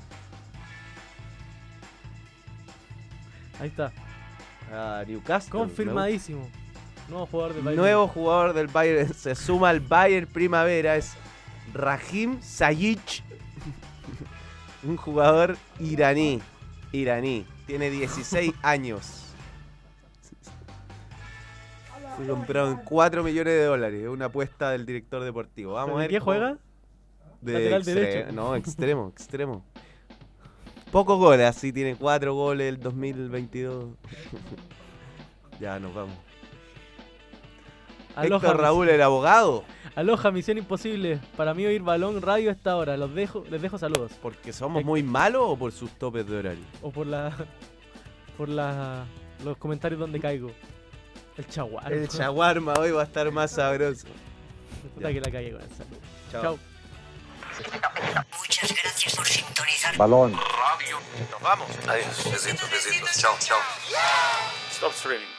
Ahí 3.60 3.68
está. 3.68 3.92
a 4.72 5.04
Newcastle. 5.06 5.50
Confirmadísimo. 5.50 6.48
Nuevo 7.08 7.26
jugador 7.26 7.54
del. 7.54 7.64
Bayern. 7.64 7.80
Nuevo 7.82 8.08
jugador 8.08 8.52
del 8.54 8.66
Bayern 8.68 9.12
se 9.14 9.34
suma 9.34 9.70
al 9.70 9.80
Bayern 9.80 10.26
Primavera 10.28 10.96
es 10.96 11.14
Rahim 11.74 12.40
Sayic. 12.40 13.22
Un 14.84 14.96
jugador 14.96 15.56
iraní. 15.80 16.40
Iraní. 16.92 17.44
Tiene 17.66 17.90
16 17.90 18.52
años. 18.62 19.27
Fue 22.18 22.26
comprado 22.26 22.72
en 22.72 22.78
4 22.78 23.22
millones 23.22 23.52
de 23.54 23.64
dólares. 23.64 24.02
Es 24.02 24.08
una 24.08 24.24
apuesta 24.24 24.70
del 24.70 24.84
director 24.84 25.22
deportivo. 25.22 25.74
Vamos 25.74 25.94
a 25.96 25.98
ver. 26.00 26.10
¿Qué 26.10 26.18
juega? 26.18 26.58
De 27.40 27.52
Lateral 27.52 27.84
derecho. 27.84 28.32
No, 28.32 28.56
extremo, 28.56 29.08
extremo. 29.08 29.64
Pocos 30.90 31.16
goles, 31.18 31.46
así 31.46 31.72
tiene 31.72 31.94
4 31.94 32.34
goles 32.34 32.68
el 32.68 32.80
2022. 32.80 33.90
ya, 35.60 35.78
nos 35.78 35.94
vamos. 35.94 36.16
Aloha, 38.16 38.38
Héctor 38.38 38.60
Raúl, 38.60 38.88
el 38.88 39.00
abogado. 39.00 39.62
Aloha, 39.94 40.32
misión 40.32 40.58
imposible. 40.58 41.20
Para 41.36 41.54
mí 41.54 41.64
oír 41.66 41.82
balón 41.82 42.20
radio 42.20 42.50
a 42.50 42.52
esta 42.52 42.76
hora. 42.76 42.96
Los 42.96 43.14
dejo, 43.14 43.44
les 43.48 43.62
dejo 43.62 43.78
saludos. 43.78 44.10
¿Porque 44.20 44.52
somos 44.52 44.80
Héctor- 44.80 44.86
muy 44.86 45.04
malos 45.04 45.42
o 45.44 45.56
por 45.56 45.70
sus 45.70 45.92
topes 45.92 46.26
de 46.26 46.36
horario? 46.36 46.64
O 46.82 46.90
por 46.90 47.06
la. 47.06 47.32
por 48.36 48.48
la. 48.48 49.04
los 49.44 49.56
comentarios 49.56 50.00
donde 50.00 50.18
caigo. 50.18 50.50
El 51.38 51.48
chaguarma. 51.48 51.90
El 51.90 52.08
chaguarma 52.08 52.74
hoy 52.74 52.90
va 52.90 53.02
a 53.02 53.04
estar 53.04 53.30
más 53.30 53.52
sabroso. 53.52 54.06
Puta 54.94 55.12
que 55.12 55.20
la 55.20 55.30
calle 55.30 55.52
con 55.52 55.60
esa. 55.62 55.84
Chao. 56.32 56.42
Chao. 56.42 56.58
Muchas 58.38 58.74
gracias 58.82 59.16
por 59.16 59.26
sintonizar. 59.26 59.96
Balón. 59.96 60.32
Radio. 60.32 60.98
Nos 61.30 61.40
vamos. 61.40 61.68
Adiós. 61.86 62.30
Besitos, 62.30 62.70
besitos. 62.70 63.16
Chao, 63.16 63.36
chao. 63.40 63.58
Stop 64.70 64.92
streaming. 64.92 65.37